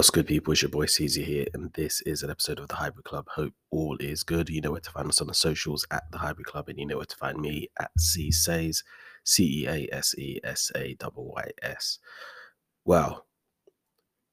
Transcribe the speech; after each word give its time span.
What's 0.00 0.08
good, 0.08 0.26
people? 0.26 0.52
It's 0.52 0.62
your 0.62 0.70
boy 0.70 0.86
Caesar 0.86 1.20
here, 1.20 1.44
and 1.52 1.70
this 1.74 2.00
is 2.06 2.22
an 2.22 2.30
episode 2.30 2.58
of 2.58 2.68
the 2.68 2.76
Highbury 2.76 3.02
Club. 3.02 3.26
Hope 3.28 3.52
all 3.70 3.98
is 4.00 4.22
good. 4.22 4.48
You 4.48 4.62
know 4.62 4.70
where 4.70 4.80
to 4.80 4.90
find 4.90 5.06
us 5.06 5.20
on 5.20 5.26
the 5.26 5.34
socials 5.34 5.84
at 5.90 6.04
the 6.10 6.16
Highbury 6.16 6.44
Club, 6.44 6.70
and 6.70 6.78
you 6.78 6.86
know 6.86 6.96
where 6.96 7.04
to 7.04 7.16
find 7.16 7.38
me 7.38 7.68
at 7.78 7.90
C 7.98 8.30
Says, 8.30 8.82
C 9.24 9.64
E 9.64 9.66
A 9.68 9.94
S 9.94 10.14
E 10.16 10.40
S 10.42 10.72
A 10.74 10.94
W 10.94 11.32
Y 11.36 11.50
S. 11.60 11.98
Well, 12.86 13.26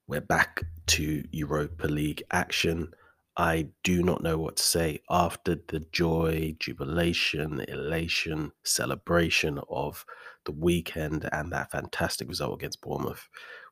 we're 0.07 0.21
back 0.21 0.63
to 0.85 1.25
Europa 1.31 1.87
League 1.87 2.23
action. 2.31 2.93
I 3.35 3.67
do 3.83 4.03
not 4.03 4.23
know 4.23 4.37
what 4.37 4.55
to 4.55 4.63
say 4.63 5.01
after 5.09 5.59
the 5.67 5.81
joy, 5.91 6.55
jubilation, 6.61 7.59
elation, 7.67 8.53
celebration 8.63 9.59
of 9.69 10.05
the 10.45 10.53
weekend 10.53 11.27
and 11.33 11.51
that 11.51 11.71
fantastic 11.71 12.29
result 12.29 12.55
against 12.55 12.81
Bournemouth. 12.81 13.27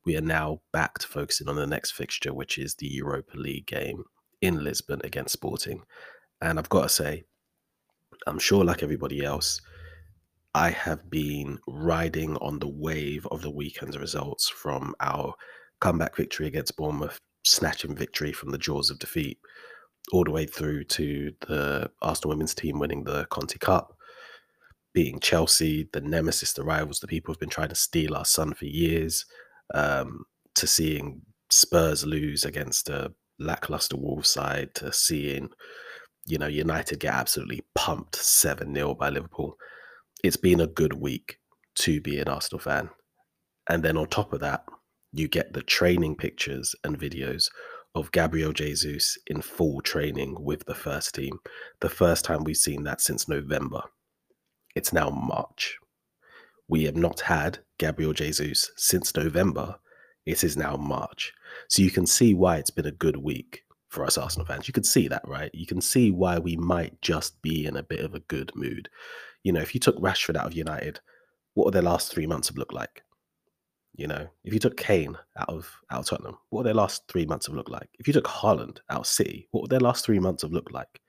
We 0.05 0.15
are 0.17 0.21
now 0.21 0.61
back 0.71 0.99
to 0.99 1.07
focusing 1.07 1.49
on 1.49 1.55
the 1.55 1.65
next 1.65 1.91
fixture, 1.91 2.33
which 2.33 2.57
is 2.57 2.75
the 2.75 2.87
Europa 2.87 3.37
League 3.37 3.65
game 3.65 4.03
in 4.41 4.63
Lisbon 4.63 5.01
against 5.03 5.33
Sporting. 5.33 5.81
And 6.41 6.59
I've 6.59 6.69
got 6.69 6.83
to 6.83 6.89
say, 6.89 7.23
I'm 8.27 8.39
sure, 8.39 8.63
like 8.63 8.83
everybody 8.83 9.23
else, 9.23 9.61
I 10.53 10.69
have 10.69 11.09
been 11.09 11.59
riding 11.67 12.37
on 12.37 12.59
the 12.59 12.67
wave 12.69 13.27
of 13.31 13.41
the 13.41 13.49
weekend's 13.49 13.97
results 13.97 14.47
from 14.47 14.95
our 14.99 15.33
comeback 15.81 16.15
victory 16.15 16.47
against 16.47 16.77
Bournemouth 16.77 17.19
snatching 17.43 17.95
victory 17.95 18.31
from 18.31 18.49
the 18.51 18.57
jaws 18.57 18.89
of 18.89 18.99
defeat 18.99 19.37
all 20.11 20.23
the 20.23 20.31
way 20.31 20.45
through 20.45 20.83
to 20.83 21.31
the 21.47 21.89
Arsenal 22.01 22.29
women's 22.29 22.53
team 22.53 22.79
winning 22.79 23.03
the 23.03 23.25
Conti 23.25 23.57
Cup, 23.57 23.97
beating 24.93 25.19
Chelsea, 25.19 25.89
the 25.93 26.01
nemesis, 26.01 26.53
the 26.53 26.63
rivals, 26.63 26.99
the 26.99 27.07
people 27.07 27.33
who've 27.33 27.39
been 27.39 27.49
trying 27.49 27.69
to 27.69 27.75
steal 27.75 28.15
our 28.15 28.25
sun 28.25 28.53
for 28.53 28.65
years, 28.65 29.25
um, 29.73 30.25
to 30.55 30.67
seeing 30.67 31.21
Spurs 31.49 32.05
lose 32.05 32.45
against 32.45 32.89
a 32.89 33.13
lackluster 33.39 33.97
Wolves 33.97 34.29
side, 34.29 34.73
to 34.75 34.91
seeing, 34.93 35.49
you 36.25 36.37
know, 36.37 36.47
United 36.47 36.99
get 36.99 37.13
absolutely 37.13 37.63
pumped 37.75 38.15
7 38.15 38.73
0 38.73 38.95
by 38.95 39.09
Liverpool. 39.09 39.57
It's 40.23 40.37
been 40.37 40.59
a 40.59 40.67
good 40.67 40.93
week 40.93 41.39
to 41.75 42.01
be 42.01 42.19
an 42.19 42.27
Arsenal 42.27 42.59
fan. 42.59 42.89
And 43.69 43.83
then 43.83 43.97
on 43.97 44.07
top 44.07 44.33
of 44.33 44.39
that, 44.41 44.65
you 45.11 45.27
get 45.27 45.53
the 45.53 45.61
training 45.61 46.15
pictures 46.15 46.75
and 46.83 46.99
videos 46.99 47.49
of 47.95 48.11
Gabriel 48.11 48.51
Jesus 48.51 49.17
in 49.27 49.41
full 49.41 49.81
training 49.81 50.35
with 50.39 50.65
the 50.65 50.75
first 50.75 51.15
team. 51.15 51.39
The 51.79 51.89
first 51.89 52.25
time 52.25 52.43
we've 52.43 52.57
seen 52.57 52.83
that 52.83 53.01
since 53.01 53.27
November. 53.27 53.81
It's 54.75 54.91
now 54.91 55.09
March. 55.09 55.77
We 56.67 56.83
have 56.83 56.97
not 56.97 57.21
had 57.21 57.59
Gabriel 57.77 58.13
Jesus 58.13 58.71
since 58.77 59.15
November. 59.15 59.75
It 60.25 60.43
is 60.43 60.57
now 60.57 60.75
March. 60.75 61.33
So 61.69 61.81
you 61.81 61.91
can 61.91 62.05
see 62.05 62.33
why 62.33 62.57
it's 62.57 62.71
been 62.71 62.87
a 62.87 62.91
good 62.91 63.17
week 63.17 63.63
for 63.89 64.03
us 64.03 64.17
Arsenal 64.17 64.45
fans. 64.45 64.67
You 64.67 64.73
can 64.73 64.83
see 64.83 65.07
that, 65.07 65.21
right? 65.27 65.51
You 65.53 65.65
can 65.65 65.81
see 65.81 66.11
why 66.11 66.39
we 66.39 66.55
might 66.57 67.01
just 67.01 67.41
be 67.41 67.65
in 67.65 67.77
a 67.77 67.83
bit 67.83 68.01
of 68.01 68.13
a 68.13 68.19
good 68.21 68.51
mood. 68.55 68.89
You 69.43 69.53
know, 69.53 69.61
if 69.61 69.73
you 69.73 69.79
took 69.79 69.97
Rashford 69.97 70.35
out 70.35 70.47
of 70.47 70.53
United, 70.53 70.99
what 71.53 71.65
would 71.65 71.73
their 71.73 71.81
last 71.81 72.11
three 72.11 72.27
months 72.27 72.47
have 72.49 72.57
looked 72.57 72.73
like? 72.73 73.03
You 73.95 74.07
know, 74.07 74.27
if 74.43 74.53
you 74.53 74.59
took 74.59 74.75
Kane 74.75 75.17
out 75.39 75.49
of 75.49 75.71
out 75.89 76.01
of 76.01 76.05
Tottenham, 76.07 76.37
what 76.49 76.59
would 76.59 76.67
their 76.67 76.73
last 76.73 77.07
three 77.07 77.25
months 77.25 77.47
have 77.47 77.55
looked 77.55 77.71
like? 77.71 77.87
If 77.97 78.07
you 78.07 78.13
took 78.13 78.25
Haaland 78.25 78.79
out 78.89 79.01
of 79.01 79.07
City, 79.07 79.47
what 79.51 79.61
would 79.61 79.71
their 79.71 79.79
last 79.79 80.03
three 80.05 80.19
months 80.19 80.41
have 80.41 80.51
looked 80.51 80.73
like? 80.73 80.99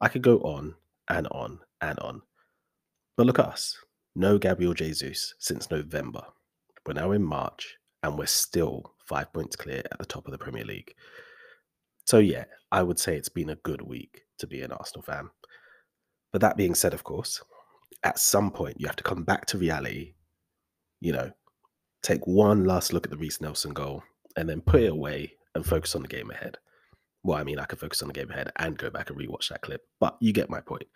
I 0.00 0.08
could 0.08 0.22
go 0.22 0.38
on 0.40 0.74
and 1.08 1.26
on 1.28 1.60
and 1.80 1.98
on. 2.00 2.20
But 3.16 3.26
look 3.26 3.38
at 3.38 3.46
us. 3.46 3.78
No 4.18 4.38
Gabriel 4.38 4.72
Jesus 4.72 5.34
since 5.38 5.70
November. 5.70 6.22
We're 6.86 6.94
now 6.94 7.10
in 7.10 7.22
March 7.22 7.76
and 8.02 8.16
we're 8.16 8.24
still 8.24 8.94
five 9.06 9.30
points 9.30 9.56
clear 9.56 9.82
at 9.92 9.98
the 9.98 10.06
top 10.06 10.24
of 10.24 10.32
the 10.32 10.38
Premier 10.38 10.64
League. 10.64 10.94
So 12.06 12.16
yeah, 12.16 12.44
I 12.72 12.82
would 12.82 12.98
say 12.98 13.14
it's 13.14 13.28
been 13.28 13.50
a 13.50 13.56
good 13.56 13.82
week 13.82 14.22
to 14.38 14.46
be 14.46 14.62
an 14.62 14.72
Arsenal 14.72 15.02
fan. 15.02 15.28
But 16.32 16.40
that 16.40 16.56
being 16.56 16.74
said, 16.74 16.94
of 16.94 17.04
course, 17.04 17.42
at 18.04 18.18
some 18.18 18.50
point 18.50 18.80
you 18.80 18.86
have 18.86 18.96
to 18.96 19.04
come 19.04 19.22
back 19.22 19.44
to 19.46 19.58
reality, 19.58 20.14
you 21.02 21.12
know, 21.12 21.30
take 22.02 22.26
one 22.26 22.64
last 22.64 22.94
look 22.94 23.04
at 23.04 23.10
the 23.10 23.18
Reiss 23.18 23.42
Nelson 23.42 23.74
goal 23.74 24.02
and 24.34 24.48
then 24.48 24.62
put 24.62 24.80
it 24.80 24.92
away 24.92 25.34
and 25.54 25.66
focus 25.66 25.94
on 25.94 26.00
the 26.00 26.08
game 26.08 26.30
ahead. 26.30 26.56
Well, 27.22 27.36
I 27.36 27.44
mean, 27.44 27.58
I 27.58 27.66
could 27.66 27.80
focus 27.80 28.00
on 28.00 28.08
the 28.08 28.14
game 28.14 28.30
ahead 28.30 28.50
and 28.56 28.78
go 28.78 28.88
back 28.88 29.10
and 29.10 29.18
rewatch 29.18 29.50
that 29.50 29.60
clip, 29.60 29.82
but 30.00 30.16
you 30.22 30.32
get 30.32 30.48
my 30.48 30.62
point. 30.62 30.86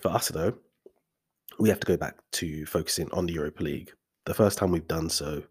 For 0.00 0.08
us, 0.08 0.28
though, 0.28 0.54
we 1.58 1.68
have 1.68 1.80
to 1.80 1.86
go 1.86 1.96
back 1.96 2.16
to 2.32 2.66
focusing 2.66 3.10
on 3.12 3.26
the 3.26 3.34
Europa 3.34 3.62
League. 3.62 3.92
The 4.24 4.34
first 4.34 4.58
time 4.58 4.72
we've 4.72 4.88
done 4.88 5.08
so, 5.08 5.42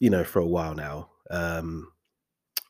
you 0.00 0.10
know, 0.10 0.24
for 0.24 0.40
a 0.40 0.46
while 0.46 0.74
now. 0.74 1.10
Um, 1.30 1.88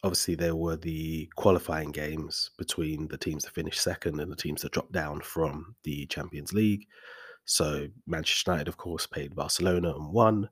obviously, 0.05 0.35
there 0.35 0.55
were 0.55 0.77
the 0.77 1.29
qualifying 1.37 1.91
games 1.91 2.51
between 2.59 3.09
the 3.09 3.19
teams 3.19 3.45
that 3.45 3.55
finished 3.55 3.81
second 3.81 4.21
and 4.21 4.31
the 4.31 4.37
teams 4.37 4.63
that 4.63 4.73
dropped 4.73 4.93
down 4.93 5.21
from 5.21 5.75
the 5.85 6.07
Champions 6.07 6.53
League. 6.53 6.87
So 7.45 7.89
Manchester 8.07 8.53
United, 8.53 8.69
of 8.69 8.77
course, 8.77 9.07
played 9.07 9.35
Barcelona 9.35 9.95
and 9.95 10.13
won. 10.13 10.49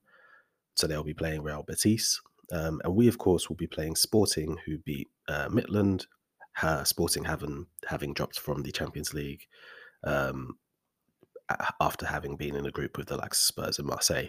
So 0.75 0.87
they'll 0.87 1.05
be 1.05 1.15
playing 1.15 1.43
Real 1.43 1.63
Betis. 1.63 2.21
Um, 2.53 2.81
and 2.85 2.95
we, 2.95 3.07
of 3.07 3.19
course, 3.19 3.49
will 3.49 3.57
be 3.57 3.69
playing 3.69 3.95
Sporting, 3.95 4.57
who 4.67 4.79
beat 4.79 5.09
uh, 5.29 5.49
Midtjylland. 5.49 6.07
Sporting 6.85 7.25
having 7.25 7.65
having 7.89 8.13
dropped 8.13 8.39
from 8.39 8.63
the 8.63 8.73
Champions 8.73 9.15
League 9.15 9.47
um, 10.05 10.59
after 11.81 12.07
having 12.07 12.37
been 12.37 12.57
in 12.57 12.67
a 12.67 12.71
group 12.71 12.97
with 12.97 13.09
the 13.09 13.17
likes 13.17 13.39
of 13.39 13.45
Spurs 13.45 13.79
and 13.79 13.89
Marseille. 13.89 14.29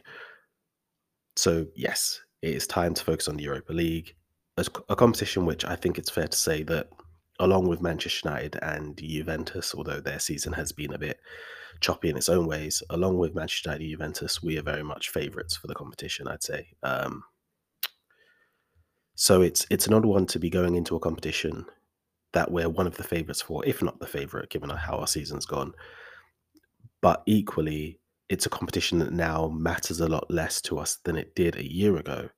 So 1.36 1.68
yes, 1.76 2.22
it 2.42 2.56
is 2.56 2.68
time 2.68 2.94
to 2.94 3.04
focus 3.04 3.28
on 3.28 3.38
the 3.38 3.44
Europa 3.44 3.74
League, 3.74 4.16
a, 4.58 4.66
a 4.90 4.96
competition 4.96 5.46
which 5.46 5.66
I 5.66 5.76
think 5.76 5.98
it's 5.98 6.10
fair 6.10 6.28
to 6.28 6.38
say 6.38 6.64
that, 6.64 6.90
along 7.40 7.68
with 7.68 7.82
Manchester 7.82 8.30
United 8.30 8.60
and 8.62 8.98
Juventus, 8.98 9.74
although 9.76 10.00
their 10.00 10.20
season 10.20 10.54
has 10.54 10.72
been 10.72 10.94
a 10.94 11.00
bit 11.00 11.20
choppy 11.80 12.10
in 12.10 12.18
its 12.18 12.30
own 12.30 12.48
ways. 12.48 12.84
Along 12.90 13.18
with 13.18 13.36
Manchester 13.36 13.70
United, 13.70 13.84
and 13.84 13.92
Juventus, 13.92 14.44
we 14.44 14.58
are 14.58 14.64
very 14.64 14.84
much 14.84 15.10
favourites 15.10 15.56
for 15.56 15.68
the 15.68 15.76
competition. 15.76 16.28
I'd 16.28 16.44
say. 16.44 16.68
Um, 16.84 17.24
so 19.16 19.42
it's 19.42 19.66
it's 19.70 19.88
an 19.88 19.94
odd 19.94 20.06
one 20.06 20.26
to 20.28 20.40
be 20.40 20.50
going 20.50 20.76
into 20.76 20.96
a 20.96 21.00
competition 21.00 21.66
that 22.34 22.52
we're 22.52 22.70
one 22.70 22.88
of 22.88 22.98
the 22.98 23.04
favourites 23.04 23.42
for, 23.42 23.66
if 23.66 23.82
not 23.82 24.00
the 24.00 24.08
favourite, 24.08 24.50
given 24.50 24.70
how 24.70 24.98
our 24.98 25.08
season's 25.08 25.46
gone. 25.46 25.74
But 27.02 27.24
equally, 27.26 28.00
it's 28.30 28.46
a 28.46 28.50
competition 28.50 29.00
that 29.00 29.12
now 29.12 29.48
matters 29.48 30.00
a 30.00 30.08
lot 30.08 30.30
less 30.30 30.62
to 30.62 30.80
us 30.80 30.98
than 31.04 31.18
it 31.18 31.36
did 31.36 31.56
a 31.56 31.72
year 31.72 31.98
ago, 31.98 32.30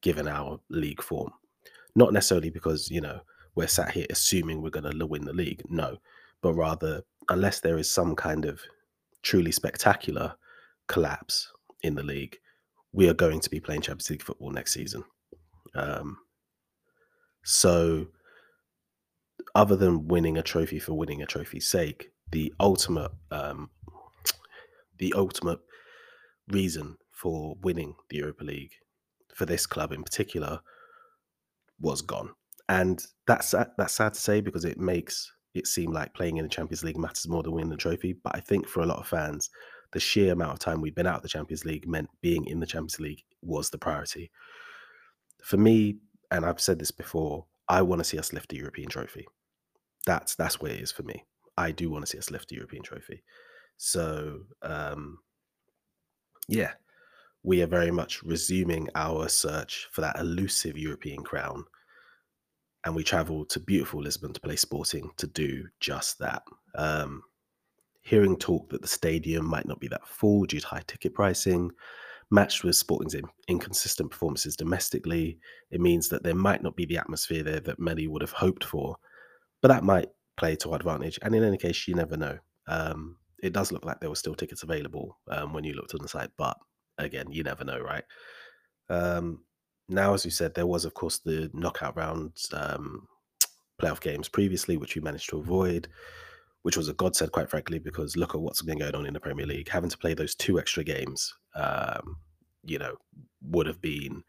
given 0.00 0.28
our 0.28 0.60
league 0.70 1.02
form. 1.02 1.32
Not 1.94 2.12
necessarily 2.12 2.50
because 2.50 2.90
you 2.90 3.00
know 3.00 3.20
we're 3.54 3.66
sat 3.66 3.90
here 3.90 4.06
assuming 4.10 4.62
we're 4.62 4.70
going 4.70 4.98
to 4.98 5.06
win 5.06 5.24
the 5.24 5.32
league, 5.32 5.62
no, 5.68 5.98
but 6.40 6.54
rather 6.54 7.02
unless 7.28 7.60
there 7.60 7.78
is 7.78 7.90
some 7.90 8.16
kind 8.16 8.44
of 8.44 8.60
truly 9.22 9.52
spectacular 9.52 10.34
collapse 10.88 11.52
in 11.82 11.94
the 11.94 12.02
league, 12.02 12.38
we 12.92 13.08
are 13.08 13.14
going 13.14 13.40
to 13.40 13.50
be 13.50 13.60
playing 13.60 13.80
Champions 13.80 14.10
League 14.10 14.22
football 14.22 14.50
next 14.50 14.72
season. 14.72 15.04
Um, 15.74 16.18
so, 17.44 18.06
other 19.54 19.76
than 19.76 20.06
winning 20.08 20.38
a 20.38 20.42
trophy 20.42 20.78
for 20.78 20.94
winning 20.94 21.22
a 21.22 21.26
trophy's 21.26 21.66
sake, 21.66 22.10
the 22.30 22.52
ultimate, 22.60 23.10
um, 23.30 23.70
the 24.98 25.12
ultimate 25.14 25.60
reason 26.48 26.96
for 27.10 27.56
winning 27.62 27.94
the 28.10 28.18
Europa 28.18 28.44
League 28.44 28.72
for 29.34 29.46
this 29.46 29.66
club 29.66 29.92
in 29.92 30.02
particular 30.02 30.60
was 31.80 32.02
gone, 32.02 32.30
and 32.68 33.04
that's 33.26 33.54
that's 33.76 33.94
sad 33.94 34.14
to 34.14 34.20
say 34.20 34.40
because 34.40 34.64
it 34.64 34.78
makes 34.78 35.30
it 35.54 35.66
seem 35.66 35.92
like 35.92 36.14
playing 36.14 36.38
in 36.38 36.44
the 36.44 36.48
Champions 36.48 36.82
League 36.82 36.98
matters 36.98 37.28
more 37.28 37.42
than 37.42 37.52
winning 37.52 37.70
the 37.70 37.76
trophy. 37.76 38.14
But 38.14 38.34
I 38.36 38.40
think 38.40 38.66
for 38.66 38.80
a 38.80 38.86
lot 38.86 38.98
of 38.98 39.06
fans, 39.06 39.50
the 39.92 40.00
sheer 40.00 40.32
amount 40.32 40.54
of 40.54 40.58
time 40.58 40.80
we've 40.80 40.94
been 40.94 41.06
out 41.06 41.16
of 41.16 41.22
the 41.22 41.28
Champions 41.28 41.64
League 41.64 41.86
meant 41.86 42.08
being 42.20 42.46
in 42.46 42.60
the 42.60 42.66
Champions 42.66 43.00
League 43.00 43.22
was 43.42 43.70
the 43.70 43.78
priority. 43.78 44.30
For 45.42 45.56
me, 45.56 45.98
and 46.30 46.46
I've 46.46 46.60
said 46.60 46.78
this 46.78 46.90
before, 46.90 47.46
I 47.68 47.82
want 47.82 48.00
to 48.00 48.04
see 48.04 48.18
us 48.18 48.32
lift 48.32 48.48
the 48.48 48.56
European 48.56 48.88
trophy. 48.88 49.26
That's 50.06 50.34
that's 50.34 50.60
where 50.60 50.72
it 50.72 50.80
is 50.80 50.92
for 50.92 51.02
me. 51.02 51.24
I 51.56 51.70
do 51.70 51.90
want 51.90 52.04
to 52.04 52.10
see 52.10 52.18
us 52.18 52.30
lift 52.30 52.48
the 52.48 52.56
European 52.56 52.82
trophy. 52.82 53.22
So 53.76 54.40
um, 54.62 55.18
yeah, 56.48 56.72
we 57.42 57.62
are 57.62 57.66
very 57.66 57.90
much 57.90 58.22
resuming 58.22 58.88
our 58.94 59.28
search 59.28 59.88
for 59.90 60.00
that 60.00 60.18
elusive 60.18 60.76
European 60.76 61.22
crown 61.22 61.64
and 62.84 62.94
we 62.94 63.04
travel 63.04 63.44
to 63.46 63.60
beautiful 63.60 64.00
Lisbon 64.00 64.32
to 64.32 64.40
play 64.40 64.56
Sporting 64.56 65.10
to 65.16 65.26
do 65.26 65.66
just 65.80 66.18
that. 66.18 66.42
Um, 66.74 67.22
hearing 68.02 68.36
talk 68.36 68.68
that 68.70 68.82
the 68.82 68.88
stadium 68.88 69.46
might 69.46 69.66
not 69.66 69.78
be 69.78 69.88
that 69.88 70.06
full 70.06 70.44
due 70.44 70.58
to 70.58 70.66
high 70.66 70.82
ticket 70.86 71.14
pricing, 71.14 71.70
matched 72.30 72.64
with 72.64 72.74
Sporting's 72.74 73.14
in- 73.14 73.28
inconsistent 73.46 74.10
performances 74.10 74.56
domestically, 74.56 75.38
it 75.70 75.80
means 75.80 76.08
that 76.08 76.24
there 76.24 76.34
might 76.34 76.62
not 76.62 76.74
be 76.74 76.84
the 76.84 76.98
atmosphere 76.98 77.44
there 77.44 77.60
that 77.60 77.78
many 77.78 78.08
would 78.08 78.22
have 78.22 78.32
hoped 78.32 78.64
for. 78.64 78.96
But 79.60 79.68
that 79.68 79.84
might 79.84 80.08
play 80.36 80.56
to 80.56 80.70
our 80.70 80.76
advantage. 80.76 81.20
And 81.22 81.34
in 81.34 81.44
any 81.44 81.58
case, 81.58 81.86
you 81.86 81.94
never 81.94 82.16
know. 82.16 82.38
Um, 82.66 83.16
it 83.42 83.52
does 83.52 83.72
look 83.72 83.84
like 83.84 84.00
there 84.00 84.08
were 84.08 84.16
still 84.16 84.34
tickets 84.34 84.62
available 84.62 85.18
um, 85.28 85.52
when 85.52 85.64
you 85.64 85.74
looked 85.74 85.94
on 85.94 86.00
the 86.00 86.08
site, 86.08 86.30
but 86.38 86.56
again, 86.98 87.26
you 87.30 87.42
never 87.42 87.64
know, 87.64 87.80
right? 87.80 88.04
Um, 88.88 89.44
now, 89.88 90.14
as 90.14 90.24
you 90.24 90.30
said, 90.30 90.54
there 90.54 90.66
was, 90.66 90.84
of 90.84 90.94
course, 90.94 91.18
the 91.18 91.50
knockout 91.52 91.96
rounds 91.96 92.48
um, 92.52 93.08
playoff 93.80 94.00
games 94.00 94.28
previously, 94.28 94.76
which 94.76 94.94
we 94.94 95.02
managed 95.02 95.28
to 95.30 95.38
avoid, 95.38 95.88
which 96.62 96.76
was 96.76 96.88
a 96.88 96.94
godsend, 96.94 97.32
quite 97.32 97.50
frankly, 97.50 97.80
because 97.80 98.16
look 98.16 98.34
at 98.34 98.40
what's 98.40 98.62
been 98.62 98.78
going 98.78 98.94
on 98.94 99.06
in 99.06 99.12
the 99.12 99.20
Premier 99.20 99.46
League. 99.46 99.68
Having 99.68 99.90
to 99.90 99.98
play 99.98 100.14
those 100.14 100.34
two 100.36 100.58
extra 100.58 100.84
games, 100.84 101.34
um, 101.56 102.16
you 102.64 102.78
know, 102.78 102.94
would 103.42 103.66
have 103.66 103.80
been. 103.80 104.22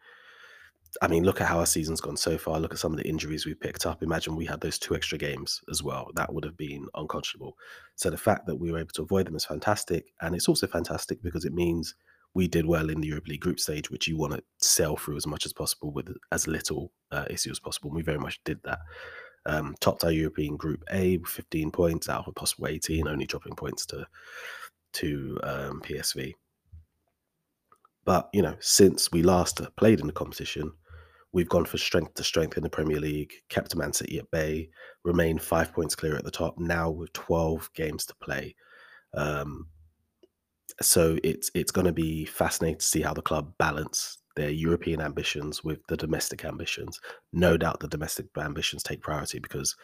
I 1.02 1.08
mean, 1.08 1.24
look 1.24 1.40
at 1.40 1.48
how 1.48 1.58
our 1.58 1.66
season's 1.66 2.00
gone 2.00 2.16
so 2.16 2.38
far. 2.38 2.60
Look 2.60 2.72
at 2.72 2.78
some 2.78 2.92
of 2.92 2.98
the 2.98 3.08
injuries 3.08 3.46
we 3.46 3.54
picked 3.54 3.86
up. 3.86 4.02
Imagine 4.02 4.36
we 4.36 4.46
had 4.46 4.60
those 4.60 4.78
two 4.78 4.94
extra 4.94 5.18
games 5.18 5.60
as 5.70 5.82
well. 5.82 6.10
That 6.14 6.32
would 6.32 6.44
have 6.44 6.56
been 6.56 6.86
unconscionable. 6.94 7.56
So 7.96 8.10
the 8.10 8.16
fact 8.16 8.46
that 8.46 8.56
we 8.56 8.70
were 8.70 8.78
able 8.78 8.92
to 8.94 9.02
avoid 9.02 9.26
them 9.26 9.36
is 9.36 9.44
fantastic. 9.44 10.12
And 10.20 10.34
it's 10.34 10.48
also 10.48 10.66
fantastic 10.66 11.22
because 11.22 11.44
it 11.44 11.52
means 11.52 11.94
we 12.34 12.48
did 12.48 12.66
well 12.66 12.90
in 12.90 13.00
the 13.00 13.08
Europa 13.08 13.30
League 13.30 13.40
group 13.40 13.60
stage, 13.60 13.90
which 13.90 14.08
you 14.08 14.16
want 14.16 14.34
to 14.34 14.42
sail 14.58 14.96
through 14.96 15.16
as 15.16 15.26
much 15.26 15.46
as 15.46 15.52
possible 15.52 15.92
with 15.92 16.14
as 16.32 16.46
little 16.46 16.92
uh, 17.12 17.24
issue 17.30 17.50
as 17.50 17.60
possible. 17.60 17.90
And 17.90 17.96
we 17.96 18.02
very 18.02 18.18
much 18.18 18.42
did 18.44 18.60
that. 18.64 18.80
Um, 19.46 19.74
topped 19.80 20.04
our 20.04 20.10
European 20.10 20.56
Group 20.56 20.82
A 20.90 21.18
with 21.18 21.28
15 21.28 21.70
points 21.70 22.08
out 22.08 22.20
of 22.20 22.28
a 22.28 22.32
possible 22.32 22.66
18, 22.66 23.06
only 23.06 23.26
dropping 23.26 23.54
points 23.54 23.84
to 23.86 24.06
to 24.94 25.38
um, 25.42 25.82
PSV. 25.82 26.34
But 28.04 28.30
you 28.32 28.42
know, 28.42 28.56
since 28.60 29.12
we 29.12 29.22
last 29.22 29.60
played 29.76 30.00
in 30.00 30.06
the 30.06 30.12
competition, 30.12 30.72
we've 31.34 31.48
gone 31.48 31.64
for 31.64 31.78
strength 31.78 32.14
to 32.14 32.24
strength 32.24 32.56
in 32.56 32.62
the 32.62 32.70
Premier 32.70 33.00
League, 33.00 33.32
kept 33.48 33.74
Man 33.74 33.92
City 33.92 34.18
at 34.18 34.30
bay, 34.30 34.70
remained 35.02 35.42
five 35.42 35.72
points 35.72 35.96
clear 35.96 36.16
at 36.16 36.24
the 36.24 36.30
top. 36.30 36.58
Now 36.58 36.88
with 36.88 37.12
12 37.12 37.70
games 37.74 38.06
to 38.06 38.14
play. 38.22 38.54
Um, 39.12 39.66
so 40.80 41.18
it's 41.22 41.50
it's 41.54 41.72
going 41.72 41.86
to 41.86 41.92
be 41.92 42.24
fascinating 42.24 42.78
to 42.78 42.84
see 42.84 43.02
how 43.02 43.12
the 43.12 43.22
club 43.22 43.52
balance 43.58 44.18
their 44.36 44.50
European 44.50 45.00
ambitions 45.00 45.62
with 45.62 45.78
the 45.88 45.96
domestic 45.96 46.44
ambitions. 46.44 47.00
No 47.32 47.56
doubt 47.56 47.80
the 47.80 47.88
domestic 47.88 48.26
ambitions 48.38 48.82
take 48.82 49.02
priority 49.02 49.40
because 49.40 49.76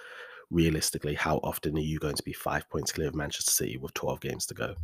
realistically, 0.51 1.15
how 1.15 1.39
often 1.39 1.77
are 1.77 1.81
you 1.81 1.99
going 1.99 2.17
to 2.17 2.23
be 2.23 2.33
five 2.33 2.69
points 2.69 2.93
clear 2.93 3.09
of 3.09 3.15
Manchester 3.15 3.51
City 3.51 3.77
with 3.77 3.95
12 3.95 4.21
games 4.21 4.47
to 4.47 4.55
go? 4.55 4.75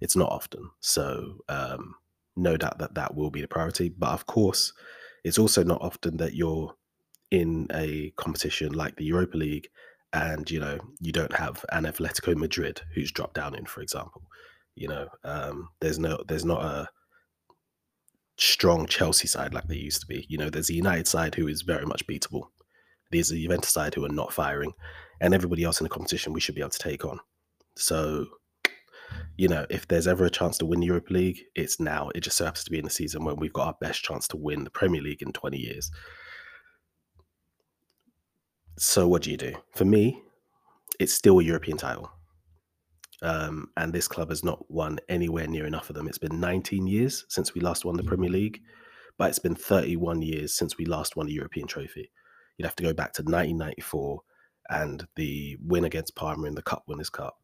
It's 0.00 0.16
not 0.16 0.32
often. 0.32 0.68
So, 0.80 1.38
um, 1.48 1.94
no 2.36 2.56
doubt 2.56 2.78
that 2.78 2.94
that 2.94 3.14
will 3.14 3.30
be 3.30 3.40
the 3.40 3.46
priority. 3.46 3.88
But 3.88 4.10
of 4.10 4.26
course, 4.26 4.72
it's 5.24 5.38
also 5.38 5.62
not 5.62 5.80
often 5.80 6.16
that 6.18 6.34
you're 6.34 6.74
in 7.30 7.66
a 7.72 8.12
competition 8.16 8.72
like 8.72 8.96
the 8.96 9.04
Europa 9.04 9.36
League 9.36 9.68
and, 10.12 10.50
you 10.50 10.60
know, 10.60 10.78
you 11.00 11.12
don't 11.12 11.34
have 11.34 11.64
an 11.72 11.84
Atletico 11.84 12.36
Madrid 12.36 12.82
who's 12.94 13.12
dropped 13.12 13.34
down 13.34 13.54
in, 13.54 13.64
for 13.64 13.80
example. 13.80 14.22
You 14.74 14.88
know, 14.88 15.08
um, 15.24 15.70
there's 15.80 15.98
no, 15.98 16.22
there's 16.28 16.44
not 16.44 16.62
a 16.62 16.88
strong 18.36 18.86
Chelsea 18.86 19.26
side 19.26 19.54
like 19.54 19.68
they 19.68 19.76
used 19.76 20.00
to 20.00 20.06
be. 20.06 20.26
You 20.28 20.38
know, 20.38 20.50
there's 20.50 20.70
a 20.70 20.74
United 20.74 21.06
side 21.06 21.34
who 21.34 21.48
is 21.48 21.62
very 21.62 21.86
much 21.86 22.06
beatable. 22.06 22.48
There's 23.10 23.30
a 23.30 23.36
Juventus 23.36 23.70
side 23.70 23.94
who 23.94 24.04
are 24.04 24.10
not 24.10 24.32
firing, 24.32 24.72
and 25.20 25.34
everybody 25.34 25.64
else 25.64 25.80
in 25.80 25.84
the 25.84 25.90
competition 25.90 26.32
we 26.32 26.40
should 26.40 26.54
be 26.54 26.60
able 26.60 26.70
to 26.70 26.78
take 26.78 27.04
on. 27.04 27.20
So, 27.76 28.26
you 29.36 29.48
know, 29.48 29.66
if 29.70 29.88
there's 29.88 30.06
ever 30.06 30.24
a 30.24 30.30
chance 30.30 30.58
to 30.58 30.66
win 30.66 30.80
the 30.80 30.86
Europa 30.86 31.12
League, 31.12 31.40
it's 31.54 31.80
now. 31.80 32.10
It 32.14 32.20
just 32.20 32.36
so 32.36 32.44
happens 32.44 32.64
to 32.64 32.70
be 32.70 32.78
in 32.78 32.84
the 32.84 32.90
season 32.90 33.24
when 33.24 33.36
we've 33.36 33.52
got 33.52 33.66
our 33.66 33.76
best 33.80 34.02
chance 34.02 34.28
to 34.28 34.36
win 34.36 34.64
the 34.64 34.70
Premier 34.70 35.02
League 35.02 35.22
in 35.22 35.32
20 35.32 35.58
years. 35.58 35.90
So, 38.78 39.06
what 39.06 39.22
do 39.22 39.30
you 39.30 39.36
do? 39.36 39.54
For 39.74 39.84
me, 39.84 40.22
it's 40.98 41.12
still 41.12 41.38
a 41.40 41.44
European 41.44 41.76
title. 41.76 42.10
Um, 43.22 43.68
and 43.76 43.92
this 43.92 44.08
club 44.08 44.30
has 44.30 44.42
not 44.42 44.68
won 44.68 44.98
anywhere 45.08 45.46
near 45.46 45.66
enough 45.66 45.88
of 45.88 45.94
them. 45.94 46.08
It's 46.08 46.18
been 46.18 46.40
19 46.40 46.86
years 46.88 47.24
since 47.28 47.54
we 47.54 47.60
last 47.60 47.84
won 47.84 47.96
the 47.96 48.02
Premier 48.02 48.28
mm. 48.28 48.34
League, 48.34 48.60
but 49.16 49.28
it's 49.28 49.38
been 49.38 49.54
31 49.54 50.22
years 50.22 50.56
since 50.56 50.76
we 50.76 50.86
last 50.86 51.14
won 51.14 51.28
a 51.28 51.30
European 51.30 51.68
trophy. 51.68 52.10
You'd 52.58 52.66
have 52.66 52.76
to 52.76 52.82
go 52.82 52.92
back 52.92 53.12
to 53.14 53.22
1994 53.22 54.20
and 54.70 55.06
the 55.16 55.56
win 55.64 55.84
against 55.84 56.16
Parma 56.16 56.46
in 56.46 56.54
the 56.54 56.62
Cup 56.62 56.82
Winners' 56.88 57.10
Cup. 57.10 57.36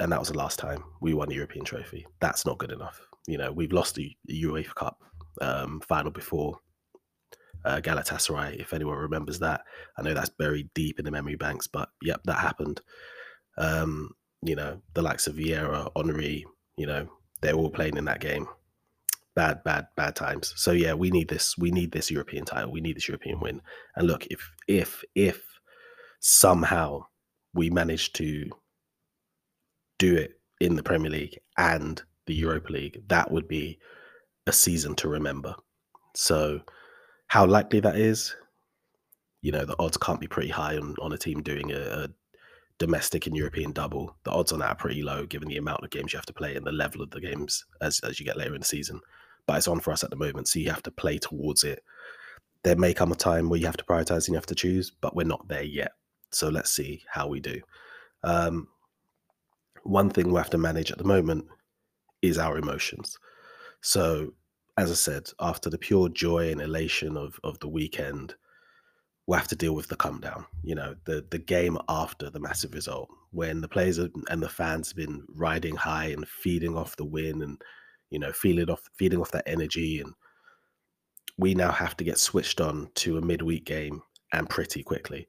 And 0.00 0.12
that 0.12 0.20
was 0.20 0.28
the 0.28 0.38
last 0.38 0.58
time 0.58 0.84
we 1.00 1.14
won 1.14 1.28
the 1.28 1.34
European 1.34 1.64
trophy. 1.64 2.06
That's 2.20 2.46
not 2.46 2.58
good 2.58 2.70
enough. 2.70 3.00
You 3.26 3.38
know, 3.38 3.52
we've 3.52 3.72
lost 3.72 3.96
the 3.96 4.16
UEFA 4.30 4.74
Cup 4.74 5.02
um, 5.40 5.80
final 5.80 6.10
before 6.10 6.58
uh, 7.64 7.80
Galatasaray, 7.80 8.60
if 8.60 8.72
anyone 8.72 8.98
remembers 8.98 9.38
that. 9.40 9.62
I 9.96 10.02
know 10.02 10.14
that's 10.14 10.30
buried 10.30 10.72
deep 10.74 10.98
in 10.98 11.04
the 11.04 11.10
memory 11.10 11.36
banks, 11.36 11.66
but 11.66 11.88
yep, 12.02 12.20
that 12.24 12.38
happened. 12.38 12.80
Um, 13.56 14.10
you 14.42 14.54
know, 14.54 14.80
the 14.94 15.02
likes 15.02 15.26
of 15.26 15.34
Vieira, 15.34 15.90
Henry, 15.96 16.46
you 16.76 16.86
know, 16.86 17.08
they're 17.40 17.54
all 17.54 17.70
playing 17.70 17.96
in 17.96 18.04
that 18.04 18.20
game. 18.20 18.46
Bad, 19.34 19.62
bad, 19.64 19.88
bad 19.96 20.16
times. 20.16 20.52
So 20.56 20.72
yeah, 20.72 20.94
we 20.94 21.10
need 21.10 21.28
this. 21.28 21.56
We 21.56 21.70
need 21.70 21.92
this 21.92 22.10
European 22.10 22.44
title. 22.44 22.72
We 22.72 22.80
need 22.80 22.96
this 22.96 23.08
European 23.08 23.38
win. 23.40 23.60
And 23.94 24.06
look, 24.06 24.26
if 24.26 24.50
if 24.66 25.04
if 25.14 25.44
somehow 26.20 27.04
we 27.54 27.70
manage 27.70 28.12
to 28.14 28.50
do 29.98 30.14
it 30.16 30.40
in 30.60 30.76
the 30.76 30.82
Premier 30.82 31.10
League 31.10 31.38
and 31.56 32.02
the 32.26 32.34
Europa 32.34 32.72
League, 32.72 33.02
that 33.08 33.30
would 33.30 33.48
be 33.48 33.78
a 34.46 34.52
season 34.52 34.94
to 34.96 35.08
remember. 35.08 35.54
So, 36.14 36.60
how 37.28 37.46
likely 37.46 37.80
that 37.80 37.96
is, 37.96 38.34
you 39.42 39.52
know, 39.52 39.64
the 39.64 39.76
odds 39.78 39.96
can't 39.98 40.20
be 40.20 40.26
pretty 40.26 40.48
high 40.48 40.76
on, 40.76 40.94
on 41.00 41.12
a 41.12 41.18
team 41.18 41.42
doing 41.42 41.72
a, 41.72 41.78
a 41.78 42.08
domestic 42.78 43.26
and 43.26 43.36
European 43.36 43.72
double, 43.72 44.16
the 44.24 44.30
odds 44.30 44.52
on 44.52 44.60
that 44.60 44.70
are 44.70 44.76
pretty 44.76 45.02
low 45.02 45.26
given 45.26 45.48
the 45.48 45.56
amount 45.56 45.84
of 45.84 45.90
games 45.90 46.12
you 46.12 46.16
have 46.16 46.26
to 46.26 46.32
play 46.32 46.54
and 46.54 46.66
the 46.66 46.72
level 46.72 47.02
of 47.02 47.10
the 47.10 47.20
games 47.20 47.64
as, 47.80 48.00
as 48.00 48.18
you 48.18 48.26
get 48.26 48.36
later 48.36 48.54
in 48.54 48.60
the 48.60 48.66
season. 48.66 49.00
But 49.46 49.58
it's 49.58 49.68
on 49.68 49.80
for 49.80 49.92
us 49.92 50.04
at 50.04 50.10
the 50.10 50.16
moment, 50.16 50.48
so 50.48 50.58
you 50.58 50.70
have 50.70 50.82
to 50.84 50.90
play 50.90 51.18
towards 51.18 51.64
it. 51.64 51.82
There 52.62 52.76
may 52.76 52.94
come 52.94 53.12
a 53.12 53.16
time 53.16 53.48
where 53.48 53.58
you 53.58 53.66
have 53.66 53.76
to 53.76 53.84
prioritize 53.84 54.26
and 54.26 54.28
you 54.28 54.34
have 54.34 54.46
to 54.46 54.54
choose, 54.54 54.90
but 54.90 55.14
we're 55.14 55.24
not 55.24 55.48
there 55.48 55.62
yet. 55.62 55.92
So 56.30 56.48
let's 56.48 56.70
see 56.70 57.02
how 57.10 57.28
we 57.28 57.40
do. 57.40 57.60
Um, 58.22 58.68
one 59.88 60.10
thing 60.10 60.30
we 60.30 60.36
have 60.36 60.50
to 60.50 60.58
manage 60.58 60.92
at 60.92 60.98
the 60.98 61.04
moment 61.04 61.46
is 62.20 62.38
our 62.38 62.58
emotions. 62.58 63.18
So, 63.80 64.34
as 64.76 64.90
I 64.90 64.94
said, 64.94 65.30
after 65.40 65.70
the 65.70 65.78
pure 65.78 66.08
joy 66.08 66.52
and 66.52 66.60
elation 66.60 67.16
of 67.16 67.40
of 67.42 67.58
the 67.60 67.68
weekend, 67.68 68.34
we'll 69.26 69.38
have 69.38 69.48
to 69.48 69.56
deal 69.56 69.74
with 69.74 69.88
the 69.88 69.96
come 69.96 70.20
down. 70.20 70.44
You 70.62 70.74
know, 70.74 70.94
the 71.04 71.24
the 71.30 71.38
game 71.38 71.78
after 71.88 72.28
the 72.28 72.40
massive 72.40 72.74
result, 72.74 73.08
when 73.30 73.60
the 73.60 73.68
players 73.68 73.98
and 73.98 74.42
the 74.42 74.48
fans 74.48 74.88
have 74.88 74.96
been 74.96 75.24
riding 75.34 75.76
high 75.76 76.06
and 76.06 76.28
feeding 76.28 76.76
off 76.76 76.96
the 76.96 77.04
win, 77.04 77.42
and 77.42 77.60
you 78.10 78.18
know, 78.18 78.32
feeling 78.32 78.68
off 78.70 78.82
feeding 78.98 79.20
off 79.20 79.30
that 79.32 79.48
energy, 79.48 80.00
and 80.00 80.12
we 81.38 81.54
now 81.54 81.72
have 81.72 81.96
to 81.96 82.04
get 82.04 82.18
switched 82.18 82.60
on 82.60 82.90
to 82.96 83.16
a 83.16 83.22
midweek 83.22 83.64
game 83.64 84.02
and 84.32 84.50
pretty 84.50 84.82
quickly. 84.82 85.28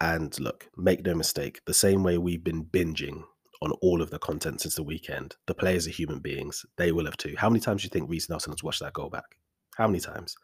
And 0.00 0.38
look, 0.40 0.68
make 0.76 1.04
no 1.04 1.14
mistake, 1.14 1.60
the 1.66 1.74
same 1.74 2.02
way 2.02 2.18
we've 2.18 2.42
been 2.42 2.64
binging 2.64 3.22
on 3.62 3.72
all 3.82 4.00
of 4.00 4.10
the 4.10 4.18
content 4.18 4.60
since 4.60 4.74
the 4.74 4.82
weekend, 4.82 5.36
the 5.46 5.54
players 5.54 5.86
are 5.86 5.90
human 5.90 6.18
beings. 6.18 6.64
They 6.76 6.92
will 6.92 7.04
have 7.04 7.16
too. 7.16 7.34
How 7.36 7.50
many 7.50 7.60
times 7.60 7.82
do 7.82 7.86
you 7.86 7.90
think 7.90 8.08
Reiss 8.08 8.28
Nelson 8.28 8.52
has 8.52 8.62
watched 8.62 8.80
that 8.80 8.94
goal 8.94 9.10
back? 9.10 9.36
How 9.76 9.86
many 9.86 10.00
times? 10.00 10.36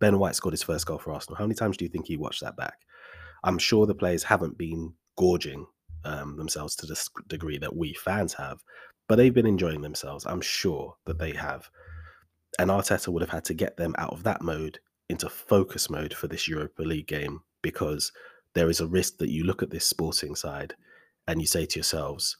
Ben 0.00 0.18
White 0.18 0.34
scored 0.34 0.52
his 0.52 0.62
first 0.62 0.86
goal 0.86 0.98
for 0.98 1.12
Arsenal. 1.12 1.36
How 1.36 1.44
many 1.44 1.54
times 1.54 1.76
do 1.76 1.84
you 1.84 1.88
think 1.88 2.06
he 2.06 2.16
watched 2.16 2.42
that 2.42 2.56
back? 2.56 2.78
I'm 3.44 3.58
sure 3.58 3.86
the 3.86 3.94
players 3.94 4.24
haven't 4.24 4.58
been 4.58 4.94
gorging 5.16 5.66
um, 6.04 6.36
themselves 6.36 6.74
to 6.76 6.86
the 6.86 7.00
degree 7.28 7.58
that 7.58 7.76
we 7.76 7.94
fans 7.94 8.34
have, 8.34 8.62
but 9.08 9.16
they've 9.16 9.34
been 9.34 9.46
enjoying 9.46 9.82
themselves. 9.82 10.26
I'm 10.26 10.40
sure 10.40 10.96
that 11.06 11.18
they 11.18 11.32
have. 11.32 11.70
And 12.58 12.70
Arteta 12.70 13.08
would 13.08 13.22
have 13.22 13.30
had 13.30 13.44
to 13.46 13.54
get 13.54 13.76
them 13.76 13.94
out 13.98 14.12
of 14.12 14.22
that 14.24 14.42
mode 14.42 14.78
into 15.08 15.28
focus 15.28 15.90
mode 15.90 16.14
for 16.14 16.28
this 16.28 16.48
Europa 16.48 16.82
League 16.82 17.06
game 17.06 17.40
because 17.62 18.12
there 18.54 18.70
is 18.70 18.80
a 18.80 18.86
risk 18.86 19.18
that 19.18 19.30
you 19.30 19.44
look 19.44 19.62
at 19.62 19.70
this 19.70 19.86
sporting 19.86 20.34
side 20.34 20.74
and 21.26 21.40
you 21.40 21.46
say 21.46 21.66
to 21.66 21.78
yourselves, 21.78 22.36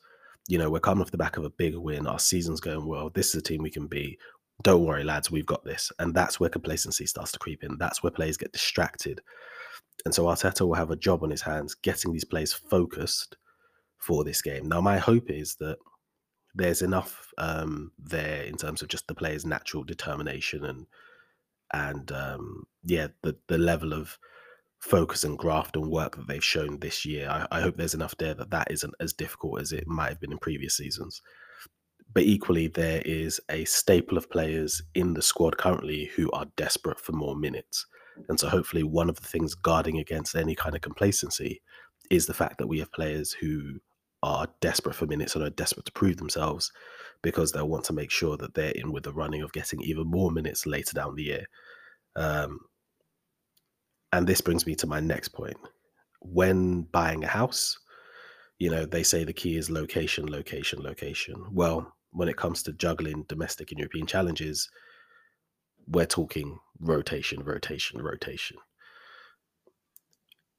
you 0.48 0.58
know, 0.58 0.70
we're 0.70 0.80
coming 0.80 1.02
off 1.02 1.10
the 1.10 1.18
back 1.18 1.36
of 1.36 1.44
a 1.44 1.50
big 1.50 1.74
win. 1.74 2.06
Our 2.06 2.18
season's 2.18 2.60
going 2.60 2.86
well. 2.86 3.10
This 3.10 3.28
is 3.28 3.36
a 3.36 3.42
team 3.42 3.62
we 3.62 3.70
can 3.70 3.86
be 3.86 4.18
don't 4.62 4.84
worry, 4.84 5.04
lads, 5.04 5.30
we've 5.30 5.46
got 5.46 5.64
this. 5.64 5.90
And 5.98 6.14
that's 6.14 6.38
where 6.38 6.48
complacency 6.48 7.06
starts 7.06 7.32
to 7.32 7.38
creep 7.38 7.64
in. 7.64 7.76
That's 7.78 8.02
where 8.02 8.10
players 8.10 8.36
get 8.36 8.52
distracted. 8.52 9.20
And 10.04 10.14
so 10.14 10.24
Arteta 10.24 10.66
will 10.66 10.74
have 10.74 10.90
a 10.90 10.96
job 10.96 11.22
on 11.22 11.30
his 11.30 11.42
hands 11.42 11.74
getting 11.74 12.12
these 12.12 12.24
players 12.24 12.52
focused 12.52 13.36
for 13.98 14.22
this 14.22 14.42
game. 14.42 14.68
Now, 14.68 14.80
my 14.80 14.98
hope 14.98 15.30
is 15.30 15.56
that 15.56 15.78
there's 16.54 16.82
enough 16.82 17.32
um, 17.38 17.90
there 17.98 18.42
in 18.44 18.56
terms 18.56 18.82
of 18.82 18.88
just 18.88 19.08
the 19.08 19.14
players' 19.14 19.44
natural 19.44 19.82
determination 19.82 20.64
and 20.64 20.86
and 21.72 22.12
um, 22.12 22.66
yeah, 22.84 23.08
the 23.22 23.36
the 23.48 23.58
level 23.58 23.92
of 23.92 24.16
focus 24.84 25.24
and 25.24 25.38
graft 25.38 25.76
and 25.76 25.90
work 25.90 26.14
that 26.14 26.26
they've 26.26 26.44
shown 26.44 26.78
this 26.78 27.06
year. 27.06 27.28
I, 27.30 27.46
I 27.50 27.60
hope 27.62 27.76
there's 27.76 27.94
enough 27.94 28.16
there 28.18 28.34
that 28.34 28.50
that 28.50 28.70
isn't 28.70 28.94
as 29.00 29.14
difficult 29.14 29.62
as 29.62 29.72
it 29.72 29.86
might 29.86 30.10
have 30.10 30.20
been 30.20 30.32
in 30.32 30.38
previous 30.38 30.76
seasons. 30.76 31.22
But 32.12 32.24
equally, 32.24 32.68
there 32.68 33.00
is 33.04 33.40
a 33.48 33.64
staple 33.64 34.18
of 34.18 34.30
players 34.30 34.82
in 34.94 35.14
the 35.14 35.22
squad 35.22 35.56
currently 35.56 36.10
who 36.14 36.30
are 36.32 36.46
desperate 36.56 37.00
for 37.00 37.12
more 37.12 37.34
minutes. 37.34 37.86
And 38.28 38.38
so, 38.38 38.48
hopefully, 38.48 38.82
one 38.82 39.08
of 39.08 39.16
the 39.16 39.26
things 39.26 39.54
guarding 39.54 39.98
against 39.98 40.36
any 40.36 40.54
kind 40.54 40.76
of 40.76 40.82
complacency 40.82 41.62
is 42.10 42.26
the 42.26 42.34
fact 42.34 42.58
that 42.58 42.68
we 42.68 42.78
have 42.78 42.92
players 42.92 43.32
who 43.32 43.80
are 44.22 44.48
desperate 44.60 44.94
for 44.94 45.06
minutes 45.06 45.34
and 45.34 45.42
are 45.42 45.50
desperate 45.50 45.86
to 45.86 45.92
prove 45.92 46.18
themselves 46.18 46.70
because 47.22 47.52
they'll 47.52 47.68
want 47.68 47.84
to 47.84 47.92
make 47.94 48.10
sure 48.10 48.36
that 48.36 48.54
they're 48.54 48.70
in 48.72 48.92
with 48.92 49.04
the 49.04 49.12
running 49.12 49.40
of 49.40 49.52
getting 49.52 49.80
even 49.82 50.06
more 50.06 50.30
minutes 50.30 50.66
later 50.66 50.92
down 50.92 51.14
the 51.14 51.24
year. 51.24 51.46
Um, 52.16 52.60
and 54.14 54.28
this 54.28 54.40
brings 54.40 54.64
me 54.64 54.76
to 54.76 54.86
my 54.86 55.00
next 55.00 55.28
point. 55.28 55.56
When 56.20 56.82
buying 56.82 57.24
a 57.24 57.28
house, 57.28 57.76
you 58.58 58.70
know, 58.70 58.86
they 58.86 59.02
say 59.02 59.24
the 59.24 59.32
key 59.32 59.56
is 59.56 59.68
location, 59.68 60.30
location, 60.30 60.80
location. 60.80 61.34
Well, 61.50 61.92
when 62.12 62.28
it 62.28 62.36
comes 62.36 62.62
to 62.62 62.72
juggling 62.72 63.24
domestic 63.28 63.72
and 63.72 63.78
European 63.80 64.06
challenges, 64.06 64.70
we're 65.88 66.06
talking 66.06 66.60
rotation, 66.78 67.42
rotation, 67.42 68.00
rotation. 68.00 68.56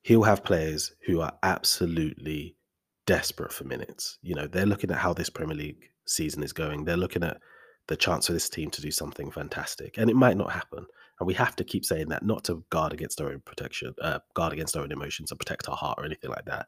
He'll 0.01 0.23
have 0.23 0.43
players 0.43 0.91
who 1.05 1.21
are 1.21 1.33
absolutely 1.41 2.57
desperate 3.05 3.53
for 3.53 3.63
minutes. 3.63 4.17
You 4.21 4.35
know, 4.35 4.47
they're 4.47 4.65
looking 4.65 4.91
at 4.91 4.97
how 4.97 5.13
this 5.13 5.29
Premier 5.29 5.55
League 5.55 5.91
season 6.05 6.43
is 6.43 6.51
going. 6.51 6.83
They're 6.83 6.97
looking 6.97 7.23
at 7.23 7.37
the 7.87 7.95
chance 7.95 8.27
for 8.27 8.33
this 8.33 8.49
team 8.49 8.69
to 8.71 8.81
do 8.81 8.91
something 8.91 9.31
fantastic. 9.31 9.97
And 9.97 10.09
it 10.09 10.15
might 10.15 10.37
not 10.37 10.51
happen. 10.51 10.85
And 11.19 11.27
we 11.27 11.33
have 11.35 11.55
to 11.57 11.63
keep 11.63 11.85
saying 11.85 12.09
that, 12.09 12.25
not 12.25 12.43
to 12.45 12.63
guard 12.69 12.91
against 12.91 13.21
our 13.21 13.29
own 13.29 13.41
protection, 13.45 13.93
uh, 14.01 14.19
guard 14.33 14.53
against 14.53 14.75
our 14.75 14.83
own 14.83 14.91
emotions 14.91 15.31
and 15.31 15.39
protect 15.39 15.69
our 15.69 15.77
heart 15.77 15.97
or 15.99 16.05
anything 16.05 16.29
like 16.29 16.45
that. 16.45 16.65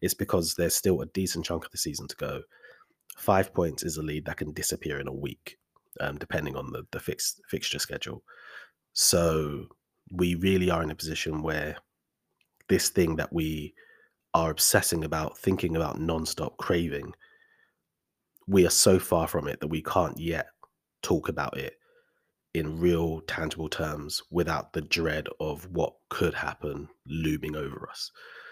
It's 0.00 0.14
because 0.14 0.54
there's 0.54 0.74
still 0.74 1.00
a 1.00 1.06
decent 1.06 1.44
chunk 1.44 1.64
of 1.64 1.70
the 1.72 1.78
season 1.78 2.06
to 2.08 2.16
go. 2.16 2.42
Five 3.16 3.52
points 3.52 3.82
is 3.82 3.96
a 3.96 4.02
lead 4.02 4.26
that 4.26 4.36
can 4.36 4.52
disappear 4.52 5.00
in 5.00 5.08
a 5.08 5.12
week, 5.12 5.58
um, 6.00 6.18
depending 6.18 6.56
on 6.56 6.72
the, 6.72 6.84
the 6.92 7.00
fixed 7.00 7.40
fixture 7.48 7.78
schedule. 7.78 8.22
So 8.92 9.66
we 10.12 10.36
really 10.36 10.70
are 10.70 10.82
in 10.82 10.90
a 10.90 10.96
position 10.96 11.42
where 11.42 11.76
this 12.68 12.90
thing 12.90 13.16
that 13.16 13.32
we 13.32 13.74
are 14.34 14.50
obsessing 14.50 15.04
about, 15.04 15.36
thinking 15.36 15.74
about 15.74 15.98
nonstop, 15.98 16.56
craving, 16.58 17.12
we 18.50 18.66
are 18.66 18.70
so 18.70 18.98
far 18.98 19.28
from 19.28 19.46
it 19.46 19.60
that 19.60 19.68
we 19.68 19.80
can't 19.80 20.18
yet 20.18 20.48
talk 21.02 21.28
about 21.28 21.56
it 21.56 21.74
in 22.52 22.80
real 22.80 23.20
tangible 23.20 23.68
terms 23.68 24.20
without 24.32 24.72
the 24.72 24.80
dread 24.80 25.28
of 25.38 25.70
what 25.70 25.94
could 26.08 26.34
happen 26.34 26.88
looming 27.06 27.54
over 27.54 27.88
us. 27.88 28.10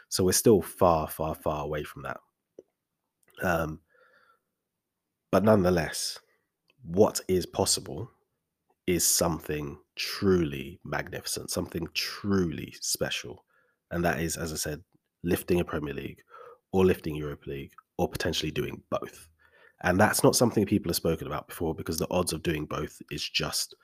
So 0.09 0.23
we're 0.23 0.33
still 0.33 0.63
far, 0.63 1.09
far, 1.09 1.35
far 1.35 1.65
away 1.65 1.83
from 1.83 2.03
that. 2.03 2.21
Um, 3.43 3.81
but 5.33 5.43
nonetheless, 5.43 6.21
what 6.85 7.21
is 7.27 7.45
possible 7.45 8.09
is 8.87 9.05
something 9.05 9.79
truly 9.97 10.79
magnificent, 10.85 11.51
something 11.51 11.89
truly 11.93 12.73
special. 12.81 13.45
And 13.91 14.05
that 14.05 14.21
is, 14.21 14.37
as 14.37 14.53
I 14.53 14.57
said, 14.57 14.81
lifting 15.25 15.59
a 15.59 15.65
Premier 15.65 15.93
League 15.93 16.21
or 16.71 16.85
lifting 16.85 17.17
Europa 17.17 17.51
League 17.51 17.73
or 17.99 18.09
potentially 18.09 18.53
doing 18.53 18.81
both. 18.91 19.29
And 19.83 20.01
that's 20.01 20.25
not 20.25 20.35
something 20.35 20.67
people 20.67 20.91
have 20.91 20.97
spoken 20.97 21.27
about 21.27 21.49
before 21.49 21.75
because 21.75 21.99
the 21.99 22.11
odds 22.11 22.33
of 22.33 22.43
doing 22.43 22.67
both 22.67 23.01
is 23.11 23.29
just 23.29 23.75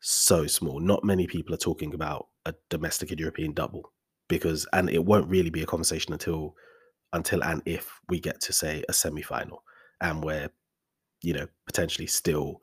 so 0.00 0.46
small. 0.46 0.78
Not 0.78 1.04
many 1.04 1.26
people 1.26 1.54
are 1.54 1.58
talking 1.58 1.94
about 1.94 2.28
a 2.44 2.54
domestic 2.68 3.10
and 3.10 3.20
European 3.20 3.52
double 3.52 3.92
because 4.28 4.66
and 4.72 4.90
it 4.90 5.04
won't 5.04 5.28
really 5.28 5.50
be 5.50 5.62
a 5.62 5.66
conversation 5.66 6.12
until 6.12 6.54
until 7.12 7.42
and 7.44 7.62
if 7.64 7.98
we 8.08 8.20
get 8.20 8.40
to 8.40 8.52
say 8.52 8.84
a 8.88 8.92
semi-final 8.92 9.62
and 10.00 10.22
we're 10.22 10.50
you 11.22 11.32
know 11.32 11.46
potentially 11.64 12.06
still 12.06 12.60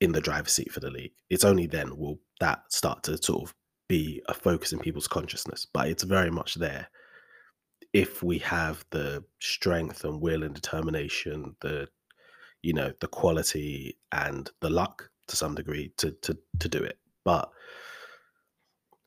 in 0.00 0.12
the 0.12 0.20
driver's 0.20 0.52
seat 0.52 0.72
for 0.72 0.80
the 0.80 0.90
league. 0.90 1.12
It's 1.28 1.44
only 1.44 1.66
then 1.66 1.96
will 1.96 2.18
that 2.40 2.62
start 2.72 3.02
to 3.04 3.22
sort 3.22 3.48
of 3.48 3.54
be 3.88 4.22
a 4.28 4.34
focus 4.34 4.72
in 4.72 4.78
people's 4.78 5.08
consciousness, 5.08 5.66
but 5.72 5.88
it's 5.88 6.04
very 6.04 6.30
much 6.30 6.54
there 6.54 6.88
if 7.92 8.22
we 8.22 8.38
have 8.38 8.84
the 8.90 9.24
strength 9.40 10.04
and 10.04 10.20
will 10.20 10.42
and 10.42 10.54
determination, 10.54 11.56
the 11.60 11.88
you 12.62 12.72
know 12.72 12.92
the 13.00 13.08
quality 13.08 13.96
and 14.12 14.50
the 14.60 14.70
luck 14.70 15.10
to 15.28 15.36
some 15.36 15.54
degree 15.54 15.92
to 15.96 16.12
to 16.22 16.36
to 16.58 16.68
do 16.68 16.82
it. 16.82 16.98
But 17.24 17.50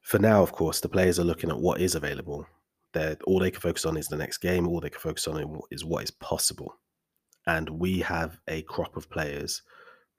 for 0.01 0.19
now, 0.19 0.43
of 0.43 0.51
course, 0.51 0.81
the 0.81 0.89
players 0.89 1.19
are 1.19 1.23
looking 1.23 1.49
at 1.49 1.59
what 1.59 1.79
is 1.79 1.95
available. 1.95 2.45
They're, 2.93 3.17
all 3.25 3.39
they 3.39 3.51
can 3.51 3.61
focus 3.61 3.85
on 3.85 3.97
is 3.97 4.07
the 4.07 4.17
next 4.17 4.39
game. 4.39 4.67
All 4.67 4.79
they 4.79 4.89
can 4.89 4.99
focus 4.99 5.27
on 5.27 5.61
is 5.71 5.85
what 5.85 6.03
is 6.03 6.11
possible. 6.11 6.75
And 7.47 7.69
we 7.69 7.99
have 7.99 8.39
a 8.47 8.61
crop 8.63 8.95
of 8.97 9.09
players 9.09 9.61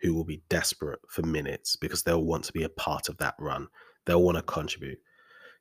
who 0.00 0.14
will 0.14 0.24
be 0.24 0.42
desperate 0.48 1.00
for 1.08 1.22
minutes 1.22 1.76
because 1.76 2.02
they'll 2.02 2.24
want 2.24 2.44
to 2.44 2.52
be 2.52 2.64
a 2.64 2.68
part 2.68 3.08
of 3.08 3.16
that 3.18 3.34
run. 3.38 3.68
They'll 4.06 4.22
want 4.22 4.36
to 4.36 4.42
contribute. 4.42 4.98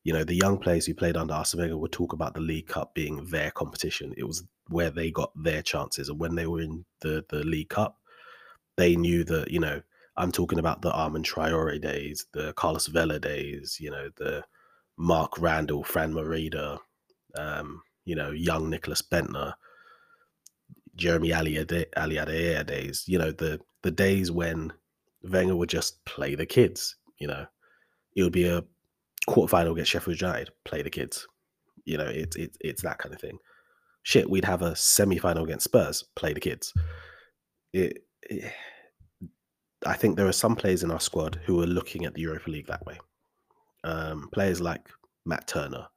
You 0.04 0.14
know, 0.14 0.24
the 0.24 0.36
young 0.36 0.58
players 0.58 0.86
who 0.86 0.94
played 0.94 1.16
under 1.16 1.34
Arsene 1.34 1.62
Wenger 1.62 1.78
would 1.78 1.92
talk 1.92 2.14
about 2.14 2.34
the 2.34 2.42
League 2.42 2.68
Cup 2.68 2.94
being 2.94 3.26
their 3.28 3.52
competition. 3.52 4.14
It 4.18 4.26
was 4.26 4.44
where 4.68 4.90
they 4.90 5.12
got 5.12 5.32
their 5.36 5.62
chances. 5.62 6.10
And 6.10 6.20
when 6.20 6.36
they 6.36 6.46
were 6.46 6.62
in 6.62 6.86
the, 7.02 7.26
the 7.30 7.44
League 7.44 7.70
Cup, 7.70 7.98
they 8.76 8.96
knew 8.96 9.24
that, 9.26 9.52
you 9.52 9.60
know, 9.60 9.82
I'm 10.18 10.32
talking 10.32 10.60
about 10.60 10.82
the 10.82 10.92
Armand 10.92 11.26
Traore 11.26 11.82
days, 11.82 12.26
the 12.34 12.54
Carlos 12.54 12.88
Vela 12.88 13.20
days, 13.20 13.78
you 13.80 13.90
know, 13.90 14.10
the 14.18 14.44
Mark 14.98 15.40
Randall, 15.40 15.84
Fran 15.84 16.14
Merida, 16.14 16.80
um, 17.36 17.82
you 18.06 18.16
know, 18.16 18.32
young 18.32 18.70
Nicklas 18.70 19.02
Bendtner, 19.02 19.54
Jeremie 20.96 21.30
Aliadiere 21.30 22.66
days, 22.66 23.06
you 23.08 23.18
know, 23.18 23.32
the 23.32 23.60
the 23.82 23.92
days 23.92 24.32
when 24.32 24.72
Wenger 25.24 25.56
would 25.56 25.70
just 25.70 26.04
play 26.06 26.36
the 26.36 26.46
kids, 26.46 26.96
you 27.18 27.28
know. 27.28 27.46
It 28.16 28.22
would 28.22 28.34
be 28.34 28.46
a 28.46 28.64
quarterfinal 29.30 29.72
against 29.72 29.92
Sheffield 29.92 30.20
United, 30.20 30.50
play 30.66 30.82
the 30.82 30.90
kids. 30.90 31.28
You 31.86 31.98
know, 31.98 32.08
it's 32.08 32.36
it, 32.36 32.56
it's 32.62 32.82
that 32.84 32.98
kind 32.98 33.14
of 33.14 33.22
thing. 33.22 33.38
Shit, 34.04 34.30
we'd 34.30 34.46
have 34.46 34.62
a 34.62 34.76
semi-final 34.76 35.44
against 35.44 35.66
Spurs, 35.66 36.04
play 36.16 36.34
the 36.34 36.40
kids. 36.40 36.74
It, 37.72 38.00
it, 38.24 38.52
I 39.86 39.94
think 39.94 40.16
there 40.16 40.28
are 40.28 40.34
some 40.34 40.56
players 40.56 40.84
in 40.84 40.92
our 40.92 41.00
squad 41.00 41.40
who 41.46 41.62
are 41.62 41.68
looking 41.68 42.06
at 42.06 42.14
the 42.14 42.22
Europa 42.22 42.50
League 42.50 42.68
that 42.68 42.86
way. 42.86 43.00
Um, 43.84 44.30
players 44.34 44.62
like 44.62 44.90
Matt 45.26 45.48
Turner, 45.48 45.88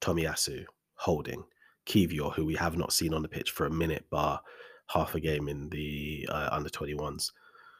Tomiyasu, 0.00 0.64
Holding, 0.94 1.44
Kiwior, 1.86 2.32
who 2.34 2.44
we 2.44 2.54
have 2.54 2.76
not 2.76 2.92
seen 2.92 3.14
on 3.14 3.22
the 3.22 3.28
pitch 3.28 3.50
for 3.50 3.66
a 3.66 3.70
minute, 3.70 4.04
bar 4.10 4.40
half 4.88 5.14
a 5.14 5.20
game 5.20 5.48
in 5.48 5.68
the 5.70 6.28
uh, 6.30 6.48
under 6.52 6.68
21s. 6.68 7.30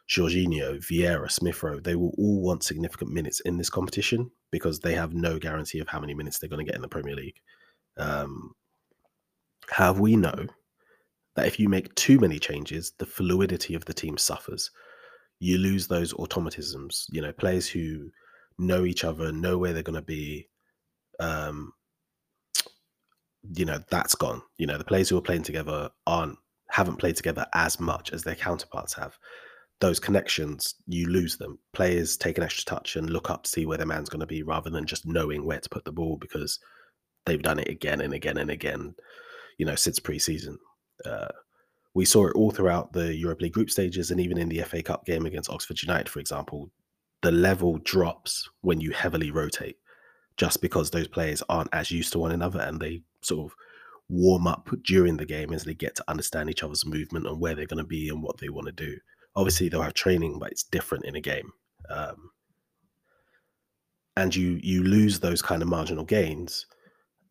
Jorginho, 0.09 0.79
Vieira, 0.79 1.31
Smith 1.31 1.62
Rowe, 1.62 1.81
they 1.81 1.95
will 1.95 2.15
all 2.17 2.41
want 2.41 2.62
significant 2.62 3.12
minutes 3.12 3.41
in 3.41 3.59
this 3.59 3.71
competition 3.71 4.31
because 4.50 4.81
they 4.81 4.95
have 4.95 5.12
no 5.12 5.38
guarantee 5.38 5.81
of 5.81 5.88
how 5.88 6.00
many 6.00 6.15
minutes 6.15 6.38
they're 6.38 6.49
going 6.49 6.65
to 6.65 6.71
get 6.71 6.77
in 6.77 6.83
the 6.83 6.88
Premier 6.88 7.15
League. 7.15 7.41
Um, 7.99 8.55
have 9.71 10.00
we 10.00 10.17
know 10.17 10.47
that 11.38 11.47
if 11.47 11.61
you 11.61 11.69
make 11.69 11.95
too 11.95 12.19
many 12.19 12.38
changes, 12.38 12.93
the 12.99 13.07
fluidity 13.07 13.75
of 13.75 13.85
the 13.85 13.95
team 13.95 14.19
suffers. 14.19 14.73
You 15.38 15.59
lose 15.59 15.87
those 15.87 16.12
automatisms. 16.15 17.07
You 17.11 17.23
know, 17.23 17.33
players 17.33 17.69
who 17.69 18.11
know 18.59 18.85
each 18.85 19.05
other, 19.05 19.31
know 19.31 19.57
where 19.57 19.73
they're 19.73 19.85
going 19.85 19.95
to 19.95 20.03
be, 20.03 20.49
um, 21.21 21.73
you 23.55 23.65
know 23.65 23.79
that's 23.88 24.17
gone. 24.17 24.43
You 24.57 24.67
know 24.67 24.79
the 24.79 24.85
players 24.85 25.09
who 25.09 25.17
are 25.17 25.23
playing 25.23 25.45
together 25.45 25.91
aren't 26.09 26.38
haven't 26.71 26.97
played 26.97 27.17
together 27.17 27.47
as 27.55 27.79
much 27.79 28.12
as 28.12 28.25
their 28.25 28.35
counterparts 28.35 28.95
have. 28.95 29.17
Those 29.80 30.00
connections, 30.00 30.75
you 30.87 31.08
lose 31.08 31.37
them. 31.37 31.58
Players 31.73 32.16
take 32.16 32.37
an 32.37 32.44
extra 32.44 32.64
touch 32.64 32.97
and 32.97 33.11
look 33.11 33.30
up 33.30 33.44
to 33.44 33.50
see 33.50 33.64
where 33.64 33.78
their 33.78 33.87
man's 33.87 34.08
going 34.08 34.20
to 34.20 34.26
be 34.26 34.42
rather 34.42 34.70
than 34.70 34.87
just 34.87 35.06
knowing 35.06 35.44
where 35.44 35.61
to 35.61 35.68
put 35.68 35.85
the 35.85 35.92
ball 35.92 36.16
because 36.16 36.58
they've 37.26 37.42
done 37.42 37.61
it 37.61 37.68
again 37.68 38.00
and 38.00 38.12
again 38.12 38.38
and 38.38 38.50
again, 38.50 38.94
you 39.58 39.66
know, 39.66 39.76
since 39.76 40.00
pre-season. 40.00 40.58
Uh, 41.04 41.28
we 41.94 42.04
saw 42.04 42.26
it 42.26 42.35
all 42.35 42.50
throughout 42.50 42.92
the 42.92 43.14
Europa 43.14 43.44
League 43.44 43.52
group 43.52 43.70
stages 43.70 44.11
and 44.11 44.20
even 44.20 44.38
in 44.38 44.49
the 44.49 44.62
FA 44.62 44.82
Cup 44.82 45.04
game 45.04 45.26
against 45.26 45.50
Oxford 45.50 45.80
United, 45.82 46.08
for 46.08 46.20
example. 46.20 46.70
The 47.23 47.32
level 47.32 47.78
drops 47.78 48.49
when 48.61 48.80
you 48.80 48.92
heavily 48.92 49.30
rotate 49.32 49.76
just 50.37 50.62
because 50.62 50.90
those 50.90 51.08
players 51.08 51.42
aren't 51.49 51.75
as 51.75 51.90
used 51.90 52.12
to 52.12 52.20
one 52.20 52.32
another 52.32 52.61
and 52.61 52.80
they 52.80 53.02
sort 53.23 53.50
of 53.50 53.56
warm 54.08 54.47
up 54.47 54.70
during 54.85 55.16
the 55.16 55.26
game 55.26 55.52
as 55.52 55.64
they 55.64 55.75
get 55.75 55.97
to 55.97 56.04
understand 56.08 56.49
each 56.49 56.62
other's 56.62 56.87
movement 56.87 57.26
and 57.26 57.40
where 57.40 57.54
they're 57.54 57.66
going 57.66 57.82
to 57.82 57.85
be 57.85 58.08
and 58.08 58.23
what 58.23 58.38
they 58.38 58.49
want 58.49 58.66
to 58.66 58.73
do. 58.73 58.97
Obviously, 59.38 59.68
they'll 59.68 59.83
have 59.83 59.95
training, 59.95 60.40
but 60.40 60.50
it's 60.50 60.64
different 60.64 61.04
in 61.04 61.14
a 61.14 61.21
game. 61.21 61.52
Um, 61.88 62.30
and 64.16 64.35
you 64.35 64.59
you 64.62 64.83
lose 64.83 65.21
those 65.21 65.40
kind 65.40 65.62
of 65.62 65.68
marginal 65.68 66.04
gains 66.04 66.66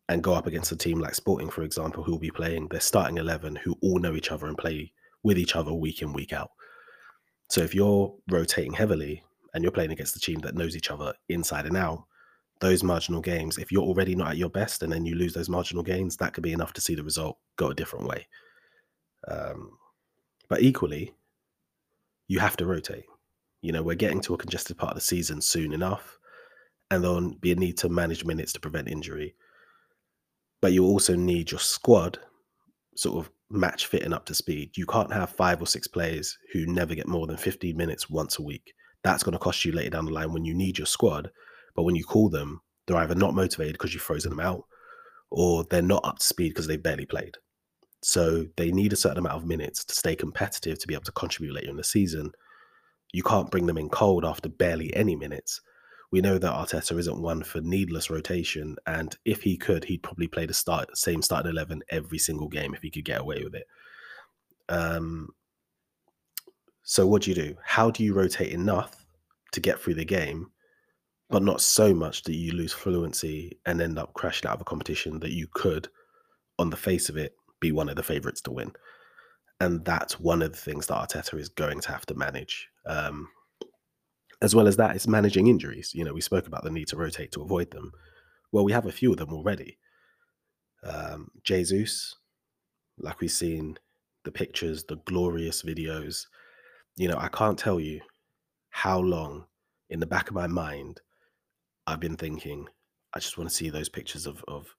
and 0.08 0.22
go 0.22 0.32
up 0.32 0.46
against 0.46 0.72
a 0.72 0.76
team 0.76 1.00
like 1.00 1.14
Sporting, 1.14 1.50
for 1.50 1.62
example, 1.62 2.02
who 2.02 2.12
will 2.12 2.18
be 2.18 2.30
playing 2.30 2.68
their 2.68 2.80
starting 2.80 3.18
eleven, 3.18 3.54
who 3.56 3.76
all 3.82 3.98
know 3.98 4.14
each 4.16 4.32
other 4.32 4.46
and 4.46 4.56
play 4.56 4.90
with 5.22 5.38
each 5.38 5.54
other 5.54 5.72
week 5.72 6.00
in 6.00 6.14
week 6.14 6.32
out. 6.32 6.50
So 7.50 7.60
if 7.60 7.74
you're 7.74 8.14
rotating 8.30 8.72
heavily 8.72 9.22
and 9.52 9.62
you're 9.62 9.72
playing 9.72 9.92
against 9.92 10.16
a 10.16 10.20
team 10.20 10.38
that 10.40 10.54
knows 10.54 10.76
each 10.76 10.90
other 10.90 11.12
inside 11.28 11.66
and 11.66 11.76
out, 11.76 12.04
those 12.60 12.82
marginal 12.82 13.20
gains, 13.20 13.58
if 13.58 13.70
you're 13.70 13.82
already 13.90 14.14
not 14.14 14.30
at 14.30 14.38
your 14.38 14.50
best 14.50 14.82
and 14.82 14.90
then 14.90 15.04
you 15.04 15.14
lose 15.14 15.34
those 15.34 15.50
marginal 15.50 15.82
gains, 15.82 16.16
that 16.16 16.32
could 16.32 16.42
be 16.42 16.52
enough 16.52 16.72
to 16.72 16.80
see 16.80 16.94
the 16.94 17.04
result 17.04 17.36
go 17.56 17.68
a 17.68 17.74
different 17.74 18.06
way. 18.06 18.26
Um, 19.26 19.76
but 20.48 20.62
equally, 20.62 21.12
you 22.28 22.38
have 22.38 22.56
to 22.58 22.66
rotate. 22.66 23.04
You 23.62 23.72
know, 23.72 23.82
we're 23.82 23.96
getting 23.96 24.20
to 24.22 24.34
a 24.34 24.38
congested 24.38 24.78
part 24.78 24.92
of 24.92 24.96
the 24.96 25.00
season 25.00 25.40
soon 25.40 25.72
enough, 25.72 26.18
and 26.90 27.02
there'll 27.02 27.34
be 27.40 27.52
a 27.52 27.56
need 27.56 27.76
to 27.78 27.88
manage 27.88 28.24
minutes 28.24 28.52
to 28.52 28.60
prevent 28.60 28.88
injury. 28.88 29.34
But 30.60 30.72
you 30.72 30.84
also 30.84 31.16
need 31.16 31.50
your 31.50 31.60
squad 31.60 32.18
sort 32.96 33.18
of 33.24 33.30
match 33.50 33.86
fitting 33.86 34.12
up 34.12 34.26
to 34.26 34.34
speed. 34.34 34.76
You 34.76 34.86
can't 34.86 35.12
have 35.12 35.30
five 35.30 35.60
or 35.60 35.66
six 35.66 35.88
players 35.88 36.36
who 36.52 36.66
never 36.66 36.94
get 36.94 37.08
more 37.08 37.26
than 37.26 37.36
15 37.36 37.76
minutes 37.76 38.08
once 38.10 38.38
a 38.38 38.42
week. 38.42 38.72
That's 39.02 39.22
going 39.22 39.32
to 39.32 39.38
cost 39.38 39.64
you 39.64 39.72
later 39.72 39.90
down 39.90 40.04
the 40.04 40.12
line 40.12 40.32
when 40.32 40.44
you 40.44 40.54
need 40.54 40.78
your 40.78 40.86
squad 40.86 41.30
but 41.78 41.84
when 41.84 41.94
you 41.94 42.02
call 42.02 42.28
them, 42.28 42.60
They're 42.88 42.96
either 42.96 43.14
not 43.14 43.34
motivated 43.34 43.74
because 43.74 43.94
you've 43.94 44.02
frozen 44.02 44.30
them 44.30 44.40
out, 44.40 44.64
or 45.30 45.62
they're 45.62 45.80
not 45.80 46.04
up 46.04 46.18
to 46.18 46.26
speed 46.26 46.48
because 46.48 46.66
they've 46.66 46.82
barely 46.82 47.06
played. 47.06 47.36
So 48.02 48.46
they 48.56 48.70
need 48.70 48.92
a 48.92 48.96
certain 48.96 49.18
amount 49.18 49.36
of 49.36 49.46
minutes 49.46 49.84
to 49.84 49.94
stay 49.94 50.14
competitive 50.14 50.78
to 50.78 50.86
be 50.86 50.94
able 50.94 51.04
to 51.04 51.12
contribute 51.12 51.54
later 51.54 51.70
in 51.70 51.76
the 51.76 51.84
season. 51.84 52.30
You 53.12 53.22
can't 53.22 53.50
bring 53.50 53.66
them 53.66 53.78
in 53.78 53.88
cold 53.88 54.24
after 54.24 54.48
barely 54.48 54.94
any 54.94 55.16
minutes. 55.16 55.60
We 56.10 56.20
know 56.20 56.38
that 56.38 56.54
Arteta 56.54 56.98
isn't 56.98 57.20
one 57.20 57.42
for 57.42 57.60
needless 57.60 58.08
rotation, 58.08 58.76
and 58.86 59.14
if 59.24 59.42
he 59.42 59.56
could, 59.56 59.84
he'd 59.84 60.02
probably 60.02 60.26
play 60.26 60.46
the 60.46 60.54
start 60.54 60.96
same 60.96 61.20
starting 61.22 61.50
eleven 61.50 61.82
every 61.90 62.18
single 62.18 62.48
game 62.48 62.72
if 62.74 62.82
he 62.82 62.90
could 62.90 63.04
get 63.04 63.20
away 63.20 63.42
with 63.44 63.54
it. 63.54 63.66
Um, 64.68 65.28
so 66.82 67.06
what 67.06 67.22
do 67.22 67.30
you 67.30 67.34
do? 67.34 67.56
How 67.62 67.90
do 67.90 68.04
you 68.04 68.14
rotate 68.14 68.52
enough 68.52 69.04
to 69.52 69.60
get 69.60 69.80
through 69.80 69.94
the 69.94 70.04
game, 70.04 70.50
but 71.28 71.42
not 71.42 71.60
so 71.60 71.92
much 71.92 72.22
that 72.22 72.36
you 72.36 72.52
lose 72.52 72.72
fluency 72.72 73.58
and 73.66 73.82
end 73.82 73.98
up 73.98 74.14
crashing 74.14 74.48
out 74.48 74.54
of 74.54 74.60
a 74.62 74.64
competition 74.64 75.18
that 75.20 75.32
you 75.32 75.46
could, 75.52 75.88
on 76.58 76.70
the 76.70 76.76
face 76.76 77.08
of 77.08 77.16
it, 77.16 77.34
be 77.60 77.72
one 77.72 77.88
of 77.88 77.96
the 77.96 78.02
favourites 78.02 78.40
to 78.42 78.50
win? 78.50 78.72
And 79.60 79.84
that's 79.84 80.20
one 80.20 80.42
of 80.42 80.52
the 80.52 80.58
things 80.58 80.86
that 80.86 81.08
Arteta 81.08 81.38
is 81.38 81.48
going 81.48 81.80
to 81.80 81.90
have 81.90 82.06
to 82.06 82.14
manage. 82.14 82.68
Um, 82.86 83.28
as 84.40 84.54
well 84.54 84.68
as 84.68 84.76
that, 84.76 84.94
it's 84.94 85.08
managing 85.08 85.48
injuries. 85.48 85.92
You 85.94 86.04
know, 86.04 86.14
we 86.14 86.20
spoke 86.20 86.46
about 86.46 86.62
the 86.62 86.70
need 86.70 86.88
to 86.88 86.96
rotate 86.96 87.32
to 87.32 87.42
avoid 87.42 87.70
them. 87.72 87.92
Well, 88.52 88.64
we 88.64 88.72
have 88.72 88.86
a 88.86 88.92
few 88.92 89.10
of 89.10 89.18
them 89.18 89.32
already. 89.32 89.78
Um, 90.84 91.28
Jesus, 91.42 92.14
like 92.98 93.20
we've 93.20 93.30
seen 93.30 93.78
the 94.24 94.30
pictures, 94.30 94.84
the 94.84 94.96
glorious 95.06 95.62
videos. 95.62 96.26
You 96.96 97.08
know, 97.08 97.18
I 97.18 97.28
can't 97.28 97.58
tell 97.58 97.80
you 97.80 98.00
how 98.70 99.00
long 99.00 99.46
in 99.90 100.00
the 100.00 100.06
back 100.06 100.28
of 100.28 100.34
my 100.34 100.46
mind 100.46 101.00
I've 101.86 102.00
been 102.00 102.16
thinking, 102.16 102.68
I 103.14 103.18
just 103.18 103.38
want 103.38 103.48
to 103.50 103.56
see 103.56 103.70
those 103.70 103.88
pictures 103.88 104.26
of, 104.26 104.44
of 104.46 104.74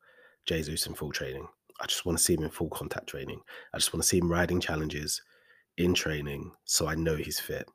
Jesus 0.46 0.86
in 0.86 0.94
full 0.94 1.12
training. 1.12 1.48
I 1.82 1.86
just 1.86 2.06
want 2.06 2.18
to 2.18 2.24
see 2.24 2.34
him 2.34 2.44
in 2.44 2.50
full 2.50 2.70
contact 2.70 3.08
training. 3.08 3.42
I 3.74 3.78
just 3.78 3.94
want 3.94 4.04
to 4.04 4.08
see 4.10 4.18
him 4.20 4.32
riding 4.32 4.60
challenges 4.60 5.22
in 5.78 5.94
training 5.94 6.52
so 6.66 6.88
I 6.88 6.96
know 6.96 7.16
he's 7.16 7.40
fit 7.40 7.68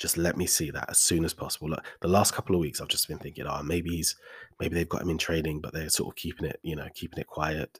just 0.00 0.16
let 0.16 0.36
me 0.36 0.46
see 0.46 0.70
that 0.70 0.88
as 0.88 0.98
soon 0.98 1.26
as 1.26 1.34
possible. 1.34 1.68
Look, 1.68 1.84
the 2.00 2.08
last 2.08 2.32
couple 2.32 2.56
of 2.56 2.60
weeks, 2.60 2.80
I've 2.80 2.88
just 2.88 3.06
been 3.06 3.18
thinking, 3.18 3.44
oh, 3.46 3.62
maybe 3.62 3.90
he's, 3.90 4.16
maybe 4.58 4.74
they've 4.74 4.88
got 4.88 5.02
him 5.02 5.10
in 5.10 5.18
training, 5.18 5.60
but 5.60 5.74
they're 5.74 5.90
sort 5.90 6.08
of 6.08 6.16
keeping 6.16 6.46
it, 6.46 6.58
you 6.62 6.74
know, 6.74 6.88
keeping 6.94 7.18
it 7.18 7.26
quiet. 7.26 7.78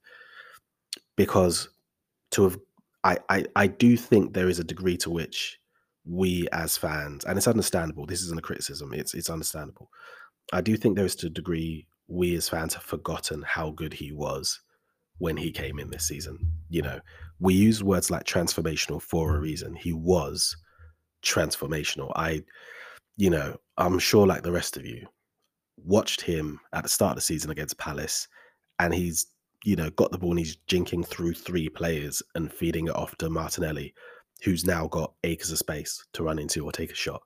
Because 1.16 1.70
to 2.32 2.42
have, 2.42 2.58
I, 3.02 3.16
I, 3.30 3.46
I 3.56 3.66
do 3.68 3.96
think 3.96 4.34
there 4.34 4.50
is 4.50 4.58
a 4.58 4.64
degree 4.64 4.98
to 4.98 5.08
which 5.08 5.58
we 6.04 6.46
as 6.52 6.76
fans, 6.76 7.24
and 7.24 7.38
it's 7.38 7.48
understandable. 7.48 8.04
This 8.04 8.22
isn't 8.22 8.38
a 8.38 8.42
criticism. 8.42 8.92
It's 8.92 9.14
it's 9.14 9.30
understandable. 9.30 9.90
I 10.52 10.60
do 10.60 10.76
think 10.76 10.96
there 10.96 11.06
is 11.06 11.16
to 11.16 11.28
a 11.28 11.30
degree 11.30 11.86
we 12.06 12.34
as 12.36 12.48
fans 12.48 12.74
have 12.74 12.82
forgotten 12.82 13.42
how 13.42 13.70
good 13.70 13.94
he 13.94 14.12
was 14.12 14.60
when 15.20 15.36
he 15.36 15.52
came 15.52 15.78
in 15.78 15.90
this 15.90 16.08
season. 16.08 16.38
You 16.68 16.82
know, 16.82 16.98
we 17.38 17.54
use 17.54 17.84
words 17.84 18.10
like 18.10 18.24
transformational 18.24 19.00
for 19.00 19.36
a 19.36 19.38
reason. 19.38 19.74
He 19.74 19.92
was 19.92 20.56
transformational. 21.22 22.10
I, 22.16 22.42
you 23.16 23.30
know, 23.30 23.56
I'm 23.76 23.98
sure 23.98 24.26
like 24.26 24.42
the 24.42 24.50
rest 24.50 24.76
of 24.76 24.84
you, 24.84 25.06
watched 25.76 26.20
him 26.22 26.58
at 26.72 26.82
the 26.82 26.88
start 26.88 27.12
of 27.12 27.16
the 27.16 27.22
season 27.22 27.50
against 27.50 27.78
Palace, 27.78 28.26
and 28.78 28.94
he's, 28.94 29.26
you 29.62 29.76
know, 29.76 29.90
got 29.90 30.10
the 30.10 30.18
ball 30.18 30.30
and 30.30 30.38
he's 30.38 30.56
jinking 30.68 31.06
through 31.06 31.34
three 31.34 31.68
players 31.68 32.22
and 32.34 32.52
feeding 32.52 32.88
it 32.88 32.96
off 32.96 33.14
to 33.18 33.28
Martinelli, 33.28 33.92
who's 34.42 34.64
now 34.64 34.88
got 34.88 35.12
acres 35.22 35.52
of 35.52 35.58
space 35.58 36.02
to 36.14 36.22
run 36.22 36.38
into 36.38 36.64
or 36.64 36.72
take 36.72 36.92
a 36.92 36.94
shot. 36.94 37.20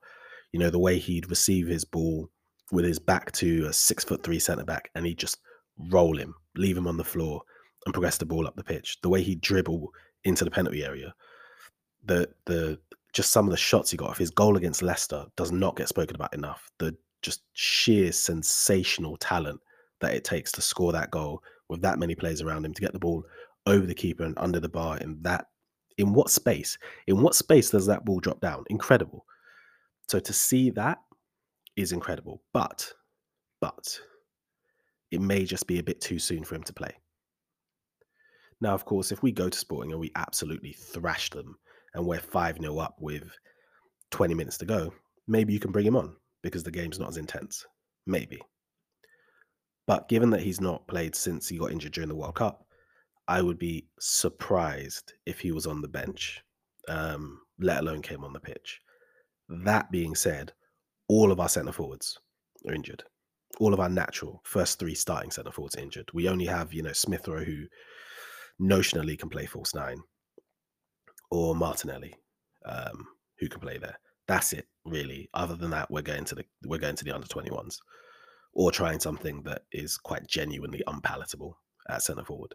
You 0.52 0.59
know, 0.59 0.70
the 0.70 0.80
way 0.80 0.98
he'd 0.98 1.30
receive 1.30 1.68
his 1.68 1.85
ball 1.85 2.28
with 2.72 2.85
his 2.85 2.98
back 2.98 3.30
to 3.33 3.66
a 3.66 3.72
six 3.72 4.02
foot 4.02 4.24
three 4.24 4.40
centre 4.40 4.64
back 4.64 4.90
and 4.96 5.07
he'd 5.07 5.18
just 5.18 5.38
roll 5.90 6.18
him, 6.18 6.35
leave 6.57 6.76
him 6.76 6.88
on 6.88 6.96
the 6.96 7.04
floor 7.04 7.42
and 7.85 7.92
progress 7.92 8.18
the 8.18 8.27
ball 8.27 8.47
up 8.47 8.57
the 8.57 8.64
pitch. 8.64 8.99
The 9.03 9.09
way 9.09 9.23
he 9.23 9.35
dribble 9.35 9.92
into 10.25 10.44
the 10.44 10.51
penalty 10.51 10.85
area, 10.85 11.14
the 12.05 12.29
the 12.47 12.79
just 13.12 13.31
some 13.31 13.47
of 13.47 13.51
the 13.53 13.57
shots 13.57 13.90
he 13.90 13.97
got 13.97 14.11
off 14.11 14.18
his 14.18 14.31
goal 14.31 14.57
against 14.57 14.83
Leicester 14.83 15.27
does 15.37 15.53
not 15.53 15.77
get 15.77 15.88
spoken 15.88 16.16
about 16.16 16.35
enough. 16.35 16.70
The 16.79 16.97
just 17.23 17.42
sheer 17.55 18.12
sensational 18.12 19.16
talent 19.16 19.61
that 20.01 20.14
it 20.14 20.25
takes 20.25 20.53
to 20.53 20.61
score 20.61 20.92
that 20.92 21.11
goal 21.11 21.42
with 21.68 21.81
that 21.81 21.99
many 21.99 22.14
players 22.14 22.42
around 22.42 22.64
him 22.64 22.75
to 22.75 22.83
get 22.83 22.92
the 22.92 22.99
ball 22.99 23.25
over 23.66 23.87
the 23.87 23.94
keeper 23.94 24.25
and 24.25 24.38
under 24.38 24.61
the 24.61 24.68
bar 24.68 24.99
in 24.99 25.18
that 25.23 25.47
in 25.97 26.12
what 26.12 26.29
space 26.29 26.77
in 27.07 27.23
what 27.23 27.35
space 27.35 27.70
does 27.70 27.87
that 27.87 28.05
ball 28.05 28.20
drop 28.20 28.40
down 28.40 28.64
incredible 28.68 29.25
so 30.09 30.18
to 30.18 30.33
see 30.33 30.68
that 30.70 30.99
is 31.77 31.92
incredible 31.92 32.42
but 32.53 32.92
but 33.61 33.99
it 35.11 35.20
may 35.20 35.44
just 35.44 35.66
be 35.66 35.79
a 35.79 35.83
bit 35.83 36.01
too 36.01 36.18
soon 36.18 36.44
for 36.44 36.57
him 36.57 36.62
to 36.62 36.75
play 36.75 36.94
now 38.61 38.75
of 38.75 38.85
course 38.85 39.12
if 39.12 39.23
we 39.23 39.33
go 39.33 39.49
to 39.49 39.59
sporting 39.59 39.93
and 39.93 40.01
we 40.01 40.12
absolutely 40.17 40.73
thrash 40.73 41.31
them 41.31 41.57
and 41.95 42.07
we're 42.07 42.21
5 42.21 42.59
0 42.61 42.79
up 42.79 42.97
with 43.01 43.31
20 44.11 44.35
minutes 44.35 44.59
to 44.59 44.64
go, 44.64 44.93
maybe 45.27 45.53
you 45.53 45.61
can 45.61 45.73
bring 45.73 45.87
him 45.87 45.97
on 45.97 46.14
because 46.43 46.62
the 46.62 46.71
game's 46.71 46.99
not 46.99 47.09
as 47.09 47.17
intense. 47.17 47.64
Maybe. 48.07 48.40
But 49.87 50.09
given 50.09 50.31
that 50.31 50.43
he's 50.43 50.61
not 50.61 50.87
played 50.87 51.14
since 51.14 51.49
he 51.49 51.59
got 51.59 51.73
injured 51.73 51.93
during 51.93 52.09
the 52.09 52.14
World 52.14 52.37
Cup, 52.37 52.67
I 53.29 53.43
would 53.43 53.59
be 53.59 53.87
surprised 53.99 55.14
if 55.27 55.40
he 55.40 55.53
was 55.53 55.67
on 55.67 55.81
the 55.81 55.88
bench, 55.88 56.43
um, 56.88 57.40
let 57.59 57.81
alone 57.81 58.03
came 58.03 58.25
on 58.25 58.33
the 58.33 58.40
pitch. 58.40 58.81
That 59.49 59.90
being 59.90 60.14
said, 60.14 60.53
all 61.09 61.33
of 61.33 61.40
our 61.40 61.49
centre 61.49 61.73
forwards 61.73 62.19
are 62.69 62.75
injured. 62.75 63.03
All 63.59 63.73
of 63.73 63.81
our 63.81 63.88
natural 63.88 64.40
first 64.45 64.79
three 64.79 64.95
starting 64.95 65.31
centre 65.31 65.53
forwards 65.53 65.77
are 65.77 65.81
injured. 65.81 66.11
We 66.12 66.29
only 66.29 66.47
have, 66.47 66.73
you 66.73 66.83
know, 66.83 66.93
Smith 66.93 67.29
Rowe 67.29 67.45
who 67.45 67.64
notionally 68.61 69.19
can 69.19 69.29
play 69.29 69.47
false 69.47 69.75
nine 69.75 69.99
or 71.31 71.55
Martinelli, 71.55 72.14
um, 72.64 73.07
who 73.38 73.49
can 73.49 73.61
play 73.61 73.79
there. 73.79 73.99
That's 74.27 74.53
it, 74.53 74.67
really. 74.85 75.29
Other 75.35 75.57
than 75.57 75.71
that, 75.71 75.90
we're 75.90 76.03
going 76.03 76.25
to 76.27 76.35
the 76.35 76.45
we're 76.64 76.79
going 76.79 76.97
to 76.97 77.05
the 77.05 77.12
under 77.12 77.27
twenty 77.27 77.51
ones, 77.51 77.81
or 78.55 78.71
trying 78.71 79.01
something 79.01 79.43
that 79.43 79.62
is 79.73 79.97
quite 79.97 80.27
genuinely 80.27 80.83
unpalatable 80.87 81.59
at 81.88 82.03
centre 82.03 82.25
forward. 82.25 82.55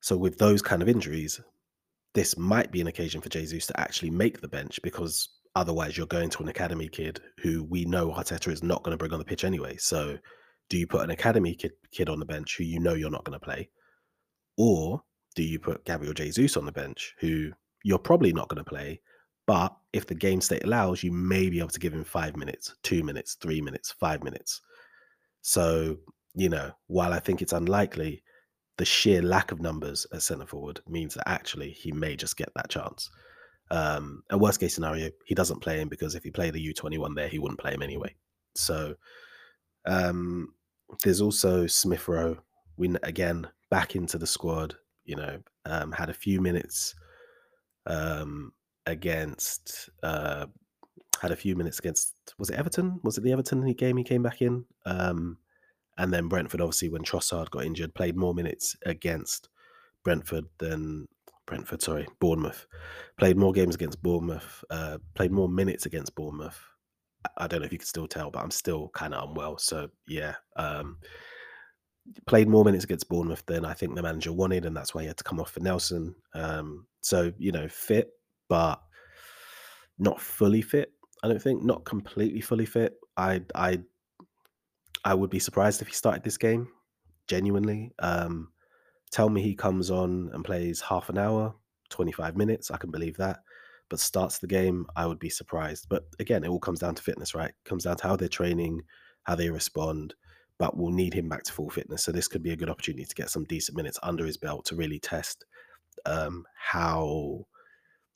So 0.00 0.16
with 0.16 0.38
those 0.38 0.62
kind 0.62 0.82
of 0.82 0.88
injuries, 0.88 1.40
this 2.14 2.36
might 2.36 2.70
be 2.70 2.80
an 2.80 2.86
occasion 2.86 3.20
for 3.20 3.28
Jesus 3.28 3.66
to 3.66 3.80
actually 3.80 4.10
make 4.10 4.40
the 4.40 4.48
bench 4.48 4.78
because 4.82 5.28
otherwise 5.54 5.96
you're 5.96 6.06
going 6.06 6.30
to 6.30 6.42
an 6.42 6.48
academy 6.48 6.88
kid 6.88 7.20
who 7.42 7.64
we 7.64 7.84
know 7.84 8.10
Arteta 8.10 8.52
is 8.52 8.62
not 8.62 8.82
going 8.82 8.92
to 8.92 8.98
bring 8.98 9.12
on 9.12 9.18
the 9.18 9.24
pitch 9.24 9.44
anyway. 9.44 9.76
So 9.78 10.18
do 10.68 10.78
you 10.78 10.86
put 10.86 11.02
an 11.02 11.10
academy 11.10 11.54
kid, 11.54 11.72
kid 11.90 12.08
on 12.08 12.20
the 12.20 12.26
bench 12.26 12.56
who 12.56 12.64
you 12.64 12.78
know 12.78 12.94
you're 12.94 13.10
not 13.10 13.24
going 13.24 13.38
to 13.38 13.44
play, 13.44 13.68
or 14.56 15.02
do 15.34 15.42
you 15.42 15.58
put 15.58 15.84
Gabriel 15.84 16.14
Jesus 16.14 16.56
on 16.56 16.64
the 16.64 16.72
bench, 16.72 17.14
who 17.20 17.50
you're 17.84 17.98
probably 17.98 18.32
not 18.32 18.48
going 18.48 18.62
to 18.62 18.68
play, 18.68 19.00
but 19.46 19.76
if 19.92 20.06
the 20.06 20.14
game 20.14 20.40
state 20.40 20.64
allows, 20.64 21.02
you 21.02 21.12
may 21.12 21.48
be 21.48 21.58
able 21.58 21.68
to 21.68 21.80
give 21.80 21.92
him 21.92 22.04
five 22.04 22.36
minutes, 22.36 22.74
two 22.82 23.02
minutes, 23.04 23.36
three 23.40 23.60
minutes, 23.60 23.92
five 23.92 24.24
minutes. 24.24 24.60
So, 25.42 25.96
you 26.34 26.48
know, 26.48 26.72
while 26.88 27.12
I 27.12 27.20
think 27.20 27.42
it's 27.42 27.52
unlikely, 27.52 28.22
the 28.78 28.84
sheer 28.84 29.22
lack 29.22 29.52
of 29.52 29.60
numbers 29.60 30.06
at 30.12 30.22
centre 30.22 30.46
forward 30.46 30.80
means 30.88 31.14
that 31.14 31.28
actually 31.28 31.70
he 31.70 31.92
may 31.92 32.16
just 32.16 32.36
get 32.36 32.50
that 32.56 32.68
chance. 32.68 33.08
Um, 33.70 34.22
a 34.30 34.38
worst 34.38 34.60
case 34.60 34.74
scenario, 34.74 35.10
he 35.26 35.34
doesn't 35.34 35.62
play 35.62 35.80
him 35.80 35.88
because 35.88 36.14
if 36.14 36.24
he 36.24 36.30
played 36.30 36.54
the 36.54 36.74
U21 36.74 37.14
there, 37.14 37.28
he 37.28 37.38
wouldn't 37.38 37.60
play 37.60 37.72
him 37.72 37.82
anyway. 37.82 38.14
So 38.54 38.96
um, 39.86 40.54
there's 41.04 41.20
also 41.20 41.66
Smith 41.66 42.08
Rowe. 42.08 42.38
We 42.76 42.94
again 43.02 43.48
back 43.70 43.96
into 43.96 44.18
the 44.18 44.26
squad 44.26 44.76
you 45.06 45.16
know, 45.16 45.38
um, 45.64 45.92
had 45.92 46.10
a 46.10 46.14
few 46.14 46.40
minutes 46.40 46.94
um, 47.86 48.52
against, 48.84 49.88
uh, 50.02 50.46
had 51.22 51.30
a 51.30 51.36
few 51.36 51.56
minutes 51.56 51.78
against, 51.78 52.14
was 52.38 52.50
it 52.50 52.58
Everton? 52.58 53.00
Was 53.02 53.16
it 53.16 53.22
the 53.22 53.32
Everton 53.32 53.64
game 53.72 53.96
he 53.96 54.04
came 54.04 54.22
back 54.22 54.42
in? 54.42 54.64
Um, 54.84 55.38
and 55.96 56.12
then 56.12 56.28
Brentford, 56.28 56.60
obviously, 56.60 56.90
when 56.90 57.02
Trossard 57.04 57.50
got 57.50 57.64
injured, 57.64 57.94
played 57.94 58.16
more 58.16 58.34
minutes 58.34 58.76
against 58.84 59.48
Brentford 60.04 60.44
than 60.58 61.08
Brentford, 61.46 61.80
sorry, 61.80 62.06
Bournemouth. 62.20 62.66
Played 63.16 63.38
more 63.38 63.52
games 63.52 63.76
against 63.76 64.02
Bournemouth, 64.02 64.62
uh, 64.68 64.98
played 65.14 65.32
more 65.32 65.48
minutes 65.48 65.86
against 65.86 66.14
Bournemouth. 66.14 66.60
I 67.38 67.46
don't 67.46 67.60
know 67.60 67.66
if 67.66 67.72
you 67.72 67.78
can 67.78 67.86
still 67.86 68.06
tell, 68.06 68.30
but 68.30 68.42
I'm 68.42 68.50
still 68.50 68.88
kind 68.90 69.14
of 69.14 69.30
unwell. 69.30 69.56
So, 69.58 69.88
yeah. 70.06 70.34
Um, 70.56 70.98
played 72.26 72.48
more 72.48 72.64
minutes 72.64 72.84
against 72.84 73.08
Bournemouth 73.08 73.44
than 73.46 73.64
I 73.64 73.74
think 73.74 73.94
the 73.94 74.02
manager 74.02 74.32
wanted, 74.32 74.64
and 74.64 74.76
that's 74.76 74.94
why 74.94 75.02
he 75.02 75.08
had 75.08 75.16
to 75.18 75.24
come 75.24 75.40
off 75.40 75.52
for 75.52 75.60
Nelson. 75.60 76.14
Um, 76.34 76.86
so 77.00 77.32
you 77.38 77.52
know, 77.52 77.68
fit, 77.68 78.10
but 78.48 78.80
not 79.98 80.20
fully 80.20 80.62
fit. 80.62 80.92
I 81.22 81.28
don't 81.28 81.42
think 81.42 81.62
not 81.62 81.84
completely 81.84 82.40
fully 82.40 82.66
fit. 82.66 82.94
I 83.16 83.42
I 83.54 83.80
I 85.04 85.14
would 85.14 85.30
be 85.30 85.38
surprised 85.38 85.82
if 85.82 85.88
he 85.88 85.94
started 85.94 86.22
this 86.22 86.38
game. 86.38 86.68
Genuinely, 87.28 87.92
um, 87.98 88.52
tell 89.10 89.28
me 89.28 89.42
he 89.42 89.54
comes 89.54 89.90
on 89.90 90.30
and 90.32 90.44
plays 90.44 90.80
half 90.80 91.08
an 91.08 91.18
hour, 91.18 91.54
twenty 91.90 92.12
five 92.12 92.36
minutes. 92.36 92.70
I 92.70 92.76
can 92.76 92.90
believe 92.90 93.16
that. 93.16 93.40
But 93.88 94.00
starts 94.00 94.38
the 94.38 94.48
game, 94.48 94.84
I 94.96 95.06
would 95.06 95.20
be 95.20 95.30
surprised. 95.30 95.86
But 95.88 96.06
again, 96.18 96.42
it 96.42 96.48
all 96.48 96.58
comes 96.58 96.80
down 96.80 96.96
to 96.96 97.02
fitness, 97.02 97.36
right? 97.36 97.52
Comes 97.64 97.84
down 97.84 97.96
to 97.98 98.02
how 98.02 98.16
they're 98.16 98.28
training, 98.28 98.82
how 99.22 99.36
they 99.36 99.48
respond 99.48 100.12
but 100.58 100.76
we'll 100.76 100.92
need 100.92 101.14
him 101.14 101.28
back 101.28 101.42
to 101.44 101.52
full 101.52 101.70
fitness. 101.70 102.04
So 102.04 102.12
this 102.12 102.28
could 102.28 102.42
be 102.42 102.52
a 102.52 102.56
good 102.56 102.70
opportunity 102.70 103.04
to 103.04 103.14
get 103.14 103.30
some 103.30 103.44
decent 103.44 103.76
minutes 103.76 103.98
under 104.02 104.24
his 104.24 104.36
belt 104.36 104.64
to 104.66 104.76
really 104.76 104.98
test 104.98 105.44
um, 106.06 106.46
how 106.54 107.46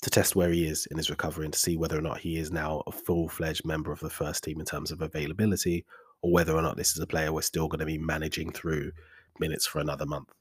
to 0.03 0.11
test 0.11 0.35
where 0.35 0.51
he 0.51 0.67
is 0.67 0.87
in 0.87 0.97
his 0.97 1.11
recovery 1.11 1.45
and 1.45 1.53
to 1.53 1.59
see 1.59 1.77
whether 1.77 1.99
or 1.99 2.03
not 2.03 2.19
he 2.19 2.39
is 2.39 2.51
now 2.51 2.83
a 2.87 2.93
full 2.93 3.29
fledged 3.29 3.67
member 3.67 3.93
of 3.93 4.01
the 4.01 4.09
first 4.09 4.43
team 4.45 4.59
in 4.59 4.67
terms 4.67 4.91
of 4.91 5.03
availability, 5.03 5.85
or 6.23 6.33
whether 6.33 6.55
or 6.55 6.63
not 6.63 6.77
this 6.77 6.93
is 6.93 6.99
a 6.99 7.07
player 7.07 7.33
we're 7.33 7.43
still 7.43 7.69
going 7.69 7.81
to 7.81 7.87
be 7.87 7.99
managing 7.99 8.53
through 8.53 8.93
minutes 9.39 9.67
for 9.67 9.79
another 9.79 10.07
month. 10.07 10.33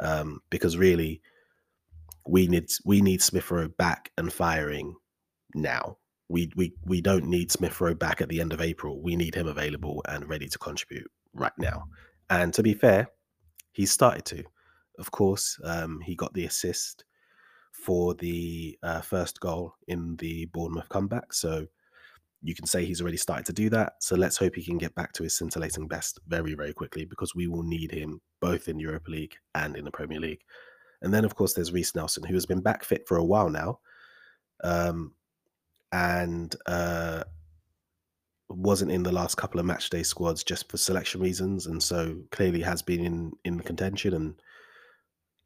Um, 0.00 0.40
because 0.50 0.76
really, 0.76 1.20
we 2.26 2.46
need 2.46 2.70
we 2.84 3.02
need 3.02 3.20
Smith 3.20 3.50
Rowe 3.50 3.68
back 3.68 4.10
and 4.16 4.32
firing 4.32 4.94
now. 5.54 5.98
We 6.28 6.50
we 6.56 6.72
we 6.84 7.02
don't 7.02 7.26
need 7.26 7.52
Smith 7.52 7.78
Rowe 7.80 7.94
back 7.94 8.22
at 8.22 8.28
the 8.30 8.40
end 8.40 8.54
of 8.54 8.60
April. 8.62 9.02
We 9.02 9.16
need 9.16 9.34
him 9.34 9.46
available 9.46 10.02
and 10.08 10.28
ready 10.28 10.48
to 10.48 10.58
contribute 10.58 11.10
right 11.34 11.52
now. 11.58 11.84
And 12.30 12.52
to 12.54 12.62
be 12.62 12.74
fair, 12.74 13.08
he 13.72 13.86
started 13.86 14.24
to. 14.26 14.44
Of 14.98 15.10
course, 15.10 15.58
um, 15.64 16.00
he 16.00 16.14
got 16.14 16.32
the 16.34 16.44
assist 16.44 17.04
for 17.72 18.14
the 18.14 18.78
uh, 18.82 19.00
first 19.00 19.40
goal 19.40 19.74
in 19.88 20.16
the 20.16 20.46
Bournemouth 20.46 20.88
comeback. 20.88 21.32
So 21.32 21.66
you 22.42 22.54
can 22.54 22.66
say 22.66 22.84
he's 22.84 23.00
already 23.00 23.16
started 23.16 23.46
to 23.46 23.52
do 23.52 23.70
that. 23.70 23.94
So 24.00 24.16
let's 24.16 24.36
hope 24.36 24.54
he 24.54 24.64
can 24.64 24.78
get 24.78 24.94
back 24.94 25.12
to 25.14 25.22
his 25.22 25.36
scintillating 25.36 25.88
best 25.88 26.20
very, 26.26 26.54
very 26.54 26.72
quickly 26.72 27.04
because 27.04 27.34
we 27.34 27.46
will 27.46 27.62
need 27.62 27.90
him 27.90 28.20
both 28.40 28.68
in 28.68 28.78
Europa 28.78 29.10
League 29.10 29.34
and 29.54 29.76
in 29.76 29.84
the 29.84 29.90
Premier 29.90 30.20
League. 30.20 30.42
And 31.02 31.12
then, 31.12 31.24
of 31.24 31.34
course, 31.34 31.52
there's 31.52 31.72
Reiss 31.72 31.94
Nelson, 31.94 32.24
who 32.24 32.34
has 32.34 32.46
been 32.46 32.60
back 32.60 32.84
fit 32.84 33.06
for 33.08 33.16
a 33.16 33.24
while 33.24 33.48
now. 33.48 33.78
Um, 34.62 35.14
and 35.92 36.54
uh, 36.66 37.24
wasn't 38.56 38.92
in 38.92 39.02
the 39.02 39.12
last 39.12 39.36
couple 39.36 39.60
of 39.60 39.66
match 39.66 39.90
day 39.90 40.02
squads 40.02 40.44
just 40.44 40.70
for 40.70 40.76
selection 40.76 41.20
reasons, 41.20 41.66
and 41.66 41.82
so 41.82 42.22
clearly 42.30 42.62
has 42.62 42.82
been 42.82 43.04
in 43.04 43.32
in 43.44 43.60
contention. 43.60 44.14
And 44.14 44.34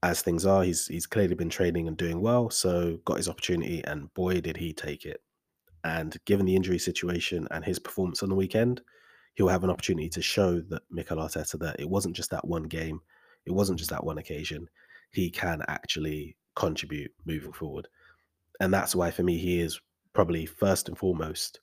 as 0.03 0.23
things 0.23 0.47
are, 0.47 0.65
he's 0.65 0.87
he's 0.87 1.07
clearly 1.07 1.35
been 1.35 1.51
training 1.51 1.89
and 1.89 1.97
doing 1.97 2.21
well. 2.21 2.51
So 2.51 2.99
got 3.05 3.19
his 3.19 3.29
opportunity, 3.29 3.83
and 3.85 4.13
boy, 4.15 4.41
did 4.41 4.57
he 4.57 4.73
take 4.73 5.05
it! 5.05 5.23
And 5.85 6.17
given 6.25 6.47
the 6.47 6.57
injury 6.57 6.79
situation 6.79 7.47
and 7.51 7.65
his 7.65 7.79
performance 7.79 8.23
on 8.23 8.29
the 8.29 8.35
weekend, 8.35 8.83
he'll 9.35 9.49
have 9.49 9.65
an 9.65 9.71
opportunity 9.71 10.09
to 10.11 10.23
show 10.23 10.61
that 10.61 10.83
Mikel 10.91 11.19
Arteta 11.19 11.59
that 11.61 11.81
it 11.81 11.89
wasn't 11.89 12.17
just 12.17 12.31
that 12.31 12.47
one 12.47 12.65
game, 12.65 13.01
it 13.47 13.53
wasn't 13.53 13.79
just 13.79 13.91
that 13.91 14.05
one 14.05 14.19
occasion. 14.19 14.69
He 15.13 15.31
can 15.31 15.63
actually 15.69 16.37
contribute 16.55 17.13
moving 17.25 17.53
forward, 17.53 17.89
and 18.61 18.73
that's 18.73 18.95
why 18.95 19.11
for 19.11 19.23
me 19.23 19.39
he 19.39 19.61
is 19.61 19.81
probably 20.13 20.47
first 20.47 20.89
and 20.89 20.97
foremost 20.97 21.61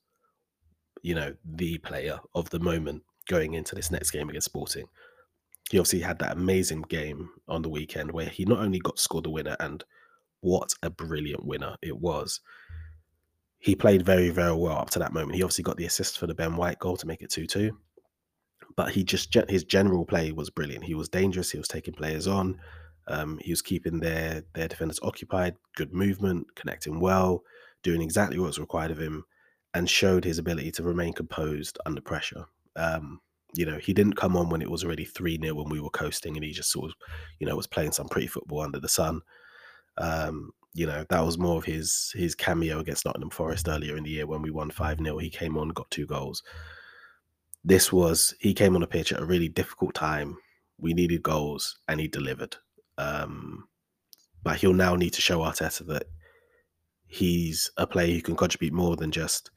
you 1.04 1.14
know, 1.14 1.36
the 1.46 1.78
player 1.80 2.20
of 2.34 2.50
the 2.50 2.60
moment 2.60 3.04
going 3.28 3.54
into 3.54 3.76
this 3.76 3.92
next 3.92 4.12
game 4.12 4.30
against 4.30 4.46
Sporting. 4.46 4.88
He 5.70 5.78
obviously 5.78 6.00
had 6.00 6.20
that 6.20 6.36
amazing 6.36 6.84
game 6.84 7.30
on 7.48 7.62
the 7.62 7.70
weekend 7.70 8.12
where 8.12 8.26
he 8.26 8.46
not 8.46 8.60
only 8.60 8.80
got 8.80 9.00
scored 9.00 9.26
the 9.26 9.30
winner, 9.30 9.56
and 9.60 9.84
what 10.42 10.74
a 10.82 10.90
brilliant 10.90 11.46
winner 11.46 11.76
it 11.82 11.98
was. 11.98 12.40
He 13.60 13.76
played 13.76 14.06
very, 14.06 14.30
very 14.30 14.54
well 14.54 14.78
up 14.78 14.90
to 14.92 15.00
that 15.00 15.14
moment. 15.14 15.36
He 15.36 15.44
obviously 15.44 15.64
got 15.64 15.78
the 15.78 15.86
assist 15.86 16.18
for 16.18 16.28
the 16.28 16.34
Ben 16.34 16.56
White 16.56 16.80
goal 16.80 16.98
to 16.98 17.08
make 17.08 17.22
it 17.22 17.30
2 17.30 17.46
2. 17.48 17.78
But 18.76 18.92
he 18.92 19.04
just, 19.04 19.34
his 19.50 19.64
general 19.64 20.06
play 20.06 20.32
was 20.32 20.50
brilliant. 20.50 20.84
He 20.84 20.96
was 20.96 21.08
dangerous. 21.08 21.52
He 21.52 21.58
was 21.58 21.68
taking 21.68 21.94
players 21.94 22.28
on. 22.28 22.60
Um, 23.08 23.38
he 23.42 23.52
was 23.52 23.62
keeping 23.62 24.00
their, 24.00 24.44
their 24.54 24.68
defenders 24.68 25.00
occupied, 25.04 25.56
good 25.76 25.94
movement, 25.94 26.48
connecting 26.56 27.00
well, 27.00 27.44
doing 27.84 28.02
exactly 28.02 28.40
what 28.40 28.48
was 28.48 28.60
required 28.60 28.92
of 28.92 29.00
him 29.00 29.26
and 29.74 29.90
showed 29.90 30.24
his 30.24 30.38
ability 30.38 30.72
to 30.72 30.84
remain 30.84 31.14
composed 31.14 31.78
under 31.86 32.02
pressure. 32.02 32.46
Um, 32.76 33.22
you 33.56 33.66
know, 33.66 33.78
he 33.78 33.94
didn't 33.94 34.16
come 34.16 34.36
on 34.36 34.50
when 34.50 34.62
it 34.62 34.70
was 34.70 34.84
already 34.84 35.06
3 35.06 35.40
0 35.40 35.56
when 35.56 35.70
we 35.70 35.80
were 35.80 35.90
coasting 35.90 36.36
and 36.36 36.44
he 36.44 36.52
just 36.52 36.72
sort 36.72 36.90
of, 36.90 36.96
you 37.40 37.48
know, 37.48 37.56
was 37.56 37.68
playing 37.68 37.92
some 37.92 38.08
pretty 38.08 38.28
football 38.28 38.62
under 38.62 38.80
the 38.80 38.90
sun. 38.90 39.22
Um, 39.98 40.52
you 40.74 40.88
know, 40.88 41.06
that 41.10 41.24
was 41.24 41.38
more 41.38 41.58
of 41.58 41.66
his 41.66 42.12
his 42.16 42.34
cameo 42.34 42.80
against 42.80 43.06
Nottingham 43.06 43.30
Forest 43.30 43.68
earlier 43.68 43.96
in 43.96 44.04
the 44.04 44.10
year 44.10 44.26
when 44.26 44.42
we 44.42 44.50
won 44.50 44.72
5 44.72 44.98
0. 45.00 45.18
He 45.20 45.30
came 45.30 45.58
on, 45.58 45.70
got 45.70 45.90
two 45.92 46.08
goals. 46.08 46.42
This 47.64 47.94
was, 47.94 48.34
he 48.40 48.54
came 48.54 48.76
on 48.76 48.84
a 48.84 48.88
pitch 48.88 49.14
at 49.14 49.22
a 49.22 49.26
really 49.26 49.48
difficult 49.48 49.94
time. 49.94 50.38
We 50.80 50.94
needed 50.94 51.24
goals 51.24 51.80
and 51.88 52.00
he 52.00 52.08
delivered. 52.08 52.58
Um, 52.98 53.68
but 54.44 54.58
he'll 54.58 54.74
now 54.74 54.96
need 54.96 55.14
to 55.14 55.22
show 55.22 55.40
Arteta 55.40 55.88
that 55.88 56.08
he's 57.08 57.72
a 57.78 57.88
player 57.88 58.14
who 58.14 58.22
can 58.22 58.36
contribute 58.36 58.74
more 58.74 58.98
than 58.98 59.12
just 59.12 59.50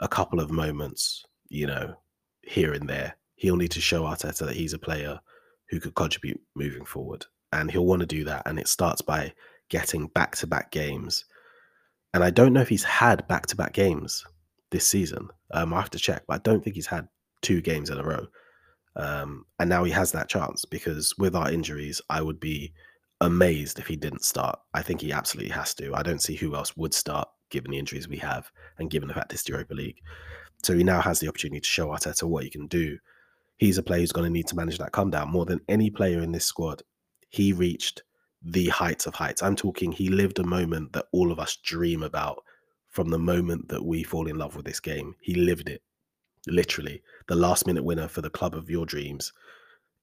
a 0.00 0.08
couple 0.08 0.40
of 0.40 0.50
moments, 0.50 1.24
you 1.48 1.66
know, 1.66 1.94
here 2.42 2.72
and 2.72 2.88
there. 2.88 3.16
He'll 3.36 3.56
need 3.56 3.72
to 3.72 3.80
show 3.80 4.02
Arteta 4.02 4.46
that 4.46 4.56
he's 4.56 4.72
a 4.72 4.78
player 4.78 5.20
who 5.68 5.80
could 5.80 5.94
contribute 5.94 6.40
moving 6.54 6.84
forward. 6.84 7.26
And 7.52 7.70
he'll 7.70 7.86
want 7.86 8.00
to 8.00 8.06
do 8.06 8.24
that. 8.24 8.42
And 8.46 8.58
it 8.58 8.68
starts 8.68 9.02
by 9.02 9.32
getting 9.68 10.06
back 10.08 10.36
to 10.36 10.46
back 10.46 10.70
games. 10.70 11.24
And 12.14 12.22
I 12.24 12.30
don't 12.30 12.52
know 12.52 12.60
if 12.60 12.68
he's 12.68 12.84
had 12.84 13.26
back 13.28 13.46
to 13.46 13.56
back 13.56 13.72
games 13.72 14.24
this 14.70 14.88
season. 14.88 15.28
Um, 15.52 15.74
I 15.74 15.80
have 15.80 15.90
to 15.90 15.98
check, 15.98 16.24
but 16.26 16.34
I 16.34 16.38
don't 16.38 16.62
think 16.62 16.76
he's 16.76 16.86
had 16.86 17.08
two 17.42 17.60
games 17.60 17.90
in 17.90 17.98
a 17.98 18.04
row. 18.04 18.26
Um, 18.96 19.44
and 19.58 19.68
now 19.68 19.84
he 19.84 19.92
has 19.92 20.12
that 20.12 20.28
chance 20.28 20.64
because 20.64 21.14
with 21.18 21.36
our 21.36 21.50
injuries, 21.50 22.00
I 22.08 22.22
would 22.22 22.40
be 22.40 22.72
amazed 23.20 23.78
if 23.78 23.86
he 23.86 23.96
didn't 23.96 24.24
start. 24.24 24.58
I 24.74 24.82
think 24.82 25.00
he 25.00 25.12
absolutely 25.12 25.52
has 25.52 25.74
to. 25.74 25.94
I 25.94 26.02
don't 26.02 26.22
see 26.22 26.34
who 26.34 26.54
else 26.54 26.76
would 26.76 26.94
start 26.94 27.28
given 27.50 27.70
the 27.70 27.78
injuries 27.78 28.08
we 28.08 28.18
have 28.18 28.50
and 28.78 28.90
given 28.90 29.08
the 29.08 29.14
fact 29.14 29.32
it's 29.32 29.48
Europa 29.48 29.74
League. 29.74 30.00
So 30.62 30.76
he 30.76 30.84
now 30.84 31.00
has 31.00 31.20
the 31.20 31.28
opportunity 31.28 31.60
to 31.60 31.66
show 31.66 31.88
Arteta 31.88 32.24
what 32.24 32.44
he 32.44 32.50
can 32.50 32.66
do. 32.66 32.98
He's 33.56 33.78
a 33.78 33.82
player 33.82 34.00
who's 34.00 34.12
going 34.12 34.26
to 34.26 34.32
need 34.32 34.46
to 34.48 34.56
manage 34.56 34.78
that 34.78 34.92
come 34.92 35.10
down 35.10 35.30
more 35.30 35.46
than 35.46 35.60
any 35.68 35.90
player 35.90 36.22
in 36.22 36.32
this 36.32 36.44
squad. 36.44 36.82
He 37.28 37.52
reached 37.52 38.02
the 38.42 38.68
heights 38.68 39.06
of 39.06 39.14
heights. 39.14 39.42
I'm 39.42 39.56
talking, 39.56 39.92
he 39.92 40.08
lived 40.08 40.38
a 40.38 40.44
moment 40.44 40.92
that 40.92 41.06
all 41.12 41.32
of 41.32 41.38
us 41.38 41.56
dream 41.56 42.02
about 42.02 42.42
from 42.88 43.10
the 43.10 43.18
moment 43.18 43.68
that 43.68 43.84
we 43.84 44.02
fall 44.02 44.26
in 44.26 44.38
love 44.38 44.56
with 44.56 44.64
this 44.64 44.80
game. 44.80 45.14
He 45.20 45.34
lived 45.34 45.68
it, 45.68 45.82
literally. 46.46 47.02
The 47.28 47.34
last 47.34 47.66
minute 47.66 47.84
winner 47.84 48.08
for 48.08 48.22
the 48.22 48.30
club 48.30 48.54
of 48.54 48.70
your 48.70 48.86
dreams 48.86 49.32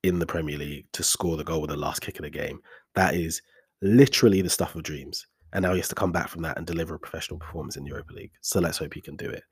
in 0.03 0.19
the 0.19 0.25
Premier 0.25 0.57
League 0.57 0.85
to 0.91 1.03
score 1.03 1.37
the 1.37 1.43
goal 1.43 1.61
with 1.61 1.69
the 1.69 1.77
last 1.77 2.01
kick 2.01 2.19
of 2.19 2.23
the 2.23 2.29
game. 2.29 2.59
That 2.93 3.15
is 3.15 3.41
literally 3.81 4.41
the 4.41 4.49
stuff 4.49 4.75
of 4.75 4.83
dreams. 4.83 5.25
And 5.53 5.63
now 5.63 5.71
he 5.71 5.79
has 5.79 5.87
to 5.89 5.95
come 5.95 6.11
back 6.11 6.27
from 6.27 6.41
that 6.41 6.57
and 6.57 6.65
deliver 6.65 6.95
a 6.95 6.99
professional 6.99 7.39
performance 7.39 7.77
in 7.77 7.83
the 7.83 7.89
Europa 7.89 8.13
League. 8.13 8.31
So 8.41 8.59
let's 8.59 8.79
hope 8.79 8.93
he 8.93 9.01
can 9.01 9.15
do 9.15 9.29
it. 9.29 9.43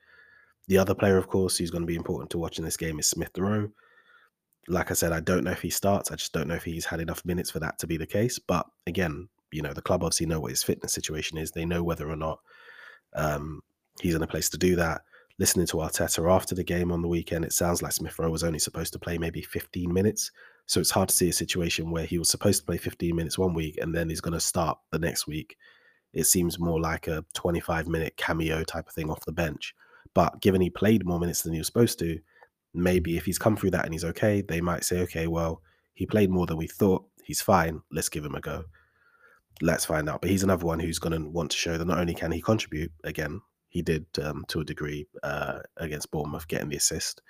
The 0.67 0.79
other 0.79 0.95
player, 0.95 1.17
of 1.17 1.27
course, 1.27 1.57
who's 1.57 1.69
going 1.69 1.83
to 1.83 1.87
be 1.87 1.95
important 1.95 2.31
to 2.31 2.39
watch 2.39 2.57
in 2.57 2.65
this 2.65 2.77
game 2.77 2.99
is 2.99 3.07
Smith 3.07 3.37
Rowe. 3.37 3.69
Like 4.67 4.89
I 4.89 4.95
said, 4.95 5.11
I 5.11 5.19
don't 5.19 5.43
know 5.43 5.51
if 5.51 5.61
he 5.61 5.69
starts. 5.69 6.11
I 6.11 6.15
just 6.15 6.33
don't 6.33 6.47
know 6.47 6.55
if 6.55 6.63
he's 6.63 6.85
had 6.85 7.01
enough 7.01 7.23
minutes 7.23 7.51
for 7.51 7.59
that 7.59 7.77
to 7.79 7.87
be 7.87 7.97
the 7.97 8.05
case. 8.05 8.39
But 8.39 8.65
again, 8.87 9.29
you 9.51 9.61
know, 9.61 9.73
the 9.73 9.81
club 9.81 10.03
obviously 10.03 10.25
know 10.25 10.39
what 10.39 10.51
his 10.51 10.63
fitness 10.63 10.93
situation 10.93 11.37
is. 11.37 11.51
They 11.51 11.65
know 11.65 11.83
whether 11.83 12.09
or 12.09 12.15
not 12.15 12.39
um, 13.15 13.61
he's 13.99 14.15
in 14.15 14.23
a 14.23 14.27
place 14.27 14.49
to 14.49 14.57
do 14.57 14.75
that. 14.77 15.01
Listening 15.39 15.67
to 15.67 15.77
Arteta 15.77 16.31
after 16.31 16.55
the 16.55 16.63
game 16.63 16.91
on 16.91 17.01
the 17.01 17.07
weekend, 17.07 17.45
it 17.45 17.53
sounds 17.53 17.81
like 17.81 17.91
Smith 17.91 18.17
Rowe 18.17 18.29
was 18.29 18.43
only 18.43 18.59
supposed 18.59 18.93
to 18.93 18.99
play 18.99 19.17
maybe 19.17 19.41
15 19.41 19.91
minutes. 19.91 20.31
So 20.65 20.79
it's 20.79 20.91
hard 20.91 21.09
to 21.09 21.15
see 21.15 21.29
a 21.29 21.33
situation 21.33 21.91
where 21.91 22.05
he 22.05 22.19
was 22.19 22.29
supposed 22.29 22.61
to 22.61 22.65
play 22.65 22.77
15 22.77 23.15
minutes 23.15 23.37
one 23.37 23.53
week 23.53 23.77
and 23.77 23.93
then 23.93 24.09
he's 24.09 24.21
going 24.21 24.33
to 24.33 24.39
start 24.39 24.77
the 24.91 24.99
next 24.99 25.27
week 25.27 25.57
it 26.13 26.25
seems 26.25 26.59
more 26.59 26.79
like 26.79 27.07
a 27.07 27.25
25 27.33 27.87
minute 27.87 28.17
cameo 28.17 28.63
type 28.63 28.87
of 28.87 28.93
thing 28.93 29.09
off 29.09 29.25
the 29.25 29.31
bench. 29.31 29.73
But 30.13 30.41
given 30.41 30.61
he 30.61 30.69
played 30.69 31.05
more 31.05 31.19
minutes 31.19 31.41
than 31.41 31.53
he 31.53 31.59
was 31.59 31.67
supposed 31.67 31.99
to, 31.99 32.19
maybe 32.73 33.17
if 33.17 33.25
he's 33.25 33.39
come 33.39 33.55
through 33.55 33.71
that 33.71 33.85
and 33.85 33.93
he's 33.93 34.05
okay, 34.05 34.41
they 34.41 34.61
might 34.61 34.83
say, 34.83 34.99
okay, 35.01 35.27
well, 35.27 35.61
he 35.93 36.05
played 36.05 36.29
more 36.29 36.45
than 36.45 36.57
we 36.57 36.67
thought. 36.67 37.05
He's 37.23 37.41
fine. 37.41 37.81
Let's 37.91 38.09
give 38.09 38.25
him 38.25 38.35
a 38.35 38.41
go. 38.41 38.65
Let's 39.61 39.85
find 39.85 40.09
out. 40.09 40.21
But 40.21 40.31
he's 40.31 40.43
another 40.43 40.65
one 40.65 40.79
who's 40.79 40.99
going 40.99 41.13
to 41.13 41.29
want 41.29 41.51
to 41.51 41.57
show 41.57 41.77
that 41.77 41.85
not 41.85 41.99
only 41.99 42.13
can 42.13 42.31
he 42.31 42.41
contribute, 42.41 42.91
again, 43.03 43.41
he 43.69 43.81
did 43.81 44.05
um, 44.21 44.43
to 44.49 44.59
a 44.59 44.65
degree 44.65 45.07
uh, 45.23 45.59
against 45.77 46.11
Bournemouth, 46.11 46.47
getting 46.47 46.69
the 46.69 46.75
assist 46.75 47.21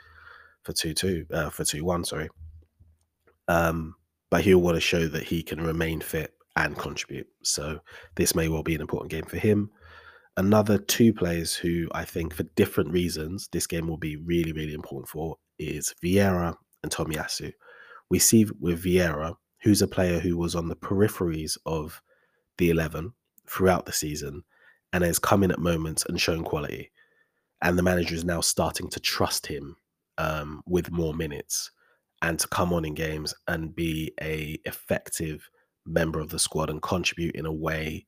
for 0.63 0.73
2 0.73 0.93
2, 0.93 1.25
uh, 1.31 1.49
for 1.49 1.63
2 1.63 1.83
1, 1.83 2.03
sorry. 2.05 2.29
Um, 3.47 3.95
but 4.29 4.41
he'll 4.41 4.61
want 4.61 4.75
to 4.75 4.81
show 4.81 5.07
that 5.07 5.23
he 5.23 5.43
can 5.43 5.61
remain 5.61 5.99
fit 5.99 6.33
and 6.55 6.77
contribute. 6.77 7.27
So 7.43 7.79
this 8.15 8.35
may 8.35 8.47
well 8.47 8.63
be 8.63 8.75
an 8.75 8.81
important 8.81 9.11
game 9.11 9.25
for 9.25 9.37
him. 9.37 9.69
Another 10.37 10.77
two 10.77 11.13
players 11.13 11.53
who 11.55 11.87
I 11.93 12.05
think, 12.05 12.33
for 12.33 12.43
different 12.55 12.91
reasons, 12.91 13.49
this 13.51 13.67
game 13.67 13.87
will 13.87 13.97
be 13.97 14.15
really, 14.15 14.51
really 14.53 14.73
important 14.73 15.09
for 15.09 15.37
is 15.59 15.93
Vieira 16.03 16.55
and 16.83 16.91
Tomiyasu. 16.91 17.53
We 18.09 18.19
see 18.19 18.47
with 18.59 18.83
Vieira, 18.83 19.35
who's 19.61 19.81
a 19.81 19.87
player 19.87 20.19
who 20.19 20.37
was 20.37 20.55
on 20.55 20.67
the 20.67 20.75
peripheries 20.75 21.57
of 21.65 22.01
the 22.57 22.69
11 22.69 23.13
throughout 23.47 23.85
the 23.85 23.93
season 23.93 24.43
and 24.93 25.03
has 25.03 25.19
come 25.19 25.43
in 25.43 25.51
at 25.51 25.59
moments 25.59 26.05
and 26.07 26.19
shown 26.19 26.43
quality. 26.43 26.91
And 27.61 27.77
the 27.77 27.83
manager 27.83 28.15
is 28.15 28.25
now 28.25 28.41
starting 28.41 28.89
to 28.89 28.99
trust 28.99 29.45
him 29.45 29.75
um, 30.17 30.61
with 30.65 30.91
more 30.91 31.13
minutes 31.13 31.71
and 32.21 32.39
to 32.39 32.47
come 32.47 32.73
on 32.73 32.85
in 32.85 32.93
games 32.93 33.33
and 33.47 33.75
be 33.75 34.13
a 34.21 34.59
effective 34.65 35.49
member 35.85 36.19
of 36.19 36.29
the 36.29 36.39
squad 36.39 36.69
and 36.69 36.81
contribute 36.81 37.35
in 37.35 37.45
a 37.45 37.53
way 37.53 38.05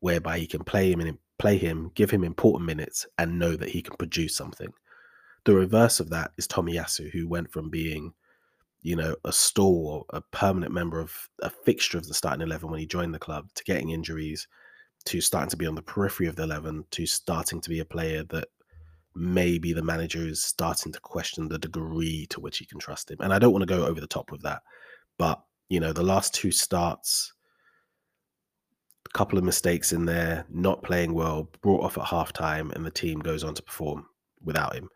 whereby 0.00 0.38
he 0.38 0.46
can 0.46 0.64
play 0.64 0.92
him 0.92 1.00
and 1.00 1.18
play 1.38 1.58
him, 1.58 1.90
give 1.94 2.10
him 2.10 2.24
important 2.24 2.66
minutes, 2.66 3.06
and 3.18 3.38
know 3.38 3.56
that 3.56 3.70
he 3.70 3.82
can 3.82 3.96
produce 3.96 4.36
something. 4.36 4.72
The 5.44 5.54
reverse 5.54 6.00
of 6.00 6.10
that 6.10 6.32
is 6.36 6.48
Tomiyasu, 6.48 7.10
who 7.10 7.28
went 7.28 7.50
from 7.52 7.70
being 7.70 8.12
you 8.86 8.94
know, 8.94 9.16
a 9.24 9.32
stall, 9.32 10.06
a 10.10 10.20
permanent 10.20 10.72
member 10.72 11.00
of 11.00 11.12
a 11.42 11.50
fixture 11.50 11.98
of 11.98 12.06
the 12.06 12.14
starting 12.14 12.40
11 12.40 12.70
when 12.70 12.78
he 12.78 12.86
joined 12.86 13.12
the 13.12 13.18
club, 13.18 13.48
to 13.56 13.64
getting 13.64 13.90
injuries, 13.90 14.46
to 15.06 15.20
starting 15.20 15.50
to 15.50 15.56
be 15.56 15.66
on 15.66 15.74
the 15.74 15.82
periphery 15.82 16.28
of 16.28 16.36
the 16.36 16.44
11, 16.44 16.84
to 16.92 17.04
starting 17.04 17.60
to 17.60 17.68
be 17.68 17.80
a 17.80 17.84
player 17.84 18.22
that 18.22 18.46
maybe 19.16 19.72
the 19.72 19.82
manager 19.82 20.20
is 20.20 20.44
starting 20.44 20.92
to 20.92 21.00
question 21.00 21.48
the 21.48 21.58
degree 21.58 22.26
to 22.30 22.38
which 22.38 22.58
he 22.58 22.64
can 22.64 22.78
trust 22.78 23.10
him. 23.10 23.16
And 23.18 23.32
I 23.32 23.40
don't 23.40 23.52
want 23.52 23.62
to 23.62 23.74
go 23.74 23.86
over 23.86 24.00
the 24.00 24.06
top 24.06 24.30
with 24.30 24.42
that, 24.42 24.62
but 25.18 25.42
you 25.68 25.80
know, 25.80 25.92
the 25.92 26.02
last 26.02 26.34
two 26.34 26.50
starts, 26.50 27.32
a 29.06 29.16
couple 29.16 29.38
of 29.38 29.44
mistakes 29.44 29.92
in 29.92 30.04
there, 30.04 30.46
not 30.50 30.82
playing 30.82 31.12
well, 31.12 31.50
brought 31.62 31.82
off 31.82 31.98
at 31.98 32.04
halftime, 32.04 32.72
and 32.72 32.84
the 32.84 32.90
team 32.90 33.18
goes 33.18 33.44
on 33.44 33.54
to 33.54 33.62
perform 33.62 34.06
without 34.42 34.74
him. 34.74 34.88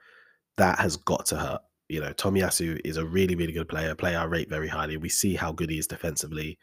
That 0.57 0.79
has 0.79 0.97
got 0.97 1.27
to 1.27 1.37
hurt. 1.37 1.61
You 1.89 2.01
know, 2.01 2.13
Tomiyasu 2.13 2.81
is 2.85 2.97
a 2.97 3.05
really, 3.05 3.35
really 3.35 3.53
good 3.53 3.69
player, 3.69 3.95
player 3.95 4.19
I 4.19 4.25
rate 4.25 4.49
very 4.49 4.69
highly. 4.69 4.97
We 4.97 5.09
see 5.09 5.35
how 5.35 5.53
good 5.53 5.71
he 5.71 5.79
is 5.79 5.89
defensively. 5.89 6.59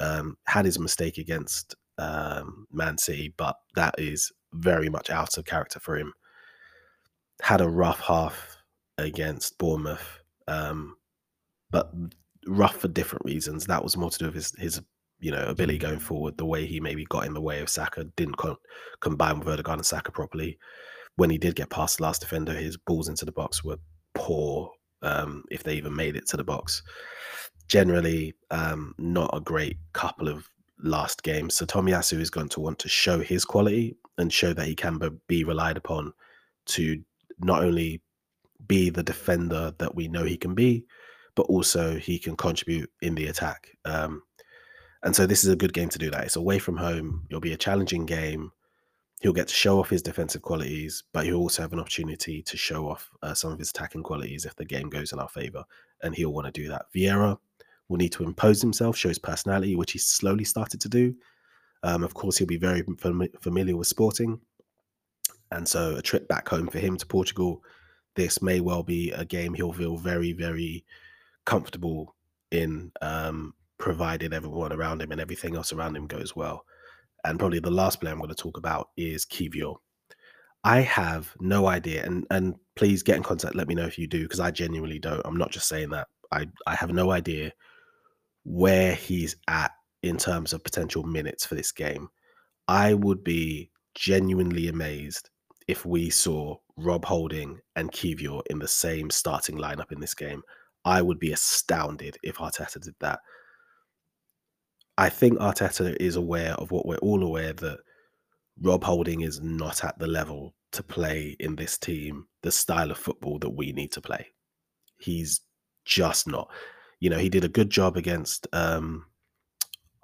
Um, 0.00 0.36
had 0.46 0.64
his 0.64 0.78
mistake 0.78 1.18
against 1.18 1.74
um, 1.98 2.66
Man 2.70 2.96
City, 2.96 3.34
but 3.36 3.56
that 3.74 3.94
is 3.98 4.30
very 4.52 4.88
much 4.88 5.10
out 5.10 5.36
of 5.36 5.44
character 5.44 5.80
for 5.80 5.96
him. 5.96 6.12
Had 7.42 7.60
a 7.60 7.68
rough 7.68 8.00
half 8.00 8.56
against 8.98 9.58
Bournemouth, 9.58 10.20
um, 10.46 10.96
but 11.70 11.90
rough 12.46 12.76
for 12.76 12.88
different 12.88 13.24
reasons. 13.24 13.66
That 13.66 13.82
was 13.82 13.96
more 13.96 14.10
to 14.10 14.18
do 14.18 14.26
with 14.26 14.34
his, 14.34 14.52
his 14.58 14.80
you 15.20 15.30
know, 15.30 15.46
ability 15.46 15.78
going 15.78 16.00
forward, 16.00 16.36
the 16.36 16.44
way 16.44 16.66
he 16.66 16.80
maybe 16.80 17.04
got 17.04 17.26
in 17.26 17.34
the 17.34 17.40
way 17.40 17.60
of 17.60 17.68
Saka, 17.68 18.04
didn't 18.16 18.36
co- 18.36 18.58
combine 19.00 19.38
with 19.38 19.48
Odegaard 19.48 19.78
and 19.78 19.86
Saka 19.86 20.10
properly. 20.10 20.58
When 21.16 21.30
he 21.30 21.38
did 21.38 21.54
get 21.54 21.70
past 21.70 21.98
the 21.98 22.02
last 22.02 22.20
defender, 22.20 22.52
his 22.52 22.76
balls 22.76 23.08
into 23.08 23.24
the 23.24 23.32
box 23.32 23.62
were 23.62 23.78
poor, 24.14 24.70
um, 25.02 25.44
if 25.50 25.62
they 25.62 25.74
even 25.74 25.94
made 25.94 26.16
it 26.16 26.26
to 26.28 26.36
the 26.36 26.44
box. 26.44 26.82
Generally, 27.68 28.34
um, 28.50 28.94
not 28.98 29.30
a 29.32 29.40
great 29.40 29.76
couple 29.92 30.28
of 30.28 30.48
last 30.82 31.22
games. 31.22 31.54
So 31.54 31.66
Tomiyasu 31.66 32.18
is 32.18 32.30
going 32.30 32.48
to 32.50 32.60
want 32.60 32.78
to 32.80 32.88
show 32.88 33.20
his 33.20 33.44
quality 33.44 33.96
and 34.18 34.32
show 34.32 34.52
that 34.52 34.66
he 34.66 34.74
can 34.74 34.98
be 35.28 35.44
relied 35.44 35.76
upon 35.76 36.12
to 36.66 37.00
not 37.38 37.62
only 37.62 38.02
be 38.66 38.90
the 38.90 39.02
defender 39.02 39.72
that 39.78 39.94
we 39.94 40.08
know 40.08 40.24
he 40.24 40.36
can 40.36 40.54
be, 40.54 40.84
but 41.34 41.46
also 41.46 41.96
he 41.96 42.18
can 42.18 42.36
contribute 42.36 42.90
in 43.00 43.14
the 43.14 43.26
attack. 43.26 43.76
Um, 43.84 44.22
and 45.02 45.14
so 45.16 45.26
this 45.26 45.44
is 45.44 45.50
a 45.50 45.56
good 45.56 45.72
game 45.72 45.88
to 45.88 45.98
do 45.98 46.10
that. 46.10 46.24
It's 46.24 46.36
away 46.36 46.58
from 46.58 46.76
home. 46.76 47.26
It'll 47.28 47.40
be 47.40 47.52
a 47.52 47.56
challenging 47.56 48.06
game. 48.06 48.52
He'll 49.20 49.32
get 49.32 49.48
to 49.48 49.54
show 49.54 49.78
off 49.78 49.90
his 49.90 50.02
defensive 50.02 50.42
qualities, 50.42 51.04
but 51.12 51.24
he'll 51.24 51.36
also 51.36 51.62
have 51.62 51.72
an 51.72 51.80
opportunity 51.80 52.42
to 52.42 52.56
show 52.56 52.88
off 52.88 53.10
uh, 53.22 53.34
some 53.34 53.52
of 53.52 53.58
his 53.58 53.70
attacking 53.70 54.02
qualities 54.02 54.44
if 54.44 54.54
the 54.56 54.64
game 54.64 54.88
goes 54.88 55.12
in 55.12 55.18
our 55.18 55.28
favor. 55.28 55.64
And 56.02 56.14
he'll 56.14 56.32
want 56.32 56.46
to 56.46 56.52
do 56.52 56.68
that. 56.68 56.86
Vieira 56.94 57.38
will 57.88 57.96
need 57.98 58.12
to 58.12 58.24
impose 58.24 58.60
himself, 58.60 58.96
show 58.96 59.08
his 59.08 59.18
personality, 59.18 59.76
which 59.76 59.92
he's 59.92 60.06
slowly 60.06 60.44
started 60.44 60.80
to 60.80 60.88
do. 60.88 61.14
Um, 61.84 62.02
of 62.02 62.14
course, 62.14 62.36
he'll 62.36 62.46
be 62.46 62.56
very 62.56 62.82
fam- 62.98 63.28
familiar 63.40 63.76
with 63.76 63.86
sporting. 63.86 64.40
And 65.50 65.68
so 65.68 65.96
a 65.96 66.02
trip 66.02 66.26
back 66.28 66.48
home 66.48 66.68
for 66.68 66.78
him 66.78 66.96
to 66.96 67.06
Portugal, 67.06 67.62
this 68.16 68.42
may 68.42 68.60
well 68.60 68.82
be 68.82 69.10
a 69.12 69.24
game 69.24 69.54
he'll 69.54 69.72
feel 69.72 69.96
very, 69.96 70.32
very 70.32 70.84
comfortable 71.44 72.14
in, 72.50 72.92
um, 73.00 73.54
provided 73.78 74.32
everyone 74.32 74.72
around 74.72 75.02
him 75.02 75.12
and 75.12 75.20
everything 75.20 75.56
else 75.56 75.72
around 75.72 75.96
him 75.96 76.06
goes 76.06 76.36
well. 76.36 76.64
And 77.24 77.38
probably 77.38 77.60
the 77.60 77.70
last 77.70 78.00
player 78.00 78.12
I'm 78.12 78.18
going 78.18 78.30
to 78.30 78.34
talk 78.34 78.56
about 78.58 78.90
is 78.96 79.24
Kiwior. 79.24 79.76
I 80.64 80.80
have 80.80 81.34
no 81.40 81.66
idea, 81.66 82.04
and 82.04 82.24
and 82.30 82.54
please 82.76 83.02
get 83.02 83.16
in 83.16 83.22
contact. 83.22 83.56
Let 83.56 83.66
me 83.66 83.74
know 83.74 83.86
if 83.86 83.98
you 83.98 84.06
do, 84.06 84.22
because 84.22 84.40
I 84.40 84.50
genuinely 84.52 84.98
don't. 84.98 85.20
I'm 85.24 85.36
not 85.36 85.50
just 85.50 85.68
saying 85.68 85.90
that. 85.90 86.06
I 86.30 86.46
I 86.66 86.74
have 86.76 86.92
no 86.92 87.10
idea 87.10 87.52
where 88.44 88.94
he's 88.94 89.36
at 89.48 89.72
in 90.02 90.16
terms 90.16 90.52
of 90.52 90.64
potential 90.64 91.02
minutes 91.02 91.46
for 91.46 91.54
this 91.56 91.72
game. 91.72 92.08
I 92.68 92.94
would 92.94 93.24
be 93.24 93.70
genuinely 93.94 94.68
amazed 94.68 95.30
if 95.68 95.84
we 95.84 96.10
saw 96.10 96.56
Rob 96.76 97.04
Holding 97.04 97.60
and 97.76 97.92
Kiwior 97.92 98.42
in 98.50 98.58
the 98.58 98.68
same 98.68 99.10
starting 99.10 99.58
lineup 99.58 99.92
in 99.92 100.00
this 100.00 100.14
game. 100.14 100.42
I 100.84 101.02
would 101.02 101.18
be 101.18 101.32
astounded 101.32 102.16
if 102.22 102.36
Arteta 102.36 102.80
did 102.80 102.94
that. 103.00 103.20
I 104.98 105.08
think 105.08 105.38
Arteta 105.38 105.96
is 106.00 106.16
aware 106.16 106.54
of 106.54 106.70
what 106.70 106.86
we're 106.86 106.96
all 106.98 107.22
aware 107.22 107.52
that 107.52 107.78
Rob 108.60 108.84
Holding 108.84 109.22
is 109.22 109.40
not 109.40 109.84
at 109.84 109.98
the 109.98 110.06
level 110.06 110.54
to 110.72 110.82
play 110.82 111.36
in 111.40 111.56
this 111.56 111.78
team, 111.78 112.26
the 112.42 112.52
style 112.52 112.90
of 112.90 112.98
football 112.98 113.38
that 113.38 113.50
we 113.50 113.72
need 113.72 113.92
to 113.92 114.00
play. 114.00 114.26
He's 114.98 115.40
just 115.84 116.26
not. 116.26 116.50
You 117.00 117.10
know, 117.10 117.18
he 117.18 117.28
did 117.28 117.44
a 117.44 117.48
good 117.48 117.70
job 117.70 117.96
against 117.96 118.46
um, 118.52 119.06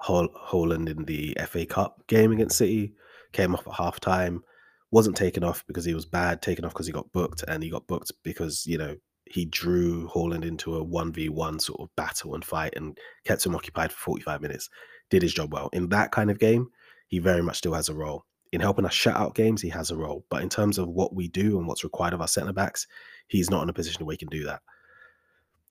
Haaland 0.00 0.88
in 0.88 1.04
the 1.04 1.36
FA 1.46 1.66
Cup 1.66 2.06
game 2.06 2.32
against 2.32 2.58
City, 2.58 2.94
came 3.32 3.54
off 3.54 3.66
at 3.66 3.74
half 3.74 4.00
time, 4.00 4.42
wasn't 4.90 5.16
taken 5.16 5.44
off 5.44 5.64
because 5.66 5.84
he 5.84 5.94
was 5.94 6.06
bad, 6.06 6.42
taken 6.42 6.64
off 6.64 6.72
because 6.72 6.86
he 6.86 6.92
got 6.92 7.12
booked, 7.12 7.44
and 7.46 7.62
he 7.62 7.70
got 7.70 7.86
booked 7.86 8.12
because, 8.24 8.66
you 8.66 8.78
know, 8.78 8.96
he 9.30 9.44
drew 9.44 10.08
Haaland 10.08 10.44
into 10.44 10.76
a 10.76 10.84
1v1 10.84 11.60
sort 11.60 11.80
of 11.80 11.94
battle 11.96 12.34
and 12.34 12.44
fight 12.44 12.74
and 12.76 12.96
kept 13.24 13.44
him 13.44 13.54
occupied 13.54 13.92
for 13.92 13.98
45 13.98 14.40
minutes. 14.42 14.68
Did 15.10 15.22
his 15.22 15.34
job 15.34 15.52
well. 15.52 15.70
In 15.72 15.88
that 15.90 16.12
kind 16.12 16.30
of 16.30 16.38
game, 16.38 16.68
he 17.08 17.18
very 17.18 17.42
much 17.42 17.58
still 17.58 17.74
has 17.74 17.88
a 17.88 17.94
role. 17.94 18.24
In 18.52 18.60
helping 18.60 18.86
us 18.86 18.94
shut 18.94 19.16
out 19.16 19.34
games, 19.34 19.60
he 19.60 19.68
has 19.68 19.90
a 19.90 19.96
role. 19.96 20.24
But 20.30 20.42
in 20.42 20.48
terms 20.48 20.78
of 20.78 20.88
what 20.88 21.14
we 21.14 21.28
do 21.28 21.58
and 21.58 21.66
what's 21.66 21.84
required 21.84 22.14
of 22.14 22.20
our 22.20 22.28
centre 22.28 22.52
backs, 22.52 22.86
he's 23.28 23.50
not 23.50 23.62
in 23.62 23.68
a 23.68 23.74
position 23.74 24.04
where 24.04 24.14
he 24.14 24.18
can 24.18 24.28
do 24.28 24.44
that. 24.44 24.60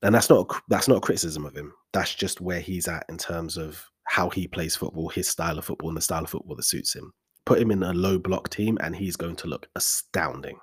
And 0.02 0.14
that's 0.14 0.30
not 0.30 0.48
a, 0.48 0.60
that's 0.68 0.86
not 0.86 0.98
a 0.98 1.00
criticism 1.00 1.44
of 1.44 1.56
him. 1.56 1.72
That's 1.92 2.14
just 2.14 2.40
where 2.40 2.60
he's 2.60 2.86
at 2.86 3.04
in 3.08 3.18
terms 3.18 3.56
of 3.56 3.84
how 4.04 4.30
he 4.30 4.46
plays 4.46 4.76
football, 4.76 5.08
his 5.08 5.28
style 5.28 5.58
of 5.58 5.64
football, 5.64 5.90
and 5.90 5.96
the 5.96 6.02
style 6.02 6.22
of 6.22 6.30
football 6.30 6.56
that 6.56 6.62
suits 6.62 6.94
him. 6.94 7.12
Put 7.44 7.60
him 7.60 7.70
in 7.70 7.82
a 7.82 7.92
low 7.92 8.18
block 8.18 8.48
team, 8.48 8.78
and 8.80 8.94
he's 8.94 9.16
going 9.16 9.36
to 9.36 9.48
look 9.48 9.68
astounding 9.74 10.58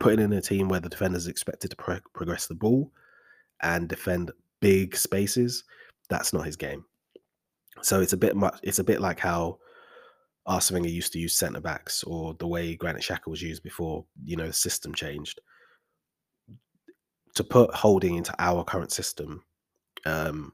putting 0.00 0.20
in 0.20 0.32
a 0.32 0.40
team 0.40 0.68
where 0.68 0.80
the 0.80 0.88
defender 0.88 1.18
is 1.18 1.28
expected 1.28 1.70
to 1.70 1.76
pro- 1.76 2.00
progress 2.12 2.46
the 2.46 2.54
ball 2.54 2.90
and 3.62 3.88
defend 3.88 4.32
big 4.60 4.96
spaces, 4.96 5.62
that's 6.08 6.32
not 6.32 6.46
his 6.46 6.56
game. 6.56 6.84
So 7.82 8.00
it's 8.00 8.14
a 8.14 8.16
bit 8.16 8.34
much. 8.34 8.58
It's 8.62 8.80
a 8.80 8.84
bit 8.84 9.00
like 9.00 9.20
how 9.20 9.58
Arsene 10.46 10.84
used 10.84 11.12
to 11.12 11.18
use 11.18 11.34
centre 11.34 11.60
backs, 11.60 12.02
or 12.02 12.34
the 12.34 12.46
way 12.46 12.74
Granit 12.74 13.02
Xhaka 13.02 13.28
was 13.28 13.42
used 13.42 13.62
before. 13.62 14.04
You 14.24 14.36
know, 14.36 14.48
the 14.48 14.52
system 14.52 14.94
changed. 14.94 15.40
To 17.36 17.44
put 17.44 17.72
Holding 17.72 18.16
into 18.16 18.34
our 18.38 18.64
current 18.64 18.90
system, 18.90 19.44
um, 20.04 20.52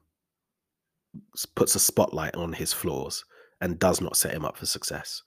puts 1.55 1.73
a 1.75 1.79
spotlight 1.79 2.35
on 2.35 2.53
his 2.53 2.71
flaws 2.71 3.25
and 3.61 3.79
does 3.79 3.99
not 3.99 4.15
set 4.15 4.33
him 4.33 4.45
up 4.45 4.57
for 4.57 4.67
success. 4.67 5.23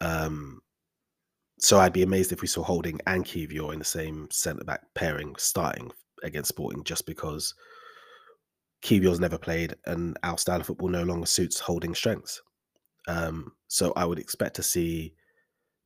Um, 0.00 0.62
so 1.58 1.78
I'd 1.78 1.92
be 1.92 2.02
amazed 2.02 2.32
if 2.32 2.42
we 2.42 2.48
saw 2.48 2.62
Holding 2.62 3.00
and 3.06 3.24
Kiwior 3.24 3.72
in 3.72 3.78
the 3.78 3.84
same 3.84 4.28
centre 4.30 4.64
back 4.64 4.82
pairing 4.94 5.34
starting 5.36 5.90
against 6.22 6.48
Sporting 6.48 6.84
just 6.84 7.06
because 7.06 7.54
Kiwior's 8.82 9.20
never 9.20 9.38
played 9.38 9.74
and 9.86 10.18
our 10.22 10.36
style 10.36 10.60
of 10.60 10.66
football 10.66 10.88
no 10.88 11.04
longer 11.04 11.26
suits 11.26 11.60
Holding 11.60 11.94
strengths. 11.94 12.42
Um, 13.06 13.52
so 13.68 13.92
I 13.96 14.04
would 14.04 14.18
expect 14.18 14.56
to 14.56 14.62
see, 14.62 15.14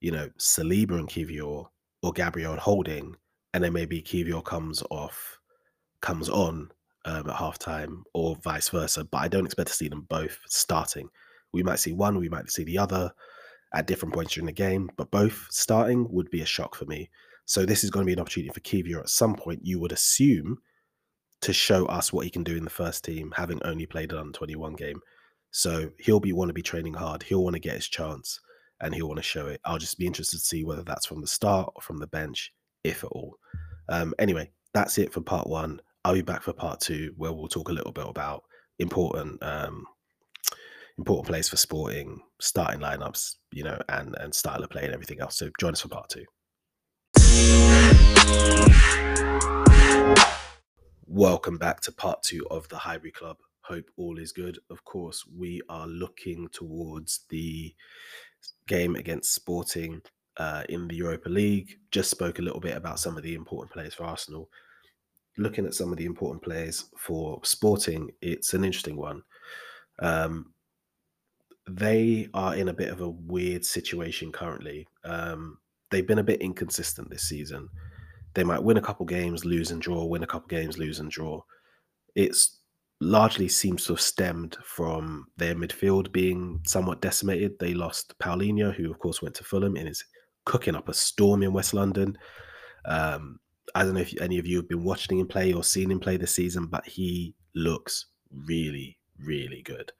you 0.00 0.10
know, 0.10 0.30
Saliba 0.38 0.98
and 0.98 1.08
Kiwior 1.08 1.66
or 2.02 2.12
Gabriel 2.12 2.52
and 2.52 2.60
Holding, 2.60 3.14
and 3.54 3.62
then 3.62 3.72
maybe 3.72 4.00
Kiwior 4.00 4.44
comes 4.44 4.82
off, 4.90 5.38
comes 6.00 6.28
on 6.28 6.70
um, 7.04 7.28
at 7.28 7.36
halftime 7.36 8.02
or 8.14 8.36
vice 8.36 8.68
versa. 8.68 9.04
But 9.04 9.18
I 9.18 9.28
don't 9.28 9.46
expect 9.46 9.68
to 9.68 9.74
see 9.74 9.88
them 9.88 10.06
both 10.08 10.38
starting. 10.46 11.08
We 11.52 11.62
might 11.62 11.80
see 11.80 11.92
one, 11.92 12.18
we 12.18 12.28
might 12.28 12.50
see 12.50 12.64
the 12.64 12.78
other 12.78 13.12
at 13.74 13.86
different 13.86 14.14
points 14.14 14.34
during 14.34 14.46
the 14.46 14.52
game, 14.52 14.90
but 14.96 15.10
both 15.10 15.46
starting 15.50 16.10
would 16.10 16.30
be 16.30 16.40
a 16.40 16.46
shock 16.46 16.74
for 16.74 16.86
me. 16.86 17.10
So 17.44 17.64
this 17.64 17.84
is 17.84 17.90
going 17.90 18.04
to 18.04 18.06
be 18.06 18.12
an 18.12 18.20
opportunity 18.20 18.52
for 18.52 18.60
Kiwior 18.60 19.00
at 19.00 19.08
some 19.08 19.34
point. 19.34 19.64
You 19.64 19.78
would 19.80 19.92
assume 19.92 20.58
to 21.40 21.52
show 21.52 21.86
us 21.86 22.12
what 22.12 22.24
he 22.24 22.30
can 22.30 22.44
do 22.44 22.56
in 22.56 22.64
the 22.64 22.70
first 22.70 23.04
team, 23.04 23.32
having 23.36 23.60
only 23.64 23.86
played 23.86 24.12
an 24.12 24.18
under 24.18 24.38
21 24.38 24.74
game. 24.74 25.00
So 25.50 25.90
he'll 25.98 26.20
be 26.20 26.32
want 26.32 26.48
to 26.48 26.54
be 26.54 26.62
training 26.62 26.94
hard. 26.94 27.22
He'll 27.22 27.44
want 27.44 27.54
to 27.54 27.60
get 27.60 27.76
his 27.76 27.88
chance, 27.88 28.40
and 28.80 28.94
he'll 28.94 29.08
want 29.08 29.18
to 29.18 29.22
show 29.22 29.46
it. 29.46 29.60
I'll 29.64 29.78
just 29.78 29.98
be 29.98 30.06
interested 30.06 30.38
to 30.38 30.44
see 30.44 30.64
whether 30.64 30.82
that's 30.82 31.06
from 31.06 31.20
the 31.20 31.26
start 31.26 31.72
or 31.74 31.82
from 31.82 31.98
the 31.98 32.06
bench, 32.06 32.52
if 32.84 33.04
at 33.04 33.10
all. 33.10 33.36
Um, 33.88 34.14
anyway, 34.18 34.50
that's 34.74 34.98
it 34.98 35.12
for 35.12 35.20
part 35.20 35.46
one. 35.46 35.80
I'll 36.04 36.14
be 36.14 36.22
back 36.22 36.42
for 36.42 36.52
part 36.52 36.80
two, 36.80 37.12
where 37.16 37.32
we'll 37.32 37.48
talk 37.48 37.68
a 37.68 37.72
little 37.72 37.92
bit 37.92 38.06
about 38.06 38.44
important 38.78 39.42
um, 39.42 39.84
important 40.98 41.28
plays 41.28 41.48
for 41.48 41.56
sporting, 41.56 42.20
starting 42.40 42.80
lineups, 42.80 43.36
you 43.52 43.62
know, 43.62 43.80
and 43.88 44.16
and 44.16 44.34
style 44.34 44.62
of 44.62 44.70
play 44.70 44.84
and 44.84 44.92
everything 44.92 45.20
else. 45.20 45.36
So 45.36 45.48
join 45.58 45.72
us 45.72 45.80
for 45.80 45.88
part 45.88 46.10
two. 46.10 46.24
Welcome 51.06 51.56
back 51.56 51.80
to 51.82 51.92
part 51.92 52.22
two 52.22 52.46
of 52.50 52.68
the 52.68 52.76
Highbury 52.76 53.12
Club. 53.12 53.38
Hope 53.62 53.90
all 53.96 54.18
is 54.18 54.32
good. 54.32 54.58
Of 54.70 54.84
course, 54.84 55.24
we 55.26 55.62
are 55.68 55.86
looking 55.86 56.48
towards 56.52 57.20
the 57.30 57.74
game 58.66 58.96
against 58.96 59.34
Sporting 59.34 60.02
uh, 60.36 60.64
in 60.68 60.88
the 60.88 60.96
Europa 60.96 61.28
League. 61.28 61.78
Just 61.90 62.10
spoke 62.10 62.38
a 62.38 62.42
little 62.42 62.60
bit 62.60 62.76
about 62.76 62.98
some 62.98 63.16
of 63.16 63.22
the 63.22 63.34
important 63.34 63.72
players 63.72 63.94
for 63.94 64.04
Arsenal. 64.04 64.48
looking 65.36 65.66
at 65.66 65.74
some 65.74 65.92
of 65.92 65.98
the 65.98 66.04
important 66.04 66.42
players 66.42 66.86
for 66.96 67.40
Sporting, 67.44 68.10
it's 68.20 68.54
an 68.54 68.64
interesting 68.64 68.96
one. 68.96 69.22
Um, 70.00 70.52
they 71.68 72.28
are 72.34 72.54
in 72.54 72.68
a 72.68 72.74
bit 72.74 72.90
of 72.90 73.00
a 73.00 73.10
weird 73.10 73.64
situation 73.64 74.32
currently. 74.32 74.86
Um, 75.04 75.58
they've 75.90 76.06
been 76.06 76.18
a 76.18 76.24
bit 76.24 76.40
inconsistent 76.40 77.10
this 77.10 77.28
season. 77.28 77.68
They 78.34 78.44
might 78.44 78.62
win 78.62 78.76
a 78.76 78.82
couple 78.82 79.06
games, 79.06 79.44
lose 79.44 79.70
and 79.70 79.80
draw, 79.80 80.04
win 80.04 80.22
a 80.22 80.26
couple 80.26 80.48
games, 80.48 80.78
lose 80.78 81.00
and 81.00 81.10
draw. 81.10 81.42
It's 82.14 82.58
largely 83.00 83.48
seems 83.48 83.84
to 83.84 83.92
have 83.92 84.00
stemmed 84.00 84.56
from 84.62 85.26
their 85.36 85.54
midfield 85.54 86.12
being 86.12 86.60
somewhat 86.64 87.00
decimated. 87.00 87.58
They 87.58 87.74
lost 87.74 88.18
Palhinha, 88.18 88.74
who 88.74 88.90
of 88.90 88.98
course 88.98 89.22
went 89.22 89.34
to 89.36 89.44
Fulham 89.44 89.76
and 89.76 89.88
is 89.88 90.04
cooking 90.44 90.74
up 90.74 90.88
a 90.88 90.94
storm 90.94 91.42
in 91.42 91.52
West 91.52 91.74
London. 91.74 92.16
Um, 92.84 93.38
I 93.74 93.84
don't 93.84 93.94
know 93.94 94.00
if 94.00 94.20
any 94.20 94.38
of 94.38 94.46
you 94.46 94.56
have 94.56 94.68
been 94.68 94.84
watching 94.84 95.18
him 95.18 95.28
play 95.28 95.52
or 95.52 95.62
seen 95.62 95.90
him 95.90 96.00
play 96.00 96.16
this 96.16 96.34
season, 96.34 96.66
but 96.66 96.86
he 96.86 97.34
looks 97.54 98.06
really, 98.30 98.98
really 99.18 99.62
good. 99.62 99.92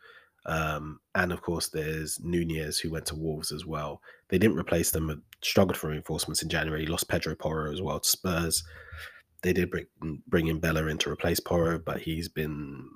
Um, 0.49 1.01
and 1.15 1.31
of 1.31 1.43
course, 1.43 1.69
there's 1.69 2.19
Nunes 2.21 2.79
who 2.79 2.91
went 2.91 3.05
to 3.07 3.15
Wolves 3.15 3.53
as 3.53 3.67
well. 3.67 4.01
They 4.31 4.39
didn't 4.39 4.59
replace 4.59 4.91
them, 4.91 5.09
but 5.09 5.19
struggled 5.43 5.77
for 5.77 5.91
reinforcements 5.91 6.43
in 6.43 6.49
January. 6.49 6.87
Lost 6.87 7.09
Pedro 7.09 7.35
Porro 7.35 7.71
as 7.71 7.83
well 7.83 8.01
to 8.01 8.09
Spurs. 8.09 8.65
They 9.43 9.53
did 9.53 9.71
bring 9.71 9.87
bring 10.27 10.47
in 10.49 10.59
Bellerin 10.59 10.97
to 10.99 11.11
replace 11.11 11.39
Porro, 11.39 11.79
but 11.79 12.01
he's 12.01 12.29
been 12.29 12.89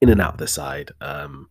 in 0.00 0.08
and 0.08 0.20
out 0.20 0.34
of 0.34 0.38
the 0.38 0.46
side. 0.46 0.92
Um, 1.00 1.50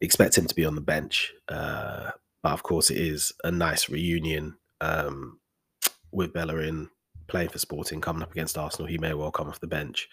expect 0.00 0.38
him 0.38 0.46
to 0.46 0.54
be 0.54 0.64
on 0.64 0.76
the 0.76 0.80
bench, 0.80 1.32
uh, 1.48 2.12
but 2.44 2.52
of 2.52 2.62
course, 2.62 2.90
it 2.90 2.96
is 2.96 3.32
a 3.42 3.50
nice 3.50 3.90
reunion 3.90 4.56
um, 4.80 5.40
with 6.12 6.32
Bellerin 6.32 6.90
playing 7.26 7.48
for 7.48 7.58
Sporting, 7.58 8.00
coming 8.00 8.22
up 8.22 8.30
against 8.30 8.56
Arsenal. 8.56 8.86
He 8.86 8.98
may 8.98 9.14
well 9.14 9.32
come 9.32 9.48
off 9.48 9.60
the 9.60 9.66
bench. 9.66 10.08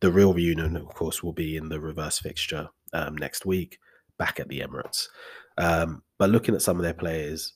The 0.00 0.12
real 0.12 0.34
reunion, 0.34 0.76
of 0.76 0.88
course, 0.88 1.22
will 1.22 1.32
be 1.32 1.56
in 1.56 1.70
the 1.70 1.80
reverse 1.80 2.18
fixture 2.18 2.68
um, 2.92 3.16
next 3.16 3.46
week, 3.46 3.78
back 4.18 4.40
at 4.40 4.48
the 4.48 4.60
Emirates. 4.60 5.08
Um, 5.56 6.02
but 6.18 6.30
looking 6.30 6.54
at 6.54 6.62
some 6.62 6.76
of 6.76 6.82
their 6.82 6.94
players, 6.94 7.54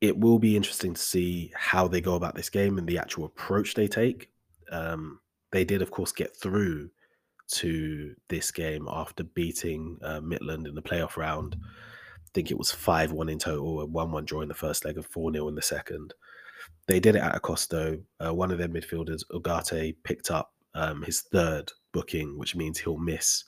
it 0.00 0.18
will 0.18 0.38
be 0.38 0.56
interesting 0.56 0.94
to 0.94 1.00
see 1.00 1.52
how 1.54 1.88
they 1.88 2.00
go 2.00 2.14
about 2.14 2.34
this 2.34 2.50
game 2.50 2.78
and 2.78 2.86
the 2.86 2.98
actual 2.98 3.24
approach 3.24 3.74
they 3.74 3.88
take. 3.88 4.30
Um, 4.70 5.20
they 5.52 5.64
did, 5.64 5.82
of 5.82 5.90
course, 5.90 6.12
get 6.12 6.36
through 6.36 6.90
to 7.48 8.14
this 8.28 8.50
game 8.50 8.86
after 8.90 9.24
beating 9.24 9.98
uh, 10.02 10.20
Midtjylland 10.20 10.66
in 10.66 10.74
the 10.74 10.82
playoff 10.82 11.16
round. 11.16 11.56
I 11.64 12.28
think 12.34 12.50
it 12.50 12.58
was 12.58 12.72
5 12.72 13.12
1 13.12 13.28
in 13.28 13.38
total, 13.38 13.80
and 13.82 13.92
1 13.92 14.12
1 14.12 14.24
during 14.24 14.48
the 14.48 14.54
first 14.54 14.84
leg 14.84 14.96
and 14.96 15.06
4 15.06 15.32
0 15.32 15.48
in 15.48 15.54
the 15.54 15.62
second. 15.62 16.12
They 16.88 17.00
did 17.00 17.16
it 17.16 17.22
at 17.22 17.40
Acosto. 17.40 18.02
Uh, 18.24 18.34
one 18.34 18.50
of 18.50 18.58
their 18.58 18.68
midfielders, 18.68 19.22
Ugarte, 19.32 19.96
picked 20.04 20.30
up 20.30 20.52
um, 20.74 21.02
his 21.02 21.22
third 21.22 21.72
booking, 21.92 22.36
which 22.38 22.54
means 22.54 22.78
he'll 22.78 22.98
miss 22.98 23.44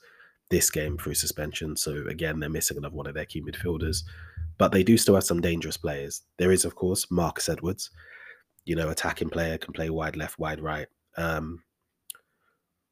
this 0.49 0.69
game 0.69 0.97
through 0.97 1.13
suspension. 1.13 1.75
So 1.75 2.05
again, 2.07 2.39
they're 2.39 2.49
missing 2.49 2.77
another 2.77 2.95
one 2.95 3.07
of 3.07 3.13
their 3.13 3.25
key 3.25 3.41
midfielders, 3.41 4.03
but 4.57 4.71
they 4.71 4.83
do 4.83 4.97
still 4.97 5.15
have 5.15 5.23
some 5.23 5.41
dangerous 5.41 5.77
players. 5.77 6.23
There 6.37 6.51
is, 6.51 6.65
of 6.65 6.75
course, 6.75 7.09
Marcus 7.11 7.49
Edwards. 7.49 7.91
You 8.65 8.75
know, 8.75 8.89
attacking 8.89 9.29
player 9.29 9.57
can 9.57 9.73
play 9.73 9.89
wide 9.89 10.15
left, 10.15 10.37
wide 10.39 10.59
right. 10.59 10.87
Um, 11.17 11.63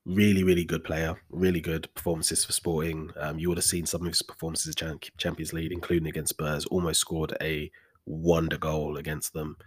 really, 0.06 0.44
really 0.44 0.66
good 0.66 0.84
player. 0.84 1.20
Really 1.30 1.62
good 1.62 1.94
performances 1.94 2.46
for 2.46 2.54
Sporting. 2.54 3.12
Um, 3.18 3.38
you 3.38 3.50
would 3.50 3.58
have 3.58 3.66
seen 3.66 3.86
some 3.86 4.02
of 4.02 4.08
his 4.08 4.22
performances 4.22 4.76
in 4.80 5.00
Champions 5.18 5.54
League, 5.54 5.72
including 5.72 6.08
against 6.08 6.30
Spurs. 6.30 6.66
Almost 6.68 7.02
scored 7.02 7.36
a 7.42 7.70
wonder 8.06 8.58
goal 8.58 8.98
against 8.98 9.34
them. 9.34 9.58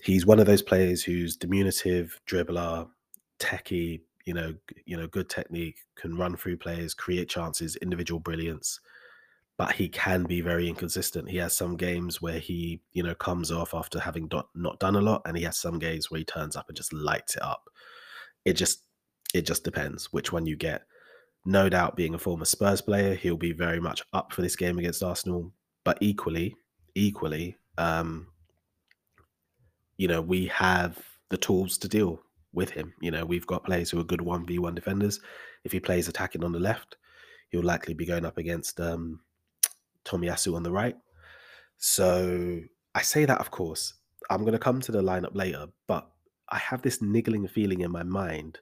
He's 0.00 0.26
one 0.26 0.40
of 0.40 0.46
those 0.46 0.62
players 0.62 1.02
who's 1.02 1.36
diminutive, 1.36 2.20
dribbler, 2.26 2.88
techie, 3.38 4.00
you 4.24 4.34
know, 4.34 4.54
you 4.86 4.96
know, 4.96 5.06
good 5.06 5.28
technique, 5.28 5.76
can 5.96 6.16
run 6.16 6.36
through 6.36 6.56
players, 6.56 6.94
create 6.94 7.28
chances, 7.28 7.76
individual 7.76 8.20
brilliance. 8.20 8.80
But 9.56 9.72
he 9.72 9.88
can 9.88 10.24
be 10.24 10.40
very 10.40 10.68
inconsistent. 10.68 11.30
He 11.30 11.36
has 11.36 11.56
some 11.56 11.76
games 11.76 12.20
where 12.20 12.40
he, 12.40 12.80
you 12.92 13.04
know, 13.04 13.14
comes 13.14 13.52
off 13.52 13.72
after 13.72 14.00
having 14.00 14.28
not, 14.32 14.48
not 14.54 14.80
done 14.80 14.96
a 14.96 15.00
lot, 15.00 15.22
and 15.26 15.36
he 15.36 15.44
has 15.44 15.58
some 15.58 15.78
games 15.78 16.10
where 16.10 16.18
he 16.18 16.24
turns 16.24 16.56
up 16.56 16.68
and 16.68 16.76
just 16.76 16.92
lights 16.92 17.36
it 17.36 17.42
up. 17.42 17.68
It 18.44 18.54
just, 18.54 18.82
it 19.32 19.42
just 19.42 19.62
depends 19.62 20.12
which 20.12 20.32
one 20.32 20.46
you 20.46 20.56
get. 20.56 20.82
No 21.44 21.68
doubt, 21.68 21.94
being 21.94 22.14
a 22.14 22.18
former 22.18 22.46
Spurs 22.46 22.80
player, 22.80 23.14
he'll 23.14 23.36
be 23.36 23.52
very 23.52 23.78
much 23.78 24.02
up 24.12 24.32
for 24.32 24.42
this 24.42 24.56
game 24.56 24.78
against 24.78 25.02
Arsenal. 25.02 25.52
But 25.84 25.98
equally, 26.00 26.56
equally, 26.94 27.56
um, 27.78 28.28
you 29.98 30.08
know, 30.08 30.22
we 30.22 30.46
have 30.46 30.98
the 31.28 31.36
tools 31.36 31.78
to 31.78 31.88
deal 31.88 32.20
with 32.54 32.70
him. 32.70 32.94
You 33.00 33.10
know, 33.10 33.24
we've 33.24 33.46
got 33.46 33.64
players 33.64 33.90
who 33.90 34.00
are 34.00 34.04
good 34.04 34.20
1v1 34.20 34.74
defenders. 34.74 35.20
If 35.64 35.72
he 35.72 35.80
plays 35.80 36.08
attacking 36.08 36.44
on 36.44 36.52
the 36.52 36.60
left, 36.60 36.96
he'll 37.50 37.62
likely 37.62 37.94
be 37.94 38.06
going 38.06 38.24
up 38.24 38.38
against 38.38 38.80
um, 38.80 39.20
Tomiyasu 40.04 40.54
on 40.54 40.62
the 40.62 40.72
right. 40.72 40.96
So 41.76 42.60
I 42.94 43.02
say 43.02 43.24
that, 43.24 43.40
of 43.40 43.50
course. 43.50 43.94
I'm 44.30 44.40
going 44.40 44.52
to 44.52 44.58
come 44.58 44.80
to 44.80 44.92
the 44.92 45.02
lineup 45.02 45.34
later, 45.34 45.66
but 45.86 46.08
I 46.48 46.58
have 46.58 46.82
this 46.82 47.02
niggling 47.02 47.46
feeling 47.46 47.80
in 47.80 47.90
my 47.90 48.02
mind 48.02 48.58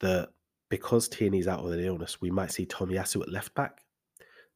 that 0.00 0.30
because 0.68 1.08
Tierney's 1.08 1.48
out 1.48 1.64
with 1.64 1.74
an 1.74 1.84
illness, 1.84 2.20
we 2.20 2.30
might 2.30 2.52
see 2.52 2.66
Tomiyasu 2.66 3.22
at 3.22 3.32
left 3.32 3.54
back. 3.54 3.80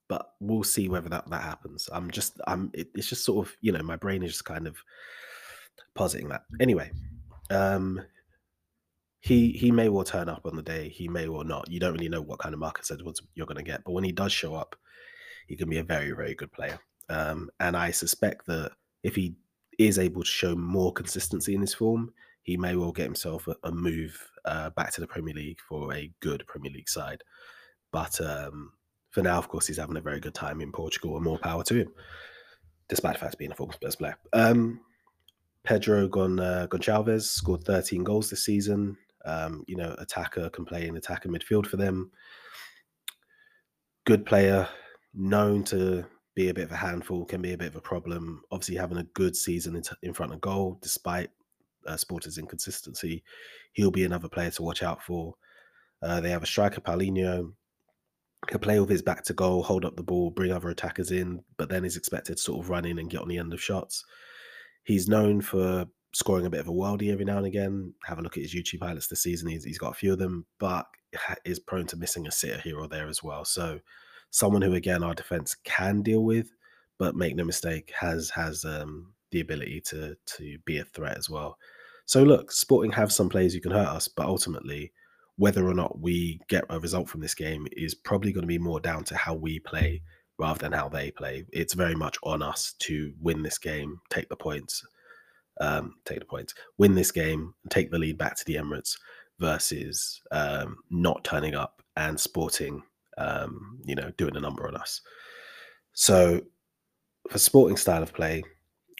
But 0.09 0.33
we'll 0.40 0.64
see 0.64 0.88
whether 0.88 1.09
that, 1.11 1.29
that 1.31 1.42
happens. 1.42 1.88
I'm 1.92 2.11
just, 2.11 2.40
I'm, 2.47 2.71
it, 2.73 2.88
it's 2.94 3.09
just 3.09 3.25
sort 3.25 3.47
of, 3.47 3.55
you 3.61 3.73
know, 3.73 3.83
my 3.83 3.97
brain 3.97 4.23
is 4.23 4.33
just 4.33 4.44
kind 4.44 4.66
of 4.66 4.77
positing 5.94 6.29
that. 6.29 6.44
Anyway, 6.61 6.90
um, 7.51 8.03
he 9.29 9.53
he 9.53 9.71
may 9.71 9.91
well 9.91 10.05
turn 10.05 10.29
up 10.29 10.47
on 10.47 10.57
the 10.57 10.62
day. 10.62 10.88
He 10.88 11.07
may 11.07 11.29
well 11.29 11.45
not. 11.45 11.71
You 11.71 11.79
don't 11.79 11.93
really 11.93 12.09
know 12.09 12.23
what 12.23 12.38
kind 12.38 12.55
of 12.55 12.61
Marcus 12.61 12.91
Edwards 12.91 13.21
you're 13.35 13.47
going 13.47 13.59
to 13.59 13.62
get, 13.62 13.85
but 13.85 13.93
when 13.93 14.05
he 14.05 14.12
does 14.12 14.33
show 14.33 14.55
up, 14.55 14.75
he 15.47 15.55
can 15.55 15.69
be 15.69 15.79
a 15.79 15.85
very 15.85 16.12
very 16.12 16.35
good 16.35 16.51
player. 16.51 16.79
Um, 17.11 17.51
and 17.61 17.77
I 17.77 17.91
suspect 17.91 18.47
that 18.47 18.73
if 19.03 19.14
he 19.14 19.35
is 19.79 19.99
able 19.99 20.23
to 20.23 20.31
show 20.31 20.57
more 20.57 20.93
consistency 20.93 21.55
in 21.55 21.61
his 21.61 21.75
form, 21.75 22.12
he 22.43 22.57
may 22.57 22.75
well 22.75 22.91
get 22.93 23.05
himself 23.05 23.47
a, 23.49 23.57
a 23.64 23.71
move 23.71 24.19
uh, 24.47 24.71
back 24.71 24.93
to 24.93 25.01
the 25.03 25.07
Premier 25.07 25.35
League 25.35 25.61
for 25.69 25.95
a 25.95 26.11
good 26.21 26.45
Premier 26.47 26.73
League 26.73 26.88
side. 26.88 27.23
But 27.93 28.19
um, 28.23 28.73
for 29.11 29.23
now, 29.23 29.38
of 29.38 29.49
course, 29.49 29.67
he's 29.67 29.79
having 29.79 29.99
a 29.99 30.03
very 30.03 30.21
good 30.21 30.35
time 30.35 30.62
in 30.62 30.73
Portugal, 30.73 31.17
and 31.17 31.25
more 31.25 31.38
power 31.38 31.64
to 31.64 31.75
him, 31.75 31.93
despite 32.88 33.14
the 33.14 33.21
fact 33.21 33.38
being 33.38 33.53
a 33.53 33.55
former 33.55 33.75
Spurs 33.75 33.97
player. 33.97 34.17
Um, 34.33 34.81
Pedro 35.64 36.09
Gon, 36.09 36.41
uh, 36.41 36.67
Goncalves 36.71 37.25
scored 37.25 37.64
13 37.64 38.05
goals 38.05 38.31
this 38.31 38.45
season. 38.45 38.97
Um, 39.24 39.64
you 39.66 39.76
know, 39.76 39.94
attacker 39.98 40.48
can 40.50 40.64
play 40.64 40.87
in 40.87 40.96
attacker 40.96 41.28
midfield 41.28 41.66
for 41.66 41.76
them. 41.76 42.11
Good 44.07 44.24
player, 44.24 44.68
known 45.14 45.64
to 45.64 46.07
be 46.35 46.48
a 46.48 46.54
bit 46.54 46.64
of 46.64 46.72
a 46.72 46.76
handful, 46.76 47.24
can 47.24 47.42
be 47.42 47.52
a 47.52 47.59
bit 47.59 47.68
of 47.68 47.76
a 47.76 47.81
problem. 47.81 48.42
Obviously, 48.50 48.76
having 48.76 48.98
a 48.98 49.04
good 49.14 49.37
season 49.37 49.76
in, 49.76 49.83
t- 49.83 49.90
in 50.02 50.14
front 50.14 50.33
of 50.33 50.40
goal, 50.40 50.78
despite 50.81 51.31
uh, 51.87 51.96
Sporting's 51.96 52.38
inconsistency, 52.38 53.24
he'll 53.72 53.90
be 53.90 54.04
another 54.04 54.28
player 54.28 54.50
to 54.52 54.62
watch 54.62 54.83
out 54.83 55.02
for. 55.02 55.35
Uh, 56.02 56.20
they 56.20 56.31
have 56.31 56.42
a 56.42 56.46
striker, 56.46 56.81
Paulinho, 56.81 57.52
can 58.46 58.61
play 58.61 58.78
with 58.78 58.88
his 58.88 59.02
back 59.02 59.24
to 59.24 59.35
goal, 59.35 59.62
hold 59.62 59.85
up 59.85 59.96
the 59.96 60.02
ball, 60.02 60.31
bring 60.31 60.52
other 60.52 60.68
attackers 60.68 61.11
in, 61.11 61.42
but 61.57 61.69
then 61.69 61.85
is 61.85 61.96
expected 61.96 62.37
to 62.37 62.42
sort 62.42 62.60
of 62.60 62.71
run 62.71 62.85
in 62.85 62.98
and 62.98 63.10
get 63.10 63.21
on 63.21 63.29
the 63.29 63.38
end 63.38 63.52
of 63.52 63.60
shots. 63.60 64.04
He's 64.85 65.08
known 65.08 65.40
for 65.40 65.87
scoring 66.13 66.46
a 66.46 66.50
bit 66.50 66.61
of 66.61 66.69
a 66.69 66.73
worldie 66.73 67.13
every 67.13 67.25
now 67.25 67.38
and 67.38 67.46
again. 67.46 67.92
Have 68.04 68.19
a 68.19 68.23
look 68.23 68.37
at 68.37 68.42
his 68.42 68.54
YouTube 68.54 68.81
highlights 68.81 69.09
this 69.09 69.23
season. 69.23 69.48
He's, 69.48 69.65
he's 69.65 69.79
got 69.79 69.92
a 69.92 69.94
few 69.94 70.13
of 70.13 70.19
them, 70.19 70.46
but 70.59 70.87
is 71.44 71.59
prone 71.59 71.87
to 71.87 71.96
missing 71.96 72.27
a 72.27 72.31
sitter 72.31 72.61
here 72.61 72.79
or 72.79 72.88
there 72.88 73.09
as 73.09 73.23
well. 73.23 73.44
So 73.44 73.81
someone 74.31 74.63
who 74.63 74.75
again 74.75 75.02
our 75.02 75.15
defense 75.15 75.54
can 75.65 76.02
deal 76.02 76.25
with, 76.25 76.50
but 76.98 77.17
make 77.17 77.37
no 77.37 77.44
mistake, 77.44 77.92
has 77.98 78.31
has 78.31 78.65
um, 78.65 79.13
the 79.31 79.40
ability 79.40 79.81
to 79.87 80.17
to 80.37 80.59
be 80.65 80.79
a 80.79 80.85
threat 80.85 81.17
as 81.17 81.31
well. 81.31 81.59
So 82.06 82.23
look, 82.23 82.50
Sporting 82.50 82.92
have 82.92 83.13
some 83.13 83.29
players 83.29 83.52
who 83.54 83.61
can 83.61 83.73
hurt 83.73 83.88
us, 83.88 84.09
but 84.09 84.27
ultimately, 84.27 84.92
whether 85.37 85.67
or 85.67 85.75
not 85.75 86.00
we 86.00 86.40
get 86.48 86.65
a 86.71 86.81
result 86.81 87.09
from 87.09 87.21
this 87.21 87.35
game 87.35 87.67
is 87.73 87.94
probably 87.94 88.33
going 88.33 88.42
to 88.42 88.48
be 88.48 88.59
more 88.59 88.81
down 88.81 89.04
to 89.04 89.17
how 89.17 89.35
we 89.35 89.61
play 89.61 90.02
rather 90.38 90.59
than 90.59 90.73
how 90.73 90.88
they 90.88 91.11
play. 91.11 91.44
It's 91.52 91.75
very 91.75 91.94
much 91.94 92.17
on 92.23 92.42
us 92.42 92.75
to 92.81 93.13
win 93.21 93.42
this 93.42 93.59
game, 93.59 94.00
take 94.11 94.29
the 94.29 94.37
points, 94.37 94.85
um, 95.61 95.96
take 96.04 96.21
the 96.21 96.25
points, 96.25 96.54
win 96.79 96.94
this 96.94 97.11
game, 97.11 97.54
take 97.69 97.90
the 97.90 97.98
lead 97.98 98.19
back 98.19 98.37
to 98.37 98.44
the 98.44 98.56
Emirates 98.56 98.96
versus 99.38 100.21
um, 100.31 100.79
not 100.90 101.25
turning 101.25 101.54
up 101.54 101.83
and 101.96 102.19
sporting, 102.19 102.83
um, 103.17 103.79
you 103.85 103.94
know, 103.94 104.11
doing 104.17 104.37
a 104.37 104.40
number 104.40 104.67
on 104.67 104.77
us. 104.77 105.00
So 105.92 106.40
for 107.29 107.38
sporting 107.38 107.77
style 107.77 108.02
of 108.02 108.13
play, 108.13 108.42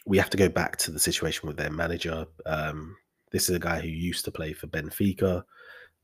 we 0.05 0.17
have 0.17 0.29
to 0.29 0.37
go 0.37 0.49
back 0.49 0.77
to 0.77 0.91
the 0.91 0.99
situation 0.99 1.47
with 1.47 1.57
their 1.57 1.69
manager. 1.69 2.25
Um, 2.45 2.95
this 3.31 3.49
is 3.49 3.55
a 3.55 3.59
guy 3.59 3.79
who 3.79 3.87
used 3.87 4.25
to 4.25 4.31
play 4.31 4.53
for 4.53 4.67
Benfica, 4.67 5.43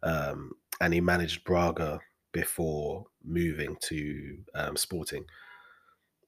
um, 0.04 0.52
and 0.82 0.94
he 0.94 1.02
managed 1.02 1.44
Braga 1.44 2.00
before 2.32 3.06
moving 3.24 3.76
to 3.82 4.38
um, 4.54 4.76
Sporting. 4.76 5.26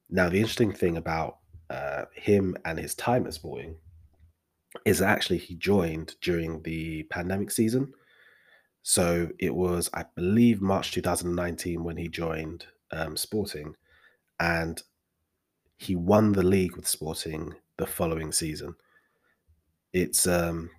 Now, 0.09 0.29
the 0.29 0.37
interesting 0.37 0.71
thing 0.71 0.97
about 0.97 1.37
uh, 1.69 2.05
him 2.13 2.55
and 2.65 2.79
his 2.79 2.95
time 2.95 3.27
at 3.27 3.33
Sporting 3.33 3.75
is 4.85 5.01
actually 5.01 5.37
he 5.37 5.55
joined 5.55 6.15
during 6.21 6.61
the 6.63 7.03
pandemic 7.03 7.51
season. 7.51 7.93
So 8.83 9.29
it 9.39 9.53
was, 9.53 9.89
I 9.93 10.05
believe, 10.15 10.61
March 10.61 10.91
2019 10.91 11.83
when 11.83 11.97
he 11.97 12.07
joined 12.07 12.65
um, 12.91 13.17
Sporting, 13.17 13.75
and 14.39 14.81
he 15.77 15.95
won 15.95 16.31
the 16.31 16.43
league 16.43 16.75
with 16.75 16.87
Sporting 16.87 17.53
the 17.77 17.85
following 17.85 18.31
season. 18.31 18.75
It's 19.93 20.25
um, 20.25 20.69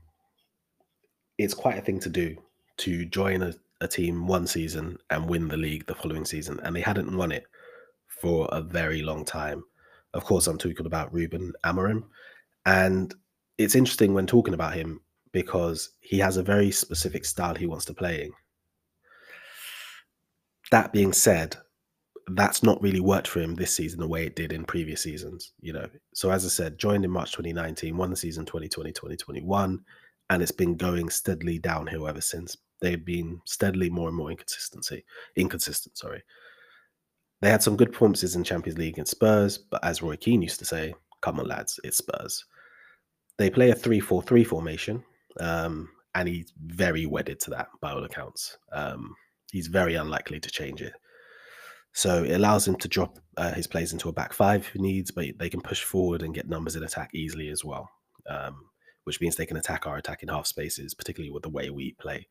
it's 1.36 1.54
quite 1.54 1.78
a 1.78 1.82
thing 1.82 2.00
to 2.00 2.08
do 2.08 2.36
to 2.78 3.04
join 3.04 3.42
a, 3.42 3.54
a 3.80 3.88
team 3.88 4.26
one 4.26 4.46
season 4.46 4.98
and 5.10 5.28
win 5.28 5.48
the 5.48 5.56
league 5.56 5.86
the 5.86 5.94
following 5.94 6.24
season, 6.24 6.60
and 6.62 6.74
they 6.74 6.80
hadn't 6.80 7.14
won 7.14 7.32
it 7.32 7.44
for 8.06 8.48
a 8.52 8.62
very 8.62 9.02
long 9.02 9.24
time. 9.24 9.62
Of 10.14 10.24
course, 10.24 10.46
I'm 10.46 10.58
talking 10.58 10.86
about 10.86 11.12
Ruben 11.12 11.52
Amorim, 11.64 12.04
and 12.64 13.14
it's 13.58 13.74
interesting 13.74 14.14
when 14.14 14.26
talking 14.26 14.54
about 14.54 14.74
him 14.74 15.00
because 15.32 15.90
he 16.00 16.18
has 16.18 16.36
a 16.36 16.42
very 16.42 16.70
specific 16.70 17.24
style 17.24 17.54
he 17.54 17.66
wants 17.66 17.84
to 17.86 17.94
play 17.94 18.24
in. 18.24 18.32
That 20.70 20.92
being 20.92 21.12
said, 21.12 21.56
that's 22.28 22.62
not 22.62 22.80
really 22.82 23.00
worked 23.00 23.28
for 23.28 23.40
him 23.40 23.54
this 23.54 23.74
season 23.74 24.00
the 24.00 24.08
way 24.08 24.26
it 24.26 24.36
did 24.36 24.52
in 24.52 24.64
previous 24.64 25.02
seasons, 25.02 25.52
you 25.60 25.72
know. 25.72 25.88
So 26.14 26.30
as 26.30 26.44
I 26.44 26.48
said, 26.48 26.78
joined 26.78 27.04
in 27.04 27.10
March 27.10 27.32
2019, 27.32 27.96
won 27.96 28.10
the 28.10 28.16
season 28.16 28.44
2020, 28.44 28.92
2021, 28.92 29.80
and 30.30 30.42
it's 30.42 30.52
been 30.52 30.76
going 30.76 31.08
steadily 31.08 31.58
downhill 31.58 32.06
ever 32.06 32.20
since. 32.20 32.56
They've 32.80 33.04
been 33.04 33.40
steadily 33.44 33.90
more 33.90 34.08
and 34.08 34.16
more 34.16 34.30
inconsistency, 34.30 35.04
inconsistent, 35.36 35.96
sorry. 35.96 36.22
They 37.40 37.50
had 37.50 37.62
some 37.62 37.76
good 37.76 37.92
performances 37.92 38.36
in 38.36 38.44
Champions 38.44 38.78
League 38.78 38.94
against 38.94 39.12
Spurs, 39.12 39.58
but 39.58 39.82
as 39.84 40.02
Roy 40.02 40.16
Keane 40.16 40.42
used 40.42 40.58
to 40.58 40.64
say, 40.64 40.94
come 41.22 41.40
on 41.40 41.48
lads, 41.48 41.80
it's 41.82 41.98
Spurs. 41.98 42.44
They 43.38 43.50
play 43.50 43.70
a 43.70 43.74
3-4-3 43.74 44.46
formation, 44.46 45.04
um, 45.40 45.88
and 46.14 46.28
he's 46.28 46.52
very 46.66 47.06
wedded 47.06 47.40
to 47.40 47.50
that 47.50 47.68
by 47.80 47.92
all 47.92 48.04
accounts. 48.04 48.58
Um, 48.72 49.14
he's 49.52 49.68
very 49.68 49.94
unlikely 49.94 50.40
to 50.40 50.50
change 50.50 50.82
it. 50.82 50.92
So 51.92 52.24
it 52.24 52.32
allows 52.32 52.66
him 52.66 52.76
to 52.76 52.88
drop 52.88 53.18
uh, 53.36 53.52
his 53.52 53.66
plays 53.66 53.92
into 53.92 54.08
a 54.08 54.12
back 54.12 54.32
five 54.32 54.62
if 54.62 54.72
he 54.72 54.78
needs, 54.80 55.10
but 55.10 55.26
they 55.38 55.48
can 55.48 55.60
push 55.60 55.82
forward 55.82 56.22
and 56.22 56.34
get 56.34 56.48
numbers 56.48 56.76
in 56.76 56.82
attack 56.82 57.10
easily 57.14 57.48
as 57.48 57.64
well, 57.64 57.88
um, 58.28 58.66
which 59.04 59.20
means 59.20 59.36
they 59.36 59.46
can 59.46 59.56
attack 59.56 59.86
our 59.86 59.96
attack 59.96 60.22
in 60.22 60.28
half 60.28 60.46
spaces, 60.46 60.94
particularly 60.94 61.30
with 61.30 61.42
the 61.42 61.48
way 61.48 61.70
we 61.70 61.92
play. 62.00 62.26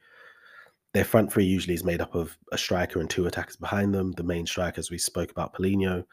Their 0.94 1.06
front 1.06 1.32
three 1.32 1.46
usually 1.46 1.74
is 1.74 1.84
made 1.84 2.02
up 2.02 2.16
of 2.16 2.38
a 2.52 2.58
striker 2.58 3.00
and 3.00 3.10
two 3.10 3.28
attackers 3.28 3.56
behind 3.56 3.94
them. 3.94 4.14
The 4.14 4.24
main 4.24 4.46
striker, 4.46 4.80
as 4.80 4.90
we 4.90 4.98
spoke 4.98 5.32
about, 5.32 5.54
Paulinho, 5.54 6.06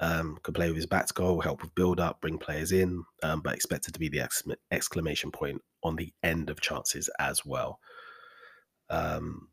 um, 0.00 0.38
can 0.42 0.54
play 0.54 0.68
with 0.68 0.76
his 0.76 0.86
back 0.86 1.06
to 1.06 1.14
goal, 1.14 1.40
help 1.40 1.62
with 1.62 1.74
build 1.74 2.00
up, 2.00 2.20
bring 2.20 2.38
players 2.38 2.72
in, 2.72 3.04
um, 3.22 3.40
but 3.42 3.54
expected 3.54 3.92
to 3.94 4.00
be 4.00 4.08
the 4.08 4.20
ex- 4.20 4.42
exclamation 4.70 5.30
point 5.30 5.60
on 5.82 5.96
the 5.96 6.12
end 6.22 6.50
of 6.50 6.60
chances 6.60 7.08
as 7.18 7.44
well. 7.44 7.78
Um, 8.88 9.48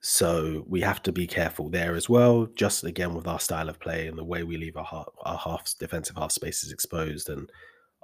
so 0.00 0.64
we 0.66 0.80
have 0.80 1.02
to 1.02 1.12
be 1.12 1.26
careful 1.26 1.68
there 1.68 1.94
as 1.94 2.08
well. 2.08 2.46
Just 2.54 2.84
again 2.84 3.14
with 3.14 3.26
our 3.26 3.40
style 3.40 3.68
of 3.68 3.80
play 3.80 4.06
and 4.06 4.16
the 4.16 4.24
way 4.24 4.44
we 4.44 4.56
leave 4.56 4.76
our 4.76 4.84
half, 4.84 5.08
our 5.22 5.36
half 5.36 5.74
defensive 5.78 6.16
half 6.16 6.32
spaces 6.32 6.72
exposed 6.72 7.28
and 7.28 7.50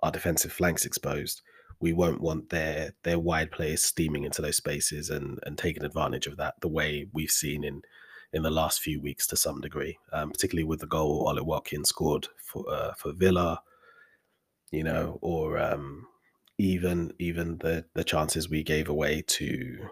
our 0.03 0.11
defensive 0.11 0.53
flanks 0.53 0.85
exposed, 0.85 1.41
we 1.81 1.93
won't 1.93 2.21
want 2.21 2.51
their 2.51 2.95
their 3.05 3.19
wide 3.19 3.51
players 3.51 3.83
steaming 3.83 4.25
into 4.25 4.43
those 4.43 4.57
spaces 4.57 5.09
and 5.09 5.39
and 5.45 5.57
taking 5.57 5.85
advantage 5.85 6.27
of 6.27 6.37
that 6.37 6.55
the 6.61 6.69
way 6.69 7.07
we've 7.13 7.31
seen 7.31 7.65
in 7.65 7.83
in 8.35 8.43
the 8.43 8.51
last 8.51 8.81
few 8.81 9.01
weeks 9.01 9.29
to 9.29 9.37
some 9.37 9.61
degree, 9.61 9.97
um, 10.13 10.31
particularly 10.31 10.65
with 10.65 10.81
the 10.81 10.87
goal 10.87 11.27
Ollie 11.29 11.41
Watkins 11.41 11.89
scored 11.89 12.27
for 12.37 12.69
uh, 12.69 12.93
for 12.95 13.13
Villa, 13.13 13.63
you 14.73 14.83
know, 14.83 15.19
or 15.23 15.57
um, 15.59 16.09
even 16.59 17.13
even 17.21 17.59
the 17.59 17.85
the 17.95 18.05
chances 18.05 18.51
we 18.51 18.65
gave 18.65 18.89
away 18.89 19.23
to 19.23 19.89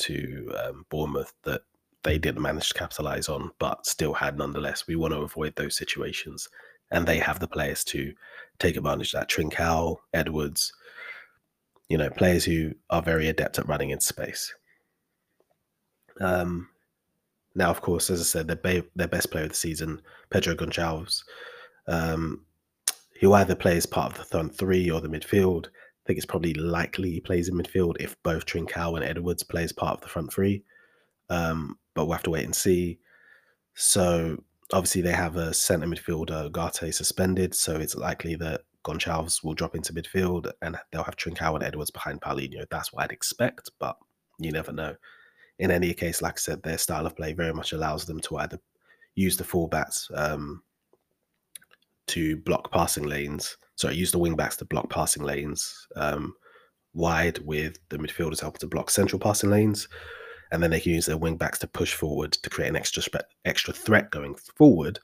to 0.00 0.52
um, 0.64 0.86
Bournemouth 0.88 1.34
that 1.44 1.62
they 2.02 2.18
didn't 2.18 2.42
manage 2.42 2.70
to 2.70 2.78
capitalize 2.78 3.28
on, 3.28 3.50
but 3.58 3.86
still 3.86 4.14
had 4.14 4.38
nonetheless. 4.38 4.86
We 4.86 4.96
want 4.96 5.12
to 5.12 5.20
avoid 5.20 5.54
those 5.56 5.76
situations, 5.76 6.48
and 6.90 7.06
they 7.06 7.18
have 7.18 7.40
the 7.40 7.46
players 7.46 7.84
to 7.84 8.14
take 8.58 8.76
advantage 8.76 9.12
of 9.12 9.20
that. 9.20 9.30
Trincao, 9.30 9.98
Edwards, 10.14 10.72
you 11.90 11.98
know, 11.98 12.08
players 12.08 12.46
who 12.46 12.72
are 12.88 13.02
very 13.02 13.28
adept 13.28 13.58
at 13.58 13.68
running 13.68 13.90
in 13.90 14.00
space. 14.00 14.54
Um, 16.20 16.68
now, 17.54 17.70
of 17.70 17.80
course, 17.80 18.10
as 18.10 18.20
I 18.20 18.24
said, 18.24 18.48
their, 18.48 18.56
ba- 18.56 18.88
their 18.94 19.08
best 19.08 19.30
player 19.30 19.44
of 19.44 19.50
the 19.50 19.56
season, 19.56 20.00
Pedro 20.30 20.54
Gonçalves, 20.54 21.22
um, 21.86 22.44
who 23.20 23.32
either 23.34 23.54
plays 23.54 23.86
part 23.86 24.12
of 24.12 24.18
the 24.18 24.24
front 24.24 24.54
three 24.54 24.90
or 24.90 25.00
the 25.00 25.08
midfield. 25.08 25.66
I 25.66 26.04
think 26.06 26.16
it's 26.16 26.26
probably 26.26 26.54
likely 26.54 27.12
he 27.12 27.20
plays 27.20 27.48
in 27.48 27.54
midfield 27.56 27.96
if 28.00 28.20
both 28.22 28.46
Trincao 28.46 28.96
and 28.96 29.04
Edwards 29.04 29.42
plays 29.42 29.72
part 29.72 29.94
of 29.94 30.00
the 30.00 30.08
front 30.08 30.32
three. 30.32 30.64
Um, 31.30 31.78
but 31.94 32.06
we'll 32.06 32.14
have 32.14 32.24
to 32.24 32.30
wait 32.30 32.44
and 32.44 32.54
see. 32.54 32.98
So 33.74 34.42
obviously 34.72 35.02
they 35.02 35.12
have 35.12 35.36
a 35.36 35.54
centre 35.54 35.86
midfielder 35.86 36.50
Ugarte, 36.50 36.92
suspended, 36.92 37.54
so 37.54 37.76
it's 37.76 37.94
likely 37.94 38.34
that 38.36 38.62
Gonçalves 38.84 39.44
will 39.44 39.54
drop 39.54 39.76
into 39.76 39.92
midfield 39.92 40.50
and 40.60 40.76
they'll 40.90 41.04
have 41.04 41.16
Trincao 41.16 41.54
and 41.54 41.62
Edwards 41.62 41.90
behind 41.90 42.20
Paulinho. 42.20 42.64
That's 42.70 42.92
what 42.92 43.04
I'd 43.04 43.12
expect, 43.12 43.70
but 43.78 43.96
you 44.38 44.50
never 44.50 44.72
know. 44.72 44.96
In 45.58 45.70
any 45.70 45.94
case, 45.94 46.22
like 46.22 46.34
I 46.34 46.38
said, 46.38 46.62
their 46.62 46.78
style 46.78 47.06
of 47.06 47.16
play 47.16 47.32
very 47.32 47.52
much 47.54 47.72
allows 47.72 48.04
them 48.04 48.20
to 48.20 48.38
either 48.38 48.58
use 49.14 49.36
the 49.36 49.44
fullbacks 49.44 50.06
um, 50.16 50.62
to 52.08 52.36
block 52.38 52.72
passing 52.72 53.04
lanes 53.04 53.56
sorry, 53.76 53.96
use 53.96 54.12
the 54.12 54.18
wing 54.18 54.36
backs 54.36 54.56
to 54.56 54.64
block 54.64 54.88
passing 54.90 55.22
lanes 55.24 55.86
um, 55.96 56.34
wide 56.94 57.38
with 57.38 57.78
the 57.88 57.98
midfielders 57.98 58.40
helping 58.40 58.60
to 58.60 58.66
block 58.66 58.90
central 58.90 59.18
passing 59.18 59.50
lanes. 59.50 59.88
And 60.50 60.62
then 60.62 60.70
they 60.70 60.80
can 60.80 60.92
use 60.92 61.06
their 61.06 61.16
wing 61.16 61.36
backs 61.36 61.58
to 61.60 61.66
push 61.66 61.94
forward 61.94 62.32
to 62.32 62.50
create 62.50 62.68
an 62.68 62.76
extra 62.76 63.02
spe- 63.02 63.28
extra 63.44 63.72
threat 63.72 64.10
going 64.10 64.34
forward 64.56 65.00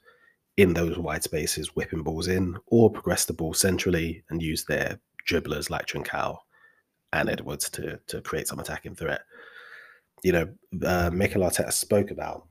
in 0.57 0.73
those 0.73 0.97
wide 0.97 1.23
spaces, 1.23 1.75
whipping 1.75 2.03
balls 2.03 2.27
in, 2.27 2.57
or 2.67 2.91
progress 2.91 3.25
the 3.25 3.33
ball 3.33 3.53
centrally 3.53 4.23
and 4.29 4.41
use 4.41 4.65
their 4.65 4.99
dribblers 5.27 5.69
like 5.69 5.87
Trincao 5.87 6.37
and 7.13 7.29
Edwards 7.29 7.69
to 7.71 7.99
to 8.07 8.21
create 8.21 8.47
some 8.47 8.59
attacking 8.59 8.95
threat. 8.95 9.21
You 10.23 10.31
know, 10.31 10.49
uh, 10.85 11.09
Mikel 11.11 11.41
Arteta 11.41 11.71
spoke 11.71 12.11
about 12.11 12.47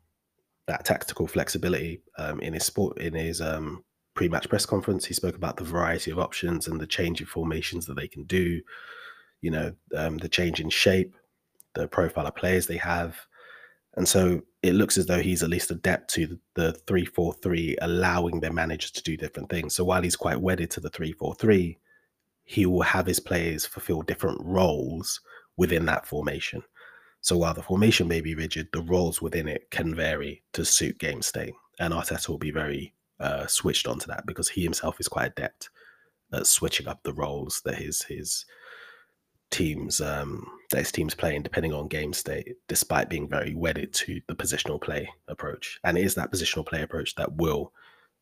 that 0.66 0.84
tactical 0.84 1.26
flexibility 1.26 2.02
um, 2.18 2.40
in 2.40 2.52
his 2.54 2.64
sport 2.64 2.98
in 2.98 3.14
his 3.14 3.40
um, 3.40 3.84
pre-match 4.14 4.48
press 4.48 4.66
conference, 4.66 5.04
he 5.04 5.14
spoke 5.14 5.36
about 5.36 5.56
the 5.56 5.64
variety 5.64 6.10
of 6.10 6.18
options 6.18 6.66
and 6.66 6.80
the 6.80 6.86
change 6.86 7.20
in 7.20 7.26
formations 7.26 7.86
that 7.86 7.94
they 7.94 8.08
can 8.08 8.24
do. 8.24 8.60
You 9.40 9.50
know, 9.52 9.72
um, 9.96 10.18
the 10.18 10.28
change 10.28 10.60
in 10.60 10.70
shape, 10.70 11.14
the 11.74 11.86
profile 11.86 12.26
of 12.26 12.34
players 12.34 12.66
they 12.66 12.78
have, 12.78 13.16
and 13.96 14.08
so 14.08 14.42
it 14.62 14.74
looks 14.74 14.98
as 14.98 15.06
though 15.06 15.20
he's 15.20 15.42
at 15.42 15.50
least 15.50 15.70
adept 15.70 16.12
to 16.14 16.38
the 16.54 16.72
three-four-three, 16.72 17.76
allowing 17.80 18.40
their 18.40 18.52
managers 18.52 18.90
to 18.92 19.02
do 19.02 19.16
different 19.16 19.50
things. 19.50 19.74
So 19.74 19.84
while 19.84 20.02
he's 20.02 20.16
quite 20.16 20.40
wedded 20.40 20.70
to 20.72 20.80
the 20.80 20.90
three-four-three, 20.90 21.78
he 22.44 22.66
will 22.66 22.82
have 22.82 23.06
his 23.06 23.20
players 23.20 23.66
fulfill 23.66 24.02
different 24.02 24.40
roles 24.42 25.20
within 25.56 25.84
that 25.86 26.06
formation. 26.06 26.62
So 27.20 27.36
while 27.36 27.54
the 27.54 27.62
formation 27.62 28.08
may 28.08 28.20
be 28.20 28.34
rigid, 28.34 28.68
the 28.72 28.82
roles 28.82 29.20
within 29.20 29.48
it 29.48 29.70
can 29.70 29.94
vary 29.94 30.42
to 30.52 30.64
suit 30.64 30.98
game 30.98 31.22
state. 31.22 31.54
And 31.80 31.92
Arteta 31.92 32.28
will 32.28 32.38
be 32.38 32.50
very 32.50 32.94
uh, 33.20 33.46
switched 33.46 33.86
onto 33.86 34.06
that 34.06 34.26
because 34.26 34.48
he 34.48 34.62
himself 34.62 35.00
is 35.00 35.08
quite 35.08 35.32
adept 35.32 35.70
at 36.32 36.46
switching 36.46 36.88
up 36.88 37.02
the 37.02 37.12
roles 37.12 37.62
that 37.64 37.76
his 37.76 38.02
his 38.02 38.44
teams 39.50 40.00
um, 40.00 40.46
that 40.70 40.78
his 40.78 40.92
teams 40.92 41.14
playing 41.14 41.42
depending 41.42 41.72
on 41.72 41.88
game 41.88 42.12
state, 42.12 42.56
despite 42.68 43.08
being 43.08 43.28
very 43.28 43.54
wedded 43.54 43.92
to 43.94 44.20
the 44.28 44.34
positional 44.34 44.80
play 44.80 45.08
approach. 45.26 45.80
And 45.84 45.96
it 45.96 46.04
is 46.04 46.14
that 46.14 46.30
positional 46.30 46.66
play 46.66 46.82
approach 46.82 47.14
that 47.14 47.36
will 47.36 47.72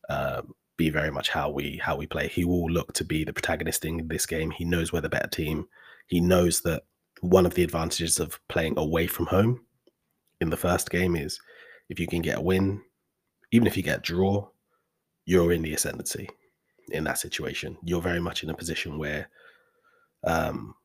uh, 0.09 0.41
be 0.77 0.89
very 0.89 1.11
much 1.11 1.29
how 1.29 1.49
we 1.49 1.77
how 1.83 1.95
we 1.95 2.07
play. 2.07 2.27
He 2.27 2.45
will 2.45 2.69
look 2.71 2.93
to 2.93 3.03
be 3.03 3.23
the 3.23 3.33
protagonist 3.33 3.83
in 3.85 4.07
this 4.07 4.25
game. 4.25 4.51
He 4.51 4.65
knows 4.65 4.93
we're 4.93 5.01
the 5.01 5.09
better 5.09 5.27
team. 5.27 5.67
He 6.07 6.21
knows 6.21 6.61
that 6.61 6.83
one 7.21 7.45
of 7.45 7.55
the 7.55 7.63
advantages 7.63 8.19
of 8.19 8.39
playing 8.47 8.77
away 8.77 9.07
from 9.07 9.27
home 9.27 9.65
in 10.41 10.49
the 10.49 10.57
first 10.57 10.89
game 10.89 11.15
is 11.15 11.39
if 11.89 11.99
you 11.99 12.07
can 12.07 12.21
get 12.21 12.37
a 12.37 12.41
win, 12.41 12.81
even 13.51 13.67
if 13.67 13.77
you 13.77 13.83
get 13.83 13.99
a 13.99 14.01
draw, 14.01 14.47
you're 15.25 15.51
in 15.51 15.61
the 15.61 15.73
ascendancy 15.73 16.29
in 16.89 17.03
that 17.03 17.17
situation. 17.17 17.77
You're 17.83 18.01
very 18.01 18.19
much 18.19 18.43
in 18.43 18.49
a 18.49 18.55
position 18.55 18.97
where 18.97 19.29
um, 20.25 20.75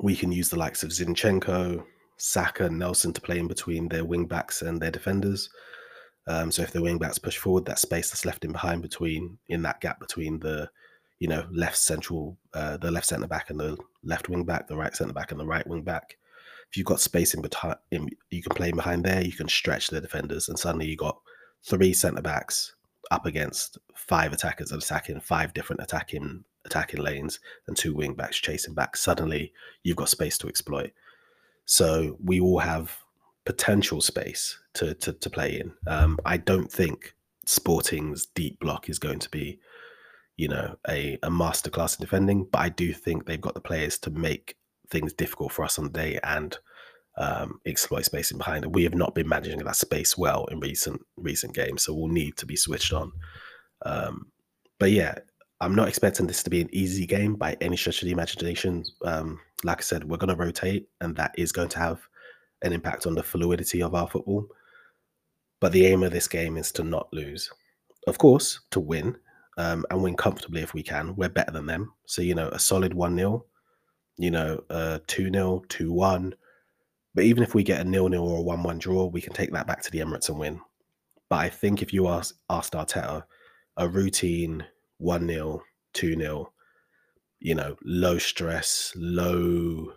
we 0.00 0.16
can 0.16 0.32
use 0.32 0.48
the 0.48 0.58
likes 0.58 0.82
of 0.82 0.90
Zinchenko, 0.90 1.84
Saka, 2.18 2.68
Nelson 2.68 3.12
to 3.12 3.20
play 3.20 3.38
in 3.38 3.48
between 3.48 3.88
their 3.88 4.04
wing 4.04 4.26
backs 4.26 4.62
and 4.62 4.80
their 4.80 4.90
defenders. 4.90 5.48
Um, 6.26 6.50
so 6.50 6.62
if 6.62 6.72
the 6.72 6.82
wing 6.82 6.98
backs 6.98 7.18
push 7.18 7.36
forward, 7.36 7.64
that 7.66 7.78
space 7.78 8.10
that's 8.10 8.24
left 8.24 8.44
in 8.44 8.52
behind 8.52 8.82
between 8.82 9.38
in 9.48 9.62
that 9.62 9.80
gap 9.80 10.00
between 10.00 10.40
the 10.40 10.68
you 11.18 11.28
know 11.28 11.46
left 11.50 11.76
central, 11.76 12.36
uh, 12.54 12.76
the 12.76 12.90
left 12.90 13.06
centre 13.06 13.26
back 13.26 13.50
and 13.50 13.60
the 13.60 13.76
left 14.02 14.28
wing 14.28 14.44
back, 14.44 14.68
the 14.68 14.76
right 14.76 14.94
centre 14.94 15.14
back 15.14 15.30
and 15.30 15.40
the 15.40 15.46
right 15.46 15.66
wing 15.66 15.82
back. 15.82 16.16
If 16.68 16.76
you've 16.76 16.86
got 16.86 17.00
space 17.00 17.34
in 17.34 17.42
between, 17.42 18.10
you 18.30 18.42
can 18.42 18.54
play 18.54 18.72
behind 18.72 19.04
there. 19.04 19.22
You 19.22 19.32
can 19.32 19.48
stretch 19.48 19.88
the 19.88 20.00
defenders, 20.00 20.48
and 20.48 20.58
suddenly 20.58 20.86
you've 20.86 20.98
got 20.98 21.18
three 21.62 21.92
centre 21.92 22.22
backs 22.22 22.74
up 23.10 23.24
against 23.24 23.78
five 23.94 24.32
attackers 24.32 24.72
attacking 24.72 25.20
five 25.20 25.54
different 25.54 25.82
attacking 25.82 26.44
attacking 26.66 27.00
lanes 27.00 27.40
and 27.66 27.76
two 27.76 27.94
wing 27.94 28.14
backs 28.14 28.36
chasing 28.36 28.74
back, 28.74 28.96
suddenly 28.96 29.52
you've 29.82 29.96
got 29.96 30.08
space 30.08 30.36
to 30.38 30.48
exploit. 30.48 30.92
So 31.64 32.18
we 32.22 32.40
all 32.40 32.58
have 32.58 32.98
potential 33.44 34.00
space 34.00 34.58
to 34.74 34.94
to, 34.94 35.12
to 35.12 35.30
play 35.30 35.60
in. 35.60 35.72
Um, 35.86 36.18
I 36.24 36.36
don't 36.36 36.70
think 36.70 37.14
Sporting's 37.46 38.26
deep 38.26 38.58
block 38.60 38.88
is 38.90 38.98
going 38.98 39.20
to 39.20 39.30
be, 39.30 39.60
you 40.36 40.48
know, 40.48 40.76
a, 40.88 41.18
a 41.22 41.30
masterclass 41.30 41.98
in 41.98 42.04
defending, 42.04 42.44
but 42.44 42.58
I 42.58 42.68
do 42.68 42.92
think 42.92 43.24
they've 43.24 43.40
got 43.40 43.54
the 43.54 43.60
players 43.60 43.98
to 43.98 44.10
make 44.10 44.56
things 44.90 45.12
difficult 45.12 45.52
for 45.52 45.64
us 45.64 45.78
on 45.78 45.84
the 45.84 45.90
day 45.90 46.18
and 46.22 46.56
um, 47.16 47.60
exploit 47.66 48.04
space 48.04 48.30
in 48.30 48.38
behind. 48.38 48.66
We 48.74 48.84
have 48.84 48.94
not 48.94 49.14
been 49.14 49.28
managing 49.28 49.58
that 49.58 49.76
space 49.76 50.16
well 50.18 50.44
in 50.46 50.60
recent 50.60 51.00
recent 51.16 51.54
games, 51.54 51.84
so 51.84 51.94
we'll 51.94 52.08
need 52.08 52.36
to 52.36 52.46
be 52.46 52.56
switched 52.56 52.92
on. 52.92 53.12
Um, 53.84 54.26
but 54.78 54.90
yeah, 54.90 55.14
I'm 55.60 55.74
not 55.74 55.88
expecting 55.88 56.26
this 56.26 56.42
to 56.42 56.50
be 56.50 56.60
an 56.60 56.68
easy 56.72 57.06
game 57.06 57.34
by 57.34 57.56
any 57.60 57.76
stretch 57.76 58.02
of 58.02 58.06
the 58.06 58.12
imagination. 58.12 58.84
Um, 59.04 59.40
like 59.64 59.78
I 59.78 59.82
said, 59.82 60.04
we're 60.04 60.18
going 60.18 60.36
to 60.36 60.42
rotate, 60.42 60.88
and 61.00 61.16
that 61.16 61.34
is 61.38 61.52
going 61.52 61.70
to 61.70 61.78
have 61.78 62.00
an 62.62 62.74
impact 62.74 63.06
on 63.06 63.14
the 63.14 63.22
fluidity 63.22 63.82
of 63.82 63.94
our 63.94 64.08
football. 64.08 64.46
But 65.60 65.72
the 65.72 65.86
aim 65.86 66.02
of 66.02 66.12
this 66.12 66.28
game 66.28 66.58
is 66.58 66.70
to 66.72 66.84
not 66.84 67.08
lose. 67.12 67.50
Of 68.06 68.18
course, 68.18 68.60
to 68.72 68.80
win 68.80 69.16
um, 69.56 69.84
and 69.90 70.02
win 70.02 70.16
comfortably 70.16 70.62
if 70.62 70.74
we 70.74 70.82
can. 70.82 71.14
We're 71.16 71.28
better 71.28 71.52
than 71.52 71.66
them. 71.66 71.92
So, 72.06 72.22
you 72.22 72.34
know, 72.34 72.48
a 72.48 72.58
solid 72.58 72.94
1 72.94 73.16
0, 73.16 73.44
you 74.18 74.30
know, 74.30 74.62
uh, 74.70 74.98
2 75.06 75.30
0, 75.32 75.62
2 75.68 75.92
1. 75.92 76.34
But 77.14 77.24
even 77.24 77.42
if 77.42 77.54
we 77.54 77.62
get 77.62 77.80
a 77.80 77.84
nil 77.84 78.08
nil 78.08 78.28
or 78.28 78.38
a 78.38 78.42
1 78.42 78.62
1 78.62 78.78
draw, 78.78 79.06
we 79.06 79.20
can 79.20 79.32
take 79.32 79.52
that 79.52 79.66
back 79.66 79.82
to 79.82 79.90
the 79.90 80.00
Emirates 80.00 80.28
and 80.28 80.38
win. 80.38 80.60
But 81.28 81.36
I 81.36 81.48
think 81.48 81.82
if 81.82 81.92
you 81.92 82.08
ask, 82.08 82.34
asked 82.50 82.74
Arteta, 82.74 83.24
a 83.76 83.88
routine 83.88 84.64
1 84.98 85.26
0, 85.26 85.62
2 85.94 86.16
0, 86.16 86.52
you 87.40 87.54
know, 87.54 87.76
low 87.84 88.18
stress, 88.18 88.92
low, 88.96 89.92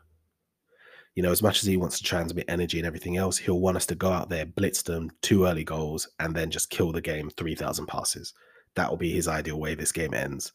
you 1.16 1.24
know, 1.24 1.32
as 1.32 1.44
much 1.44 1.62
as 1.62 1.68
he 1.68 1.78
wants 1.78 1.98
to 1.98 2.04
transmit 2.04 2.46
energy 2.48 2.78
and 2.78 2.88
everything 2.88 3.18
else, 3.18 3.38
he'll 3.38 3.60
want 3.60 3.78
us 3.78 3.86
to 3.88 3.96
go 3.96 4.12
out 4.12 4.30
there, 4.30 4.46
blitz 4.46 4.82
them, 4.82 5.12
two 5.22 5.46
early 5.46 5.64
goals, 5.66 6.08
and 6.20 6.34
then 6.34 6.50
just 6.50 6.70
kill 6.70 6.92
the 6.92 7.02
game 7.02 7.30
3,000 7.30 7.86
passes. 7.88 8.34
That 8.76 8.90
will 8.90 8.98
be 8.98 9.12
his 9.12 9.28
ideal 9.28 9.60
way 9.60 9.76
this 9.76 9.92
game 9.92 10.14
ends. 10.14 10.52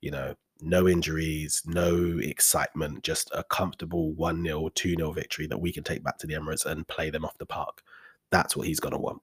You 0.00 0.10
know, 0.10 0.34
no 0.60 0.88
injuries, 0.88 1.62
no 1.66 2.18
excitement, 2.22 3.02
just 3.02 3.30
a 3.34 3.44
comfortable 3.44 4.12
1 4.14 4.44
0, 4.44 4.68
2 4.74 4.94
0 4.96 5.12
victory 5.12 5.46
that 5.46 5.60
we 5.60 5.72
can 5.72 5.84
take 5.84 6.04
back 6.04 6.18
to 6.18 6.26
the 6.26 6.34
Emirates 6.34 6.66
and 6.66 6.86
play 6.88 7.10
them 7.10 7.24
off 7.24 7.38
the 7.38 7.46
park. 7.46 7.82
That's 8.30 8.56
what 8.56 8.66
he's 8.66 8.80
going 8.80 8.92
to 8.92 8.98
want. 8.98 9.22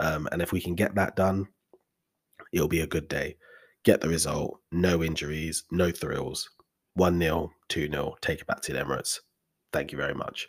Um, 0.00 0.28
and 0.32 0.40
if 0.40 0.52
we 0.52 0.60
can 0.60 0.74
get 0.74 0.94
that 0.94 1.16
done, 1.16 1.48
it'll 2.52 2.68
be 2.68 2.80
a 2.80 2.86
good 2.86 3.08
day. 3.08 3.36
Get 3.84 4.00
the 4.00 4.08
result, 4.08 4.60
no 4.70 5.02
injuries, 5.02 5.64
no 5.70 5.90
thrills. 5.90 6.48
1 6.94 7.18
0, 7.20 7.52
2 7.68 7.88
0, 7.88 8.16
take 8.20 8.40
it 8.40 8.46
back 8.46 8.60
to 8.62 8.72
the 8.72 8.80
Emirates. 8.80 9.20
Thank 9.72 9.92
you 9.92 9.98
very 9.98 10.14
much. 10.14 10.48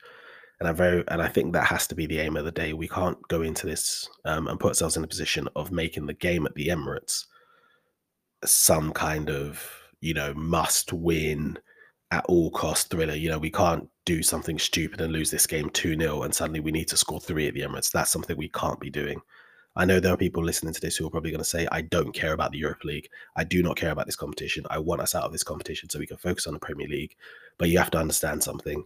And 0.59 0.67
I 0.67 0.71
very 0.73 1.03
and 1.07 1.21
I 1.21 1.27
think 1.27 1.53
that 1.53 1.67
has 1.67 1.87
to 1.87 1.95
be 1.95 2.05
the 2.05 2.19
aim 2.19 2.35
of 2.35 2.45
the 2.45 2.51
day. 2.51 2.73
We 2.73 2.87
can't 2.87 3.17
go 3.29 3.41
into 3.41 3.65
this 3.65 4.09
um, 4.25 4.47
and 4.47 4.59
put 4.59 4.69
ourselves 4.69 4.97
in 4.97 5.03
a 5.03 5.07
position 5.07 5.47
of 5.55 5.71
making 5.71 6.05
the 6.05 6.13
game 6.13 6.45
at 6.45 6.55
the 6.55 6.67
Emirates 6.67 7.25
some 8.45 8.93
kind 8.93 9.29
of 9.29 9.69
you 10.01 10.13
know 10.13 10.33
must 10.33 10.93
win 10.93 11.57
at 12.11 12.25
all 12.25 12.51
cost 12.51 12.89
thriller. 12.89 13.15
You 13.15 13.29
know 13.29 13.39
we 13.39 13.51
can't 13.51 13.87
do 14.05 14.21
something 14.21 14.59
stupid 14.59 15.01
and 15.01 15.13
lose 15.13 15.31
this 15.31 15.47
game 15.47 15.69
two 15.69 15.97
0 15.97 16.23
and 16.23 16.33
suddenly 16.33 16.59
we 16.59 16.71
need 16.71 16.87
to 16.89 16.97
score 16.97 17.21
three 17.21 17.47
at 17.47 17.53
the 17.53 17.61
Emirates. 17.61 17.91
That's 17.91 18.11
something 18.11 18.35
we 18.35 18.49
can't 18.49 18.79
be 18.79 18.89
doing. 18.89 19.21
I 19.75 19.85
know 19.85 19.99
there 19.99 20.13
are 20.13 20.17
people 20.17 20.43
listening 20.43 20.73
to 20.73 20.81
this 20.81 20.97
who 20.97 21.07
are 21.07 21.09
probably 21.09 21.31
going 21.31 21.39
to 21.39 21.49
say, 21.49 21.67
I 21.71 21.81
don't 21.81 22.11
care 22.11 22.33
about 22.33 22.51
the 22.51 22.57
Europa 22.57 22.87
League. 22.87 23.09
I 23.35 23.43
do 23.43 23.61
not 23.61 23.77
care 23.77 23.91
about 23.91 24.07
this 24.07 24.15
competition. 24.15 24.65
I 24.69 24.79
want 24.79 24.99
us 24.99 25.15
out 25.15 25.23
of 25.23 25.31
this 25.31 25.43
competition 25.43 25.89
so 25.89 25.99
we 25.99 26.07
can 26.07 26.17
focus 26.17 26.47
on 26.47 26.53
the 26.53 26.59
Premier 26.59 26.87
League. 26.87 27.15
But 27.57 27.69
you 27.69 27.77
have 27.77 27.91
to 27.91 27.99
understand 27.99 28.43
something. 28.43 28.83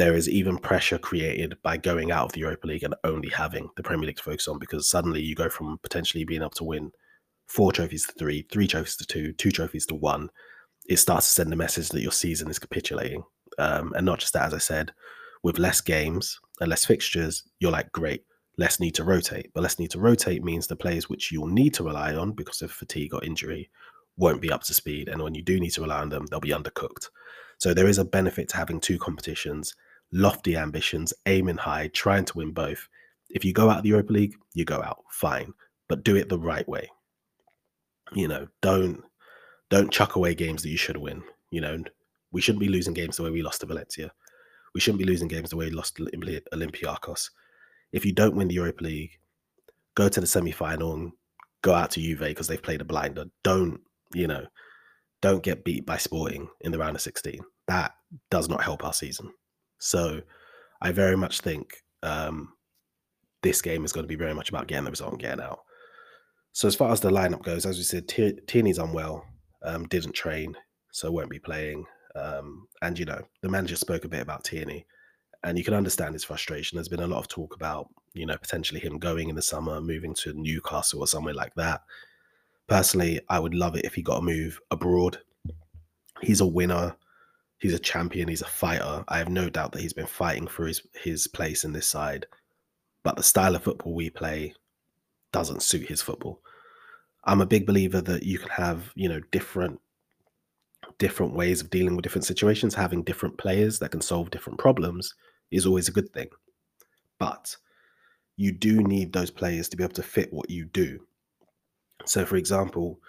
There 0.00 0.16
is 0.16 0.30
even 0.30 0.56
pressure 0.56 0.96
created 0.96 1.58
by 1.62 1.76
going 1.76 2.10
out 2.10 2.24
of 2.24 2.32
the 2.32 2.40
Europa 2.40 2.66
League 2.66 2.84
and 2.84 2.94
only 3.04 3.28
having 3.28 3.68
the 3.76 3.82
Premier 3.82 4.06
League 4.06 4.16
to 4.16 4.22
focus 4.22 4.48
on 4.48 4.58
because 4.58 4.88
suddenly 4.88 5.20
you 5.20 5.34
go 5.34 5.50
from 5.50 5.78
potentially 5.82 6.24
being 6.24 6.40
able 6.40 6.52
to 6.52 6.64
win 6.64 6.90
four 7.48 7.70
trophies 7.70 8.06
to 8.06 8.14
three, 8.14 8.46
three 8.50 8.66
trophies 8.66 8.96
to 8.96 9.04
two, 9.04 9.34
two 9.34 9.50
trophies 9.50 9.84
to 9.84 9.94
one. 9.94 10.30
It 10.88 10.96
starts 10.96 11.26
to 11.26 11.34
send 11.34 11.52
a 11.52 11.56
message 11.56 11.90
that 11.90 12.00
your 12.00 12.12
season 12.12 12.48
is 12.48 12.58
capitulating. 12.58 13.24
Um, 13.58 13.92
and 13.94 14.06
not 14.06 14.20
just 14.20 14.32
that, 14.32 14.46
as 14.46 14.54
I 14.54 14.58
said, 14.58 14.90
with 15.42 15.58
less 15.58 15.82
games 15.82 16.40
and 16.62 16.70
less 16.70 16.86
fixtures, 16.86 17.42
you're 17.58 17.70
like, 17.70 17.92
great, 17.92 18.24
less 18.56 18.80
need 18.80 18.94
to 18.94 19.04
rotate. 19.04 19.50
But 19.52 19.64
less 19.64 19.78
need 19.78 19.90
to 19.90 20.00
rotate 20.00 20.42
means 20.42 20.66
the 20.66 20.76
players 20.76 21.10
which 21.10 21.30
you'll 21.30 21.46
need 21.46 21.74
to 21.74 21.84
rely 21.84 22.14
on 22.14 22.32
because 22.32 22.62
of 22.62 22.72
fatigue 22.72 23.12
or 23.12 23.22
injury 23.22 23.68
won't 24.16 24.40
be 24.40 24.50
up 24.50 24.62
to 24.62 24.72
speed. 24.72 25.10
And 25.10 25.22
when 25.22 25.34
you 25.34 25.42
do 25.42 25.60
need 25.60 25.72
to 25.72 25.82
rely 25.82 26.00
on 26.00 26.08
them, 26.08 26.24
they'll 26.24 26.40
be 26.40 26.52
undercooked. 26.52 27.10
So 27.58 27.74
there 27.74 27.86
is 27.86 27.98
a 27.98 28.04
benefit 28.06 28.48
to 28.48 28.56
having 28.56 28.80
two 28.80 28.96
competitions, 28.96 29.74
lofty 30.12 30.56
ambitions, 30.56 31.12
aiming 31.26 31.56
high, 31.56 31.88
trying 31.88 32.24
to 32.26 32.38
win 32.38 32.52
both. 32.52 32.88
If 33.30 33.44
you 33.44 33.52
go 33.52 33.70
out 33.70 33.78
of 33.78 33.82
the 33.84 33.90
Europa 33.90 34.12
League, 34.12 34.34
you 34.54 34.64
go 34.64 34.82
out, 34.82 35.04
fine, 35.10 35.52
but 35.88 36.04
do 36.04 36.16
it 36.16 36.28
the 36.28 36.38
right 36.38 36.68
way. 36.68 36.90
You 38.12 38.28
know, 38.28 38.48
don't 38.60 39.02
don't 39.70 39.92
chuck 39.92 40.16
away 40.16 40.34
games 40.34 40.62
that 40.62 40.70
you 40.70 40.76
should 40.76 40.96
win. 40.96 41.22
You 41.50 41.60
know, 41.60 41.82
we 42.32 42.40
shouldn't 42.40 42.60
be 42.60 42.68
losing 42.68 42.94
games 42.94 43.16
the 43.16 43.22
way 43.22 43.30
we 43.30 43.42
lost 43.42 43.60
to 43.60 43.66
Valencia. 43.66 44.10
We 44.74 44.80
shouldn't 44.80 44.98
be 44.98 45.04
losing 45.04 45.28
games 45.28 45.50
the 45.50 45.56
way 45.56 45.66
we 45.66 45.72
lost 45.72 45.96
to 45.96 46.04
Olympiacos 46.52 47.30
if 47.92 48.04
you 48.04 48.12
don't 48.12 48.36
win 48.36 48.48
the 48.48 48.54
Europa 48.54 48.84
League, 48.84 49.18
go 49.94 50.08
to 50.08 50.20
the 50.20 50.26
semi 50.26 50.52
final 50.52 50.94
and 50.94 51.12
go 51.62 51.74
out 51.74 51.90
to 51.92 52.00
Juve 52.00 52.20
because 52.20 52.46
they've 52.46 52.62
played 52.62 52.80
a 52.80 52.84
blinder. 52.84 53.24
Don't, 53.42 53.80
you 54.14 54.26
know, 54.26 54.46
don't 55.20 55.42
get 55.42 55.64
beat 55.64 55.84
by 55.84 55.96
Sporting 55.96 56.48
in 56.60 56.72
the 56.72 56.78
round 56.78 56.96
of 56.96 57.02
16. 57.02 57.40
That 57.68 57.92
does 58.30 58.48
not 58.48 58.62
help 58.62 58.84
our 58.84 58.92
season. 58.92 59.32
So 59.80 60.20
I 60.80 60.92
very 60.92 61.16
much 61.16 61.40
think 61.40 61.82
um, 62.02 62.52
this 63.42 63.60
game 63.60 63.84
is 63.84 63.92
going 63.92 64.04
to 64.04 64.08
be 64.08 64.14
very 64.14 64.34
much 64.34 64.48
about 64.48 64.68
getting 64.68 64.84
the 64.84 64.90
result 64.90 65.12
and 65.12 65.20
getting 65.20 65.44
out. 65.44 65.60
So 66.52 66.68
as 66.68 66.76
far 66.76 66.92
as 66.92 67.00
the 67.00 67.10
lineup 67.10 67.42
goes, 67.42 67.66
as 67.66 67.76
we 67.76 67.82
said, 67.82 68.08
Tierney's 68.08 68.78
unwell, 68.78 69.24
um, 69.62 69.86
didn't 69.88 70.12
train, 70.12 70.56
so 70.92 71.10
won't 71.10 71.30
be 71.30 71.38
playing. 71.38 71.84
Um, 72.14 72.68
and 72.82 72.98
you 72.98 73.04
know, 73.04 73.22
the 73.42 73.48
manager 73.48 73.76
spoke 73.76 74.04
a 74.04 74.08
bit 74.08 74.22
about 74.22 74.44
Tierney 74.44 74.86
and 75.42 75.56
you 75.56 75.64
can 75.64 75.74
understand 75.74 76.14
his 76.14 76.24
frustration. 76.24 76.76
There's 76.76 76.88
been 76.88 77.00
a 77.00 77.06
lot 77.06 77.18
of 77.18 77.28
talk 77.28 77.54
about, 77.54 77.88
you 78.12 78.26
know, 78.26 78.36
potentially 78.36 78.80
him 78.80 78.98
going 78.98 79.28
in 79.28 79.36
the 79.36 79.42
summer, 79.42 79.80
moving 79.80 80.14
to 80.16 80.32
Newcastle 80.34 81.00
or 81.00 81.06
somewhere 81.06 81.34
like 81.34 81.54
that. 81.54 81.82
Personally, 82.66 83.20
I 83.28 83.38
would 83.38 83.54
love 83.54 83.74
it 83.76 83.84
if 83.84 83.94
he 83.94 84.02
got 84.02 84.18
a 84.18 84.22
move 84.22 84.60
abroad. 84.70 85.18
He's 86.20 86.40
a 86.40 86.46
winner. 86.46 86.96
He's 87.60 87.74
a 87.74 87.78
champion. 87.78 88.28
He's 88.28 88.42
a 88.42 88.46
fighter. 88.46 89.04
I 89.08 89.18
have 89.18 89.28
no 89.28 89.50
doubt 89.50 89.72
that 89.72 89.82
he's 89.82 89.92
been 89.92 90.06
fighting 90.06 90.48
for 90.48 90.66
his 90.66 90.82
his 90.94 91.26
place 91.26 91.62
in 91.62 91.72
this 91.72 91.86
side. 91.86 92.26
But 93.02 93.16
the 93.16 93.22
style 93.22 93.54
of 93.54 93.62
football 93.62 93.94
we 93.94 94.10
play 94.10 94.54
doesn't 95.32 95.62
suit 95.62 95.88
his 95.88 96.02
football. 96.02 96.40
I'm 97.24 97.40
a 97.40 97.46
big 97.46 97.66
believer 97.66 98.00
that 98.00 98.22
you 98.22 98.38
can 98.38 98.48
have, 98.48 98.92
you 98.94 99.08
know, 99.08 99.20
different 99.30 99.80
different 100.98 101.34
ways 101.34 101.60
of 101.60 101.70
dealing 101.70 101.96
with 101.96 102.02
different 102.02 102.24
situations, 102.24 102.74
having 102.74 103.02
different 103.02 103.38
players 103.38 103.78
that 103.78 103.90
can 103.90 104.00
solve 104.00 104.30
different 104.30 104.58
problems 104.58 105.14
is 105.50 105.66
always 105.66 105.88
a 105.88 105.92
good 105.92 106.12
thing. 106.12 106.28
But 107.18 107.56
you 108.36 108.52
do 108.52 108.82
need 108.82 109.12
those 109.12 109.30
players 109.30 109.68
to 109.68 109.76
be 109.76 109.84
able 109.84 109.94
to 109.94 110.02
fit 110.02 110.32
what 110.32 110.50
you 110.50 110.64
do. 110.64 111.00
So, 112.06 112.24
for 112.24 112.36
example, 112.36 113.00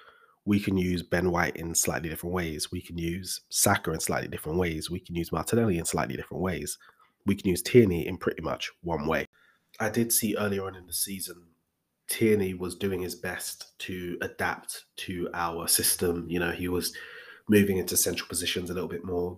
we 0.45 0.59
can 0.59 0.77
use 0.77 1.03
Ben 1.03 1.31
White 1.31 1.55
in 1.55 1.75
slightly 1.75 2.09
different 2.09 2.33
ways. 2.33 2.71
We 2.71 2.81
can 2.81 2.97
use 2.97 3.41
Saka 3.49 3.91
in 3.91 3.99
slightly 3.99 4.27
different 4.27 4.57
ways. 4.57 4.89
We 4.89 4.99
can 4.99 5.15
use 5.15 5.31
Martinelli 5.31 5.77
in 5.77 5.85
slightly 5.85 6.15
different 6.15 6.41
ways. 6.41 6.77
We 7.25 7.35
can 7.35 7.49
use 7.49 7.61
Tierney 7.61 8.07
in 8.07 8.17
pretty 8.17 8.41
much 8.41 8.71
one 8.81 9.05
way. 9.05 9.27
I 9.79 9.89
did 9.89 10.11
see 10.11 10.35
earlier 10.37 10.65
on 10.65 10.75
in 10.75 10.87
the 10.87 10.93
season, 10.93 11.43
Tierney 12.07 12.53
was 12.55 12.75
doing 12.75 13.01
his 13.01 13.15
best 13.15 13.77
to 13.79 14.17
adapt 14.21 14.85
to 14.97 15.29
our 15.33 15.67
system. 15.67 16.25
You 16.27 16.39
know, 16.39 16.51
he 16.51 16.67
was 16.67 16.93
moving 17.47 17.77
into 17.77 17.95
central 17.95 18.27
positions 18.27 18.69
a 18.69 18.73
little 18.73 18.89
bit 18.89 19.05
more, 19.05 19.37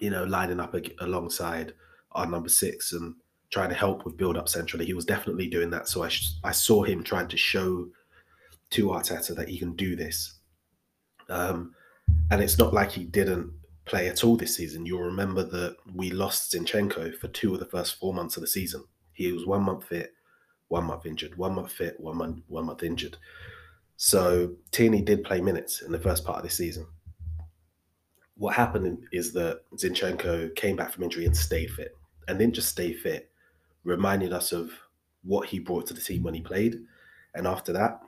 you 0.00 0.10
know, 0.10 0.24
lining 0.24 0.60
up 0.60 0.74
alongside 1.00 1.72
our 2.12 2.26
number 2.26 2.48
six 2.48 2.92
and 2.92 3.14
trying 3.50 3.68
to 3.68 3.74
help 3.74 4.04
with 4.04 4.16
build 4.16 4.36
up 4.36 4.48
centrally. 4.48 4.84
He 4.84 4.94
was 4.94 5.04
definitely 5.04 5.48
doing 5.48 5.70
that. 5.70 5.88
So 5.88 6.04
I, 6.04 6.10
I 6.44 6.52
saw 6.52 6.82
him 6.82 7.02
trying 7.02 7.28
to 7.28 7.36
show 7.36 7.88
to 8.70 8.88
Arteta 8.88 9.34
that 9.36 9.48
he 9.48 9.58
can 9.58 9.74
do 9.74 9.96
this. 9.96 10.38
Um, 11.28 11.74
and 12.30 12.42
it's 12.42 12.58
not 12.58 12.74
like 12.74 12.90
he 12.90 13.04
didn't 13.04 13.52
play 13.84 14.08
at 14.08 14.24
all 14.24 14.36
this 14.36 14.56
season. 14.56 14.86
You'll 14.86 15.02
remember 15.02 15.42
that 15.44 15.76
we 15.94 16.10
lost 16.10 16.52
Zinchenko 16.52 17.16
for 17.16 17.28
two 17.28 17.54
of 17.54 17.60
the 17.60 17.66
first 17.66 17.96
four 17.96 18.14
months 18.14 18.36
of 18.36 18.42
the 18.42 18.46
season. 18.46 18.84
He 19.12 19.32
was 19.32 19.46
one 19.46 19.62
month 19.62 19.84
fit, 19.84 20.12
one 20.68 20.84
month 20.84 21.06
injured, 21.06 21.36
one 21.36 21.54
month 21.54 21.72
fit, 21.72 21.98
one 21.98 22.16
month 22.16 22.42
one 22.48 22.66
month 22.66 22.82
injured. 22.82 23.16
So 23.96 24.54
Tierney 24.70 25.02
did 25.02 25.24
play 25.24 25.40
minutes 25.40 25.82
in 25.82 25.92
the 25.92 25.98
first 25.98 26.24
part 26.24 26.38
of 26.38 26.44
the 26.44 26.50
season 26.50 26.86
what 28.40 28.54
happened 28.54 28.98
is 29.12 29.34
that 29.34 29.60
Zinchenko 29.76 30.56
came 30.56 30.74
back 30.74 30.92
from 30.92 31.02
injury 31.02 31.26
and 31.26 31.36
stayed 31.36 31.70
fit, 31.72 31.94
and 32.26 32.38
didn't 32.38 32.54
just 32.54 32.70
stay 32.70 32.94
fit, 32.94 33.30
reminded 33.84 34.32
us 34.32 34.52
of 34.52 34.70
what 35.22 35.46
he 35.46 35.58
brought 35.58 35.86
to 35.88 35.94
the 35.94 36.00
team 36.00 36.22
when 36.22 36.32
he 36.32 36.40
played. 36.40 36.76
And 37.34 37.46
after 37.46 37.70
that, 37.74 38.00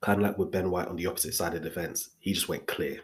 kind 0.00 0.20
of 0.20 0.26
like 0.26 0.38
with 0.38 0.50
Ben 0.50 0.70
White 0.70 0.88
on 0.88 0.96
the 0.96 1.06
opposite 1.06 1.34
side 1.34 1.54
of 1.54 1.62
the 1.62 1.70
fence, 1.70 2.10
he 2.20 2.32
just 2.32 2.48
went 2.48 2.66
clear. 2.66 3.00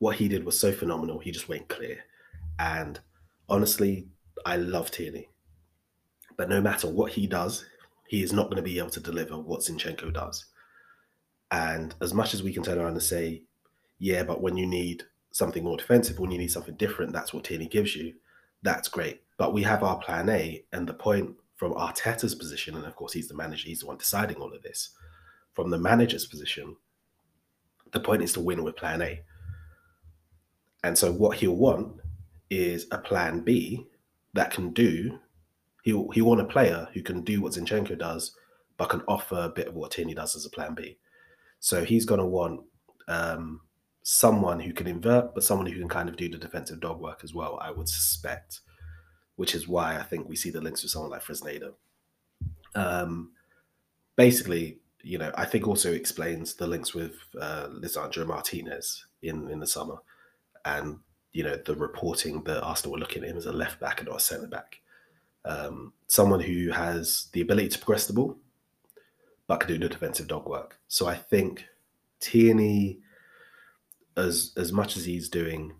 what 0.00 0.16
he 0.16 0.26
did 0.28 0.44
was 0.44 0.58
so 0.58 0.72
phenomenal. 0.72 1.20
He 1.20 1.30
just 1.30 1.48
went 1.48 1.68
clear. 1.68 1.98
And 2.58 2.98
honestly, 3.48 4.08
I 4.44 4.56
love 4.56 4.90
Tierney. 4.90 5.28
But 6.36 6.48
no 6.48 6.60
matter 6.60 6.88
what 6.88 7.12
he 7.12 7.26
does, 7.26 7.66
he 8.08 8.22
is 8.22 8.32
not 8.32 8.46
going 8.46 8.56
to 8.56 8.62
be 8.62 8.78
able 8.78 8.90
to 8.90 9.00
deliver 9.00 9.38
what 9.38 9.60
Zinchenko 9.60 10.12
does. 10.12 10.46
And 11.52 11.94
as 12.00 12.14
much 12.14 12.32
as 12.34 12.42
we 12.42 12.52
can 12.52 12.62
turn 12.62 12.78
around 12.78 12.92
and 12.92 13.02
say, 13.02 13.42
yeah, 13.98 14.22
but 14.22 14.40
when 14.40 14.56
you 14.56 14.66
need 14.66 15.04
something 15.32 15.62
more 15.62 15.76
defensive, 15.76 16.18
when 16.18 16.30
you 16.30 16.38
need 16.38 16.50
something 16.50 16.76
different, 16.76 17.12
that's 17.12 17.34
what 17.34 17.44
Tierney 17.44 17.66
gives 17.68 17.94
you, 17.94 18.14
that's 18.62 18.88
great. 18.88 19.20
But 19.36 19.52
we 19.52 19.62
have 19.64 19.82
our 19.82 19.98
plan 19.98 20.30
A. 20.30 20.64
And 20.72 20.88
the 20.88 20.94
point 20.94 21.34
from 21.56 21.74
Arteta's 21.74 22.34
position, 22.34 22.74
and 22.74 22.86
of 22.86 22.96
course, 22.96 23.12
he's 23.12 23.28
the 23.28 23.34
manager, 23.34 23.68
he's 23.68 23.80
the 23.80 23.86
one 23.86 23.98
deciding 23.98 24.36
all 24.36 24.54
of 24.54 24.62
this. 24.62 24.90
From 25.54 25.70
the 25.70 25.78
manager's 25.78 26.26
position, 26.26 26.76
the 27.92 28.00
point 28.00 28.22
is 28.22 28.32
to 28.34 28.40
win 28.40 28.62
with 28.62 28.76
plan 28.76 29.02
A. 29.02 29.22
And 30.84 30.96
so 30.96 31.12
what 31.12 31.36
he'll 31.36 31.56
want 31.56 32.00
is 32.48 32.86
a 32.90 32.98
plan 32.98 33.40
B 33.40 33.86
that 34.32 34.50
can 34.50 34.72
do. 34.72 35.18
He'll 35.82 36.10
he'll 36.10 36.26
want 36.26 36.40
a 36.40 36.44
player 36.44 36.88
who 36.94 37.02
can 37.02 37.22
do 37.22 37.40
what 37.40 37.52
Zinchenko 37.52 37.98
does, 37.98 38.34
but 38.76 38.90
can 38.90 39.02
offer 39.08 39.36
a 39.36 39.48
bit 39.48 39.68
of 39.68 39.74
what 39.74 39.90
Tierney 39.92 40.14
does 40.14 40.36
as 40.36 40.46
a 40.46 40.50
plan 40.50 40.74
B. 40.74 40.98
So 41.58 41.84
he's 41.84 42.06
going 42.06 42.20
to 42.20 42.26
want 42.26 42.62
um, 43.08 43.60
someone 44.02 44.60
who 44.60 44.72
can 44.72 44.86
invert, 44.86 45.34
but 45.34 45.44
someone 45.44 45.66
who 45.66 45.78
can 45.78 45.88
kind 45.88 46.08
of 46.08 46.16
do 46.16 46.28
the 46.28 46.38
defensive 46.38 46.80
dog 46.80 47.00
work 47.00 47.20
as 47.22 47.34
well. 47.34 47.58
I 47.60 47.70
would 47.70 47.88
suspect, 47.88 48.60
which 49.36 49.54
is 49.54 49.68
why 49.68 49.98
I 49.98 50.02
think 50.02 50.28
we 50.28 50.36
see 50.36 50.50
the 50.50 50.60
links 50.60 50.82
with 50.82 50.92
someone 50.92 51.10
like 51.10 51.22
Fresneda. 51.22 51.72
Um, 52.74 53.32
basically, 54.16 54.79
you 55.02 55.18
know, 55.18 55.32
I 55.36 55.44
think 55.44 55.66
also 55.66 55.92
explains 55.92 56.54
the 56.54 56.66
links 56.66 56.94
with 56.94 57.14
uh, 57.40 57.68
Lisandro 57.68 58.26
Martinez 58.26 59.06
in 59.22 59.48
in 59.50 59.60
the 59.60 59.66
summer, 59.66 59.96
and 60.64 60.98
you 61.32 61.44
know 61.44 61.56
the 61.56 61.74
reporting 61.74 62.42
that 62.44 62.62
Arsenal 62.62 62.92
were 62.92 62.98
looking 62.98 63.22
at 63.22 63.30
him 63.30 63.36
as 63.36 63.46
a 63.46 63.52
left 63.52 63.80
back 63.80 64.00
and 64.00 64.08
not 64.08 64.18
a 64.18 64.20
centre 64.20 64.46
back, 64.46 64.80
um, 65.44 65.92
someone 66.06 66.40
who 66.40 66.70
has 66.70 67.28
the 67.32 67.40
ability 67.40 67.68
to 67.68 67.78
progress 67.78 68.06
the 68.06 68.12
ball, 68.12 68.36
but 69.46 69.60
can 69.60 69.68
do 69.68 69.78
the 69.78 69.88
defensive 69.88 70.28
dog 70.28 70.46
work. 70.46 70.78
So 70.88 71.06
I 71.06 71.14
think 71.14 71.64
Tierney, 72.20 73.00
as 74.16 74.52
as 74.56 74.72
much 74.72 74.96
as 74.96 75.04
he's 75.04 75.28
doing, 75.28 75.72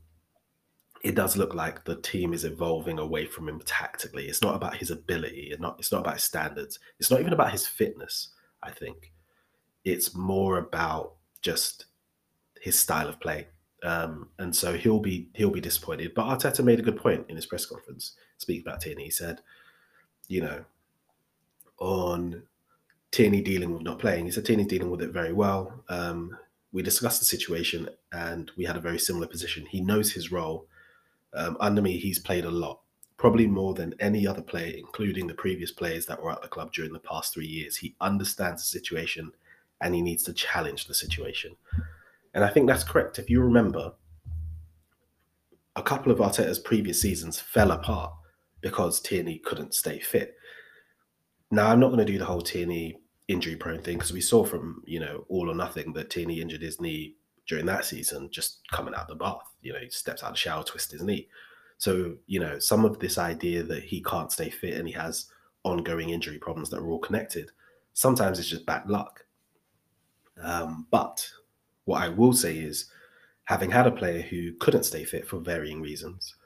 it 1.02 1.14
does 1.14 1.36
look 1.36 1.54
like 1.54 1.84
the 1.84 1.96
team 1.96 2.32
is 2.32 2.44
evolving 2.44 2.98
away 2.98 3.26
from 3.26 3.48
him 3.48 3.60
tactically. 3.64 4.26
It's 4.26 4.42
not 4.42 4.54
about 4.54 4.76
his 4.76 4.90
ability, 4.90 5.48
it's 5.52 5.60
not 5.60 5.76
it's 5.78 5.92
not 5.92 6.00
about 6.00 6.14
his 6.14 6.24
standards. 6.24 6.78
It's 6.98 7.10
not 7.10 7.20
even 7.20 7.32
about 7.32 7.52
his 7.52 7.66
fitness. 7.66 8.30
I 8.62 8.70
think 8.70 9.12
it's 9.84 10.14
more 10.14 10.58
about 10.58 11.14
just 11.42 11.86
his 12.60 12.78
style 12.78 13.08
of 13.08 13.20
play. 13.20 13.48
Um, 13.82 14.28
and 14.38 14.54
so 14.54 14.74
he'll 14.74 15.00
be 15.00 15.30
he'll 15.34 15.50
be 15.50 15.60
disappointed. 15.60 16.12
But 16.14 16.26
Arteta 16.26 16.62
made 16.62 16.78
a 16.78 16.82
good 16.82 16.98
point 16.98 17.26
in 17.28 17.36
his 17.36 17.46
press 17.46 17.64
conference 17.64 18.12
speaking 18.36 18.62
about 18.66 18.80
Tierney. 18.82 19.04
He 19.04 19.10
said, 19.10 19.40
you 20.28 20.42
know, 20.42 20.64
on 21.78 22.42
Tierney 23.10 23.40
dealing 23.40 23.72
with 23.72 23.82
not 23.82 23.98
playing, 23.98 24.26
he 24.26 24.30
said 24.30 24.44
Tierney's 24.44 24.66
dealing 24.66 24.90
with 24.90 25.02
it 25.02 25.10
very 25.10 25.32
well. 25.32 25.82
Um, 25.88 26.36
we 26.72 26.82
discussed 26.82 27.20
the 27.20 27.26
situation 27.26 27.88
and 28.12 28.50
we 28.56 28.64
had 28.64 28.76
a 28.76 28.80
very 28.80 28.98
similar 28.98 29.26
position. 29.26 29.66
He 29.66 29.80
knows 29.80 30.12
his 30.12 30.30
role. 30.30 30.66
Um, 31.34 31.56
under 31.60 31.82
me, 31.82 31.96
he's 31.98 32.18
played 32.18 32.44
a 32.44 32.50
lot, 32.50 32.80
probably 33.20 33.46
more 33.46 33.74
than 33.74 33.94
any 34.00 34.26
other 34.26 34.40
player, 34.40 34.74
including 34.78 35.26
the 35.26 35.34
previous 35.34 35.70
players 35.70 36.06
that 36.06 36.20
were 36.20 36.32
at 36.32 36.40
the 36.40 36.48
club 36.48 36.72
during 36.72 36.90
the 36.90 36.98
past 37.00 37.34
three 37.34 37.46
years. 37.46 37.76
He 37.76 37.94
understands 38.00 38.62
the 38.62 38.78
situation 38.78 39.30
and 39.82 39.94
he 39.94 40.00
needs 40.00 40.22
to 40.22 40.32
challenge 40.32 40.86
the 40.86 40.94
situation. 40.94 41.54
And 42.32 42.42
I 42.42 42.48
think 42.48 42.66
that's 42.66 42.82
correct. 42.82 43.18
If 43.18 43.28
you 43.28 43.42
remember, 43.42 43.92
a 45.76 45.82
couple 45.82 46.10
of 46.10 46.18
Arteta's 46.18 46.58
previous 46.58 46.98
seasons 46.98 47.38
fell 47.38 47.72
apart 47.72 48.14
because 48.62 49.00
Tierney 49.00 49.36
couldn't 49.36 49.74
stay 49.74 49.98
fit. 49.98 50.36
Now, 51.50 51.68
I'm 51.68 51.80
not 51.80 51.88
going 51.88 51.98
to 51.98 52.10
do 52.10 52.18
the 52.18 52.24
whole 52.24 52.40
Tierney 52.40 52.96
injury 53.28 53.54
prone 53.54 53.82
thing 53.82 53.98
because 53.98 54.14
we 54.14 54.22
saw 54.22 54.46
from, 54.46 54.82
you 54.86 54.98
know, 54.98 55.26
all 55.28 55.50
or 55.50 55.54
nothing 55.54 55.92
that 55.92 56.08
Tierney 56.08 56.40
injured 56.40 56.62
his 56.62 56.80
knee 56.80 57.16
during 57.46 57.66
that 57.66 57.84
season 57.84 58.30
just 58.30 58.60
coming 58.72 58.94
out 58.94 59.08
the 59.08 59.14
bath. 59.14 59.42
You 59.60 59.74
know, 59.74 59.78
he 59.78 59.90
steps 59.90 60.22
out 60.22 60.30
of 60.30 60.36
the 60.36 60.38
shower, 60.38 60.64
twists 60.64 60.92
his 60.92 61.02
knee. 61.02 61.28
So, 61.80 62.16
you 62.26 62.40
know, 62.40 62.58
some 62.58 62.84
of 62.84 62.98
this 62.98 63.16
idea 63.16 63.62
that 63.62 63.82
he 63.82 64.02
can't 64.02 64.30
stay 64.30 64.50
fit 64.50 64.74
and 64.74 64.86
he 64.86 64.92
has 64.92 65.30
ongoing 65.62 66.10
injury 66.10 66.36
problems 66.36 66.68
that 66.68 66.80
are 66.80 66.86
all 66.86 66.98
connected, 66.98 67.52
sometimes 67.94 68.38
it's 68.38 68.50
just 68.50 68.66
bad 68.66 68.86
luck. 68.86 69.24
Um, 70.42 70.86
but 70.90 71.26
what 71.86 72.02
I 72.02 72.10
will 72.10 72.34
say 72.34 72.58
is, 72.58 72.90
having 73.44 73.70
had 73.70 73.86
a 73.86 73.92
player 73.92 74.20
who 74.20 74.52
couldn't 74.60 74.82
stay 74.82 75.04
fit 75.04 75.26
for 75.26 75.38
varying 75.38 75.80
reasons, 75.80 76.36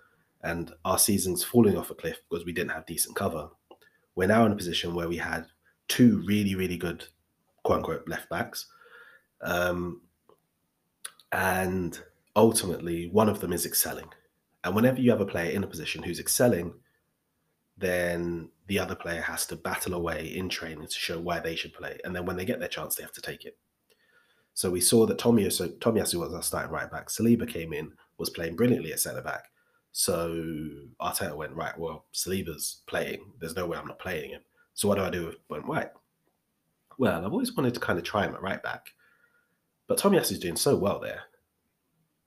and 0.44 0.72
our 0.84 1.00
season's 1.00 1.42
falling 1.42 1.76
off 1.76 1.90
a 1.90 1.96
cliff 1.96 2.20
because 2.30 2.46
we 2.46 2.52
didn't 2.52 2.70
have 2.70 2.86
decent 2.86 3.16
cover, 3.16 3.48
we're 4.14 4.28
now 4.28 4.46
in 4.46 4.52
a 4.52 4.56
position 4.56 4.94
where 4.94 5.08
we 5.08 5.16
had 5.16 5.46
two 5.88 6.22
really, 6.28 6.54
really 6.54 6.76
good 6.76 7.06
quote 7.64 7.78
unquote 7.78 8.06
left 8.06 8.30
backs. 8.30 8.66
Um, 9.42 10.00
and 11.32 11.98
ultimately, 12.36 13.08
one 13.08 13.28
of 13.28 13.40
them 13.40 13.52
is 13.52 13.66
excelling. 13.66 14.10
And 14.64 14.74
whenever 14.74 15.00
you 15.00 15.10
have 15.10 15.20
a 15.20 15.26
player 15.26 15.50
in 15.50 15.62
a 15.62 15.68
position 15.68 16.02
who's 16.02 16.18
excelling, 16.18 16.72
then 17.76 18.48
the 18.66 18.78
other 18.78 18.94
player 18.94 19.20
has 19.20 19.46
to 19.46 19.56
battle 19.56 19.94
away 19.94 20.34
in 20.34 20.48
training 20.48 20.86
to 20.86 20.94
show 20.94 21.20
why 21.20 21.38
they 21.38 21.54
should 21.54 21.74
play. 21.74 21.98
And 22.04 22.16
then 22.16 22.24
when 22.24 22.36
they 22.36 22.44
get 22.44 22.60
their 22.60 22.68
chance, 22.68 22.94
they 22.94 23.02
have 23.02 23.12
to 23.12 23.20
take 23.20 23.44
it. 23.44 23.58
So 24.54 24.70
we 24.70 24.80
saw 24.80 25.04
that 25.06 25.18
Tomiyasu, 25.18 25.78
Tomiyasu 25.78 26.14
was 26.14 26.32
our 26.32 26.42
starting 26.42 26.72
right 26.72 26.90
back. 26.90 27.08
Saliba 27.08 27.46
came 27.46 27.72
in, 27.72 27.92
was 28.18 28.30
playing 28.30 28.56
brilliantly 28.56 28.92
at 28.92 29.00
centre 29.00 29.20
back. 29.20 29.46
So 29.92 30.44
Arteta 31.00 31.36
went, 31.36 31.54
right, 31.54 31.76
well, 31.78 32.06
Saliba's 32.14 32.82
playing. 32.86 33.32
There's 33.40 33.56
no 33.56 33.66
way 33.66 33.76
I'm 33.76 33.86
not 33.86 33.98
playing 33.98 34.30
him. 34.30 34.40
So 34.74 34.88
what 34.88 34.96
do 34.96 35.02
I 35.02 35.10
do 35.10 35.26
with 35.26 35.48
Ben 35.48 35.66
White? 35.66 35.90
Well, 36.98 37.24
I've 37.24 37.32
always 37.32 37.54
wanted 37.54 37.74
to 37.74 37.80
kind 37.80 37.98
of 37.98 38.04
try 38.04 38.24
him 38.24 38.34
at 38.34 38.42
right 38.42 38.62
back. 38.62 38.86
But 39.88 39.98
Tomiyasu's 39.98 40.38
doing 40.38 40.56
so 40.56 40.76
well 40.76 41.00
there. 41.00 41.24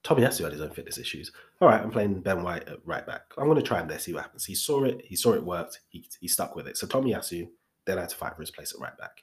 Tomiyasu 0.08 0.44
had 0.44 0.52
his 0.52 0.62
own 0.62 0.70
fitness 0.70 0.96
issues. 0.96 1.30
All 1.60 1.68
right, 1.68 1.82
I'm 1.82 1.90
playing 1.90 2.22
Ben 2.22 2.42
White 2.42 2.66
at 2.66 2.78
right 2.86 3.06
back. 3.06 3.24
I'm 3.36 3.44
going 3.44 3.56
to 3.56 3.62
try 3.62 3.78
him 3.78 3.88
there, 3.88 3.98
see 3.98 4.14
what 4.14 4.22
happens. 4.22 4.46
He 4.46 4.54
saw 4.54 4.84
it. 4.84 5.02
He 5.04 5.16
saw 5.16 5.34
it 5.34 5.44
worked. 5.44 5.80
He, 5.90 6.08
he 6.18 6.28
stuck 6.28 6.56
with 6.56 6.66
it. 6.66 6.78
So 6.78 6.86
Tomiyasu 6.86 7.46
then 7.84 7.98
had 7.98 8.08
to 8.08 8.16
fight 8.16 8.34
for 8.34 8.40
his 8.40 8.50
place 8.50 8.72
at 8.72 8.80
right 8.80 8.96
back. 8.96 9.22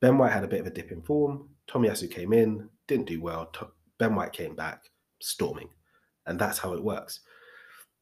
Ben 0.00 0.16
White 0.16 0.32
had 0.32 0.44
a 0.44 0.48
bit 0.48 0.60
of 0.60 0.66
a 0.66 0.70
dip 0.70 0.92
in 0.92 1.02
form. 1.02 1.50
Tomiyasu 1.68 2.10
came 2.10 2.32
in, 2.32 2.70
didn't 2.86 3.06
do 3.06 3.20
well. 3.20 3.52
Ben 3.98 4.14
White 4.14 4.32
came 4.32 4.56
back, 4.56 4.84
storming. 5.20 5.68
And 6.24 6.38
that's 6.38 6.58
how 6.58 6.72
it 6.72 6.82
works. 6.82 7.20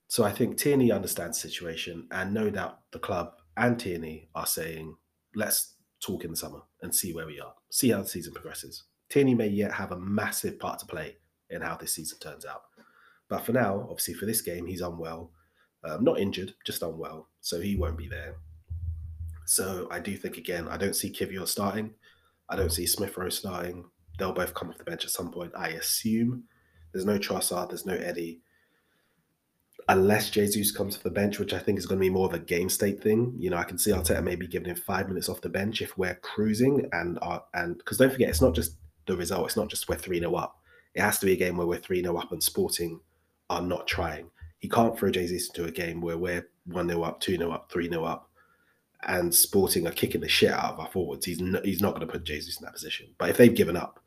So 0.06 0.22
I 0.22 0.30
think 0.30 0.56
Tierney 0.56 0.92
understands 0.92 1.42
the 1.42 1.48
situation, 1.48 2.06
and 2.12 2.32
no 2.32 2.50
doubt 2.50 2.80
the 2.92 2.98
club 3.00 3.32
and 3.56 3.78
Tierney 3.78 4.28
are 4.36 4.46
saying, 4.46 4.94
let's 5.34 5.74
talk 6.00 6.24
in 6.24 6.30
the 6.30 6.36
summer 6.36 6.60
and 6.82 6.94
see 6.94 7.12
where 7.12 7.26
we 7.26 7.40
are, 7.40 7.54
see 7.70 7.90
how 7.90 8.02
the 8.02 8.08
season 8.08 8.32
progresses. 8.32 8.84
Tierney 9.08 9.34
may 9.34 9.48
yet 9.48 9.72
have 9.72 9.90
a 9.90 9.98
massive 9.98 10.58
part 10.60 10.78
to 10.78 10.86
play 10.86 11.16
in 11.50 11.62
how 11.62 11.76
this 11.76 11.94
season 11.94 12.18
turns 12.18 12.44
out. 12.44 12.62
But 13.28 13.46
for 13.46 13.52
now, 13.52 13.86
obviously, 13.88 14.14
for 14.14 14.26
this 14.26 14.42
game, 14.42 14.66
he's 14.66 14.80
unwell. 14.80 15.30
Um, 15.84 16.04
not 16.04 16.18
injured, 16.18 16.54
just 16.66 16.82
unwell. 16.82 17.28
So 17.40 17.60
he 17.60 17.76
won't 17.76 17.96
be 17.96 18.08
there. 18.08 18.36
So 19.46 19.88
I 19.90 19.98
do 19.98 20.16
think 20.16 20.36
again, 20.36 20.68
I 20.68 20.76
don't 20.76 20.94
see 20.94 21.10
Kiwior 21.10 21.46
starting. 21.46 21.94
I 22.48 22.56
don't 22.56 22.72
see 22.72 22.86
Smith 22.86 23.16
Rowe 23.16 23.28
starting. 23.28 23.84
They'll 24.18 24.32
both 24.32 24.54
come 24.54 24.68
off 24.68 24.78
the 24.78 24.84
bench 24.84 25.04
at 25.04 25.10
some 25.10 25.30
point, 25.30 25.52
I 25.56 25.68
assume. 25.70 26.44
There's 26.92 27.06
no 27.06 27.18
Trossard, 27.18 27.68
there's 27.68 27.86
no 27.86 27.94
Eddie. 27.94 28.42
Unless 29.88 30.30
Jesus 30.30 30.70
comes 30.70 30.96
off 30.96 31.02
the 31.02 31.10
bench, 31.10 31.38
which 31.38 31.54
I 31.54 31.58
think 31.58 31.78
is 31.78 31.86
going 31.86 31.98
to 31.98 32.04
be 32.04 32.10
more 32.10 32.26
of 32.26 32.34
a 32.34 32.38
game 32.38 32.68
state 32.68 33.02
thing. 33.02 33.34
You 33.38 33.50
know, 33.50 33.56
I 33.56 33.64
can 33.64 33.78
see 33.78 33.92
Arteta 33.92 34.22
maybe 34.22 34.46
giving 34.46 34.68
him 34.68 34.76
five 34.76 35.08
minutes 35.08 35.28
off 35.28 35.40
the 35.40 35.48
bench 35.48 35.80
if 35.80 35.96
we're 35.96 36.16
cruising 36.16 36.88
and 36.92 37.18
are 37.22 37.42
and 37.54 37.78
because 37.78 37.98
don't 37.98 38.12
forget, 38.12 38.28
it's 38.28 38.42
not 38.42 38.54
just 38.54 38.76
the 39.06 39.16
result, 39.16 39.46
it's 39.46 39.56
not 39.56 39.68
just 39.68 39.88
we're 39.88 39.96
3 39.96 40.18
0 40.18 40.34
up. 40.34 40.59
It 40.94 41.02
has 41.02 41.18
to 41.20 41.26
be 41.26 41.32
a 41.32 41.36
game 41.36 41.56
where 41.56 41.66
we're 41.66 41.78
3 41.78 42.02
0 42.02 42.16
up 42.16 42.32
and 42.32 42.42
sporting 42.42 43.00
are 43.48 43.62
not 43.62 43.86
trying. 43.86 44.30
He 44.58 44.68
can't 44.68 44.98
throw 44.98 45.10
Jesus 45.10 45.48
into 45.48 45.68
a 45.68 45.72
game 45.72 46.00
where 46.00 46.18
we're 46.18 46.48
1 46.66 46.88
0 46.88 47.02
up, 47.02 47.20
2 47.20 47.36
0 47.36 47.50
up, 47.50 47.70
3 47.70 47.88
0 47.88 48.04
up, 48.04 48.30
and 49.04 49.34
Sporting 49.34 49.86
are 49.86 49.92
kicking 49.92 50.20
the 50.20 50.28
shit 50.28 50.50
out 50.50 50.74
of 50.74 50.80
our 50.80 50.90
forwards, 50.90 51.24
he's 51.24 51.40
no, 51.40 51.60
he's 51.64 51.80
not 51.80 51.94
going 51.94 52.06
to 52.06 52.12
put 52.12 52.24
Jesus 52.24 52.58
in 52.58 52.64
that 52.64 52.74
position. 52.74 53.08
But 53.18 53.30
if 53.30 53.36
they've 53.36 53.54
given 53.54 53.76
up 53.76 54.00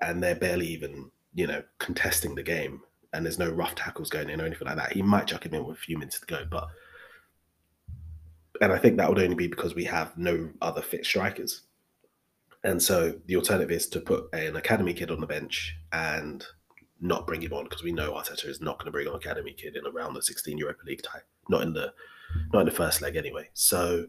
and 0.00 0.22
they're 0.22 0.34
barely 0.34 0.66
even 0.66 1.10
you 1.34 1.46
know 1.46 1.62
contesting 1.78 2.34
the 2.34 2.42
game 2.42 2.82
and 3.12 3.24
there's 3.24 3.38
no 3.38 3.50
rough 3.50 3.74
tackles 3.74 4.10
going 4.10 4.30
in 4.30 4.40
or 4.40 4.46
anything 4.46 4.66
like 4.68 4.76
that, 4.76 4.92
he 4.92 5.02
might 5.02 5.26
chuck 5.26 5.44
him 5.44 5.54
in 5.54 5.64
with 5.64 5.76
a 5.76 5.80
few 5.80 5.98
minutes 5.98 6.20
to 6.20 6.26
go. 6.26 6.44
But 6.48 6.68
and 8.60 8.72
I 8.72 8.78
think 8.78 8.96
that 8.96 9.08
would 9.08 9.18
only 9.18 9.34
be 9.34 9.48
because 9.48 9.74
we 9.74 9.84
have 9.84 10.16
no 10.16 10.50
other 10.60 10.82
fit 10.82 11.04
strikers. 11.04 11.62
And 12.64 12.80
so 12.82 13.14
the 13.26 13.36
alternative 13.36 13.70
is 13.70 13.88
to 13.88 14.00
put 14.00 14.32
an 14.32 14.56
academy 14.56 14.94
kid 14.94 15.10
on 15.10 15.20
the 15.20 15.26
bench 15.26 15.76
and 15.92 16.44
not 17.00 17.26
bring 17.26 17.42
him 17.42 17.52
on 17.52 17.64
because 17.64 17.82
we 17.82 17.92
know 17.92 18.12
Arteta 18.12 18.46
is 18.46 18.60
not 18.60 18.78
going 18.78 18.86
to 18.86 18.92
bring 18.92 19.08
on 19.08 19.16
academy 19.16 19.52
kid 19.52 19.76
in 19.76 19.86
around 19.86 20.14
the 20.14 20.22
16 20.22 20.56
Europa 20.56 20.82
League 20.86 21.02
tie, 21.02 21.20
not 21.48 21.62
in 21.62 21.72
the 21.72 21.92
not 22.52 22.60
in 22.60 22.66
the 22.66 22.72
first 22.72 23.02
leg 23.02 23.16
anyway. 23.16 23.48
So 23.52 24.06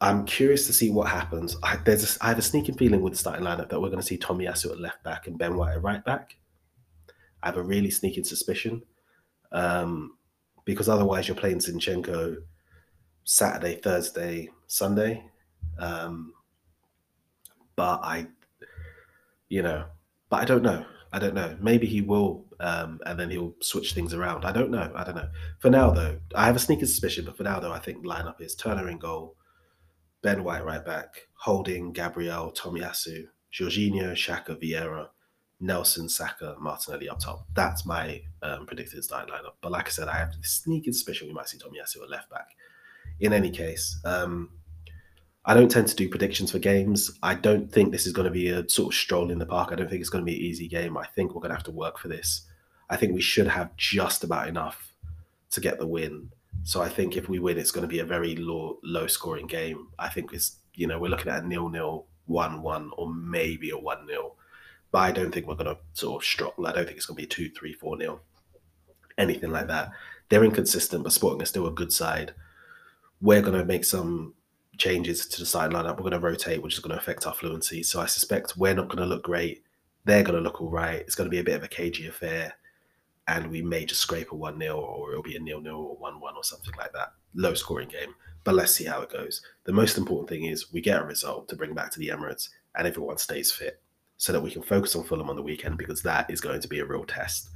I'm 0.00 0.26
curious 0.26 0.66
to 0.66 0.72
see 0.72 0.90
what 0.90 1.08
happens. 1.08 1.56
I, 1.62 1.76
there's 1.76 2.16
a, 2.16 2.24
I 2.24 2.28
have 2.28 2.38
a 2.38 2.42
sneaking 2.42 2.76
feeling 2.76 3.00
with 3.00 3.12
the 3.12 3.18
starting 3.18 3.44
lineup 3.44 3.70
that 3.70 3.80
we're 3.80 3.88
going 3.88 4.00
to 4.00 4.06
see 4.06 4.18
Tomiyasu 4.18 4.72
at 4.72 4.80
left 4.80 5.02
back 5.04 5.26
and 5.26 5.38
Ben 5.38 5.56
White 5.56 5.74
at 5.74 5.82
right 5.82 6.04
back. 6.04 6.36
I 7.42 7.46
have 7.46 7.56
a 7.56 7.62
really 7.62 7.90
sneaking 7.90 8.24
suspicion. 8.24 8.82
Um, 9.52 10.18
because 10.64 10.88
otherwise 10.88 11.28
you're 11.28 11.36
playing 11.36 11.58
Zinchenko 11.58 12.36
Saturday, 13.24 13.76
Thursday, 13.76 14.50
Sunday. 14.66 15.24
Um, 15.78 16.33
but 17.76 18.00
I, 18.02 18.26
you 19.48 19.62
know, 19.62 19.84
but 20.28 20.42
I 20.42 20.44
don't 20.44 20.62
know. 20.62 20.84
I 21.12 21.20
don't 21.20 21.34
know. 21.34 21.56
Maybe 21.60 21.86
he 21.86 22.00
will, 22.00 22.44
um, 22.58 22.98
and 23.06 23.18
then 23.18 23.30
he'll 23.30 23.54
switch 23.60 23.94
things 23.94 24.14
around. 24.14 24.44
I 24.44 24.50
don't 24.50 24.70
know. 24.70 24.90
I 24.96 25.04
don't 25.04 25.14
know. 25.14 25.28
For 25.60 25.70
now, 25.70 25.90
though, 25.90 26.18
I 26.34 26.46
have 26.46 26.56
a 26.56 26.58
sneaking 26.58 26.86
suspicion. 26.86 27.24
But 27.24 27.36
for 27.36 27.44
now, 27.44 27.60
though, 27.60 27.72
I 27.72 27.78
think 27.78 28.04
lineup 28.04 28.40
is 28.40 28.56
Turner 28.56 28.88
in 28.88 28.98
goal, 28.98 29.36
Ben 30.22 30.42
White 30.42 30.64
right 30.64 30.84
back, 30.84 31.28
Holding, 31.34 31.92
Gabriel, 31.92 32.52
Tomiyasu, 32.52 33.26
Jorginho, 33.52 34.12
Xhaka, 34.12 34.60
Vieira, 34.60 35.06
Nelson, 35.60 36.08
Saka, 36.08 36.56
Martinelli 36.58 37.08
up 37.08 37.20
top. 37.20 37.46
That's 37.54 37.86
my 37.86 38.20
um, 38.42 38.66
predicted 38.66 39.04
starting 39.04 39.32
lineup. 39.32 39.52
But 39.60 39.70
like 39.70 39.86
I 39.86 39.90
said, 39.90 40.08
I 40.08 40.18
have 40.18 40.30
a 40.30 40.44
sneaking 40.44 40.94
suspicion 40.94 41.28
we 41.28 41.34
might 41.34 41.48
see 41.48 41.58
Tomiyasu 41.58 42.02
at 42.02 42.10
left 42.10 42.28
back. 42.28 42.48
In 43.20 43.32
any 43.32 43.50
case, 43.50 44.00
um, 44.04 44.50
I 45.46 45.52
don't 45.52 45.70
tend 45.70 45.88
to 45.88 45.96
do 45.96 46.08
predictions 46.08 46.50
for 46.50 46.58
games. 46.58 47.10
I 47.22 47.34
don't 47.34 47.70
think 47.70 47.92
this 47.92 48.06
is 48.06 48.14
going 48.14 48.24
to 48.24 48.30
be 48.30 48.48
a 48.48 48.66
sort 48.68 48.94
of 48.94 48.98
stroll 48.98 49.30
in 49.30 49.38
the 49.38 49.44
park. 49.46 49.70
I 49.72 49.74
don't 49.74 49.90
think 49.90 50.00
it's 50.00 50.10
going 50.10 50.24
to 50.24 50.30
be 50.30 50.36
an 50.36 50.42
easy 50.42 50.68
game. 50.68 50.96
I 50.96 51.06
think 51.06 51.34
we're 51.34 51.42
going 51.42 51.50
to 51.50 51.56
have 51.56 51.64
to 51.64 51.70
work 51.70 51.98
for 51.98 52.08
this. 52.08 52.42
I 52.88 52.96
think 52.96 53.14
we 53.14 53.20
should 53.20 53.46
have 53.48 53.76
just 53.76 54.24
about 54.24 54.48
enough 54.48 54.94
to 55.50 55.60
get 55.60 55.78
the 55.78 55.86
win. 55.86 56.30
So 56.62 56.80
I 56.80 56.88
think 56.88 57.16
if 57.16 57.28
we 57.28 57.40
win, 57.40 57.58
it's 57.58 57.70
going 57.70 57.82
to 57.82 57.88
be 57.88 57.98
a 57.98 58.04
very 58.04 58.36
low 58.36 58.78
low 58.82 59.06
scoring 59.06 59.46
game. 59.46 59.88
I 59.98 60.08
think 60.08 60.32
it's 60.32 60.56
you 60.74 60.86
know 60.86 60.98
we're 60.98 61.10
looking 61.10 61.30
at 61.30 61.44
a 61.44 61.46
nil 61.46 61.68
nil, 61.68 62.06
one 62.26 62.62
one, 62.62 62.90
or 62.96 63.12
maybe 63.12 63.70
a 63.70 63.78
one 63.78 64.06
nil. 64.06 64.36
But 64.92 64.98
I 65.00 65.12
don't 65.12 65.32
think 65.32 65.46
we're 65.46 65.56
going 65.56 65.74
to 65.74 65.78
sort 65.92 66.22
of 66.22 66.26
struggle. 66.26 66.66
I 66.66 66.72
don't 66.72 66.86
think 66.86 66.96
it's 66.96 67.06
going 67.06 67.16
to 67.16 67.22
be 67.22 67.26
two, 67.26 67.50
three, 67.50 67.74
four 67.74 67.96
nil, 67.96 68.20
anything 69.18 69.50
like 69.50 69.66
that. 69.66 69.90
They're 70.28 70.44
inconsistent, 70.44 71.04
but 71.04 71.12
Sporting 71.12 71.42
are 71.42 71.46
still 71.46 71.66
a 71.66 71.72
good 71.72 71.92
side. 71.92 72.32
We're 73.20 73.42
going 73.42 73.58
to 73.58 73.64
make 73.64 73.84
some 73.84 74.34
changes 74.78 75.26
to 75.26 75.40
the 75.40 75.46
side 75.46 75.70
lineup. 75.70 75.96
We're 75.96 76.10
going 76.10 76.12
to 76.12 76.20
rotate, 76.20 76.62
which 76.62 76.74
is 76.74 76.80
going 76.80 76.92
to 76.92 77.00
affect 77.00 77.26
our 77.26 77.34
fluency. 77.34 77.82
So 77.82 78.00
I 78.00 78.06
suspect 78.06 78.56
we're 78.56 78.74
not 78.74 78.88
going 78.88 79.02
to 79.02 79.06
look 79.06 79.24
great. 79.24 79.62
They're 80.04 80.22
going 80.22 80.36
to 80.36 80.42
look 80.42 80.60
all 80.60 80.70
right. 80.70 81.00
It's 81.00 81.14
going 81.14 81.26
to 81.26 81.30
be 81.30 81.38
a 81.38 81.44
bit 81.44 81.56
of 81.56 81.62
a 81.62 81.68
cagey 81.68 82.06
affair. 82.08 82.54
And 83.26 83.50
we 83.50 83.62
may 83.62 83.86
just 83.86 84.02
scrape 84.02 84.32
a 84.32 84.36
1 84.36 84.58
0 84.58 84.76
or 84.76 85.10
it'll 85.10 85.22
be 85.22 85.36
a 85.36 85.40
nil 85.40 85.60
nil 85.60 85.76
or 85.76 85.96
1 85.96 86.20
1 86.20 86.36
or 86.36 86.44
something 86.44 86.74
like 86.76 86.92
that. 86.92 87.12
Low 87.34 87.54
scoring 87.54 87.88
game. 87.88 88.14
But 88.44 88.54
let's 88.54 88.74
see 88.74 88.84
how 88.84 89.00
it 89.00 89.10
goes. 89.10 89.40
The 89.64 89.72
most 89.72 89.96
important 89.96 90.28
thing 90.28 90.44
is 90.44 90.72
we 90.72 90.82
get 90.82 91.00
a 91.00 91.04
result 91.04 91.48
to 91.48 91.56
bring 91.56 91.72
back 91.72 91.90
to 91.92 91.98
the 91.98 92.08
Emirates 92.08 92.50
and 92.76 92.86
everyone 92.86 93.16
stays 93.16 93.50
fit 93.50 93.80
so 94.18 94.32
that 94.32 94.42
we 94.42 94.50
can 94.50 94.62
focus 94.62 94.94
on 94.94 95.04
Fulham 95.04 95.30
on 95.30 95.36
the 95.36 95.42
weekend 95.42 95.78
because 95.78 96.02
that 96.02 96.30
is 96.30 96.40
going 96.40 96.60
to 96.60 96.68
be 96.68 96.80
a 96.80 96.84
real 96.84 97.04
test. 97.04 97.48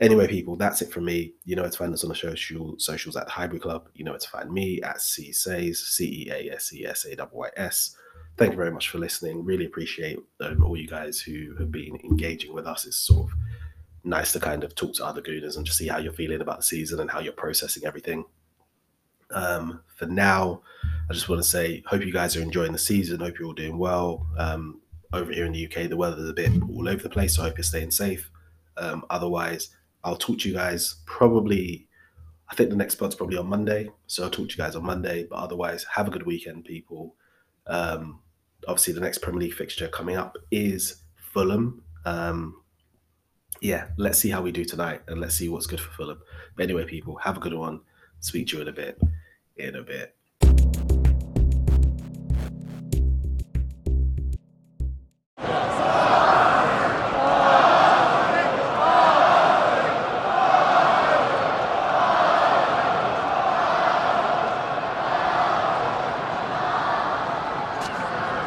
Anyway, 0.00 0.26
people, 0.26 0.56
that's 0.56 0.80
it 0.80 0.90
from 0.90 1.04
me. 1.04 1.34
You 1.44 1.56
know, 1.56 1.64
it's 1.64 1.76
find 1.76 1.92
us 1.92 2.04
on 2.04 2.08
the 2.08 2.16
social 2.16 2.74
socials 2.78 3.16
at 3.16 3.26
the 3.26 3.32
Highbury 3.32 3.60
Club. 3.60 3.88
You 3.94 4.04
know, 4.04 4.14
it's 4.14 4.24
find 4.24 4.50
me 4.50 4.80
at 4.82 5.02
Cease 5.02 5.44
Says, 5.44 5.78
C 5.78 6.26
E 6.26 6.30
A 6.30 6.54
S 6.54 6.72
E 6.72 6.86
S 6.86 7.04
A 7.04 7.28
Y 7.30 7.48
S. 7.56 7.94
Thank 8.38 8.52
you 8.52 8.56
very 8.56 8.70
much 8.70 8.88
for 8.88 8.98
listening. 8.98 9.44
Really 9.44 9.66
appreciate 9.66 10.18
um, 10.40 10.64
all 10.64 10.76
you 10.76 10.88
guys 10.88 11.20
who 11.20 11.54
have 11.58 11.70
been 11.70 11.96
engaging 12.02 12.54
with 12.54 12.66
us. 12.66 12.86
It's 12.86 12.96
sort 12.96 13.30
of 13.30 13.36
nice 14.02 14.32
to 14.32 14.40
kind 14.40 14.64
of 14.64 14.74
talk 14.74 14.94
to 14.94 15.04
other 15.04 15.20
Gooners 15.20 15.56
and 15.56 15.66
just 15.66 15.76
see 15.76 15.88
how 15.88 15.98
you're 15.98 16.14
feeling 16.14 16.40
about 16.40 16.58
the 16.58 16.62
season 16.62 17.00
and 17.00 17.10
how 17.10 17.20
you're 17.20 17.34
processing 17.34 17.84
everything. 17.84 18.24
Um, 19.32 19.82
for 19.96 20.06
now, 20.06 20.62
I 21.10 21.12
just 21.12 21.28
want 21.28 21.42
to 21.42 21.48
say, 21.48 21.82
hope 21.86 22.04
you 22.04 22.12
guys 22.12 22.36
are 22.36 22.42
enjoying 22.42 22.72
the 22.72 22.78
season. 22.78 23.20
Hope 23.20 23.38
you're 23.38 23.48
all 23.48 23.54
doing 23.54 23.76
well. 23.76 24.26
Um, 24.38 24.80
over 25.12 25.30
here 25.30 25.44
in 25.44 25.52
the 25.52 25.66
UK, 25.66 25.90
the 25.90 25.96
weather's 25.96 26.30
a 26.30 26.32
bit 26.32 26.50
all 26.62 26.88
over 26.88 27.02
the 27.02 27.10
place, 27.10 27.36
so 27.36 27.42
I 27.42 27.46
hope 27.46 27.58
you're 27.58 27.64
staying 27.64 27.90
safe. 27.90 28.30
Um, 28.76 29.04
otherwise, 29.10 29.68
I'll 30.04 30.16
talk 30.16 30.38
to 30.40 30.48
you 30.48 30.54
guys 30.54 30.96
probably. 31.06 31.86
I 32.48 32.54
think 32.54 32.70
the 32.70 32.76
next 32.76 32.94
spot's 32.94 33.14
probably 33.14 33.36
on 33.36 33.46
Monday, 33.46 33.90
so 34.08 34.24
I'll 34.24 34.30
talk 34.30 34.48
to 34.48 34.52
you 34.52 34.62
guys 34.64 34.74
on 34.74 34.84
Monday. 34.84 35.26
But 35.28 35.36
otherwise, 35.36 35.86
have 35.94 36.08
a 36.08 36.10
good 36.10 36.26
weekend, 36.26 36.64
people. 36.64 37.14
Um, 37.66 38.20
obviously, 38.66 38.92
the 38.92 39.00
next 39.00 39.18
Premier 39.18 39.42
League 39.42 39.54
fixture 39.54 39.88
coming 39.88 40.16
up 40.16 40.36
is 40.50 41.02
Fulham. 41.32 41.82
Um, 42.04 42.62
yeah, 43.60 43.88
let's 43.98 44.18
see 44.18 44.30
how 44.30 44.42
we 44.42 44.52
do 44.52 44.64
tonight, 44.64 45.02
and 45.06 45.20
let's 45.20 45.36
see 45.36 45.48
what's 45.48 45.66
good 45.66 45.80
for 45.80 45.90
Fulham. 45.92 46.20
But 46.56 46.64
anyway, 46.64 46.86
people, 46.86 47.16
have 47.16 47.36
a 47.36 47.40
good 47.40 47.54
one. 47.54 47.80
Speak 48.20 48.48
to 48.48 48.56
you 48.56 48.62
in 48.62 48.68
a 48.68 48.72
bit. 48.72 49.00
In 49.56 49.76
a 49.76 49.82
bit. 49.82 50.16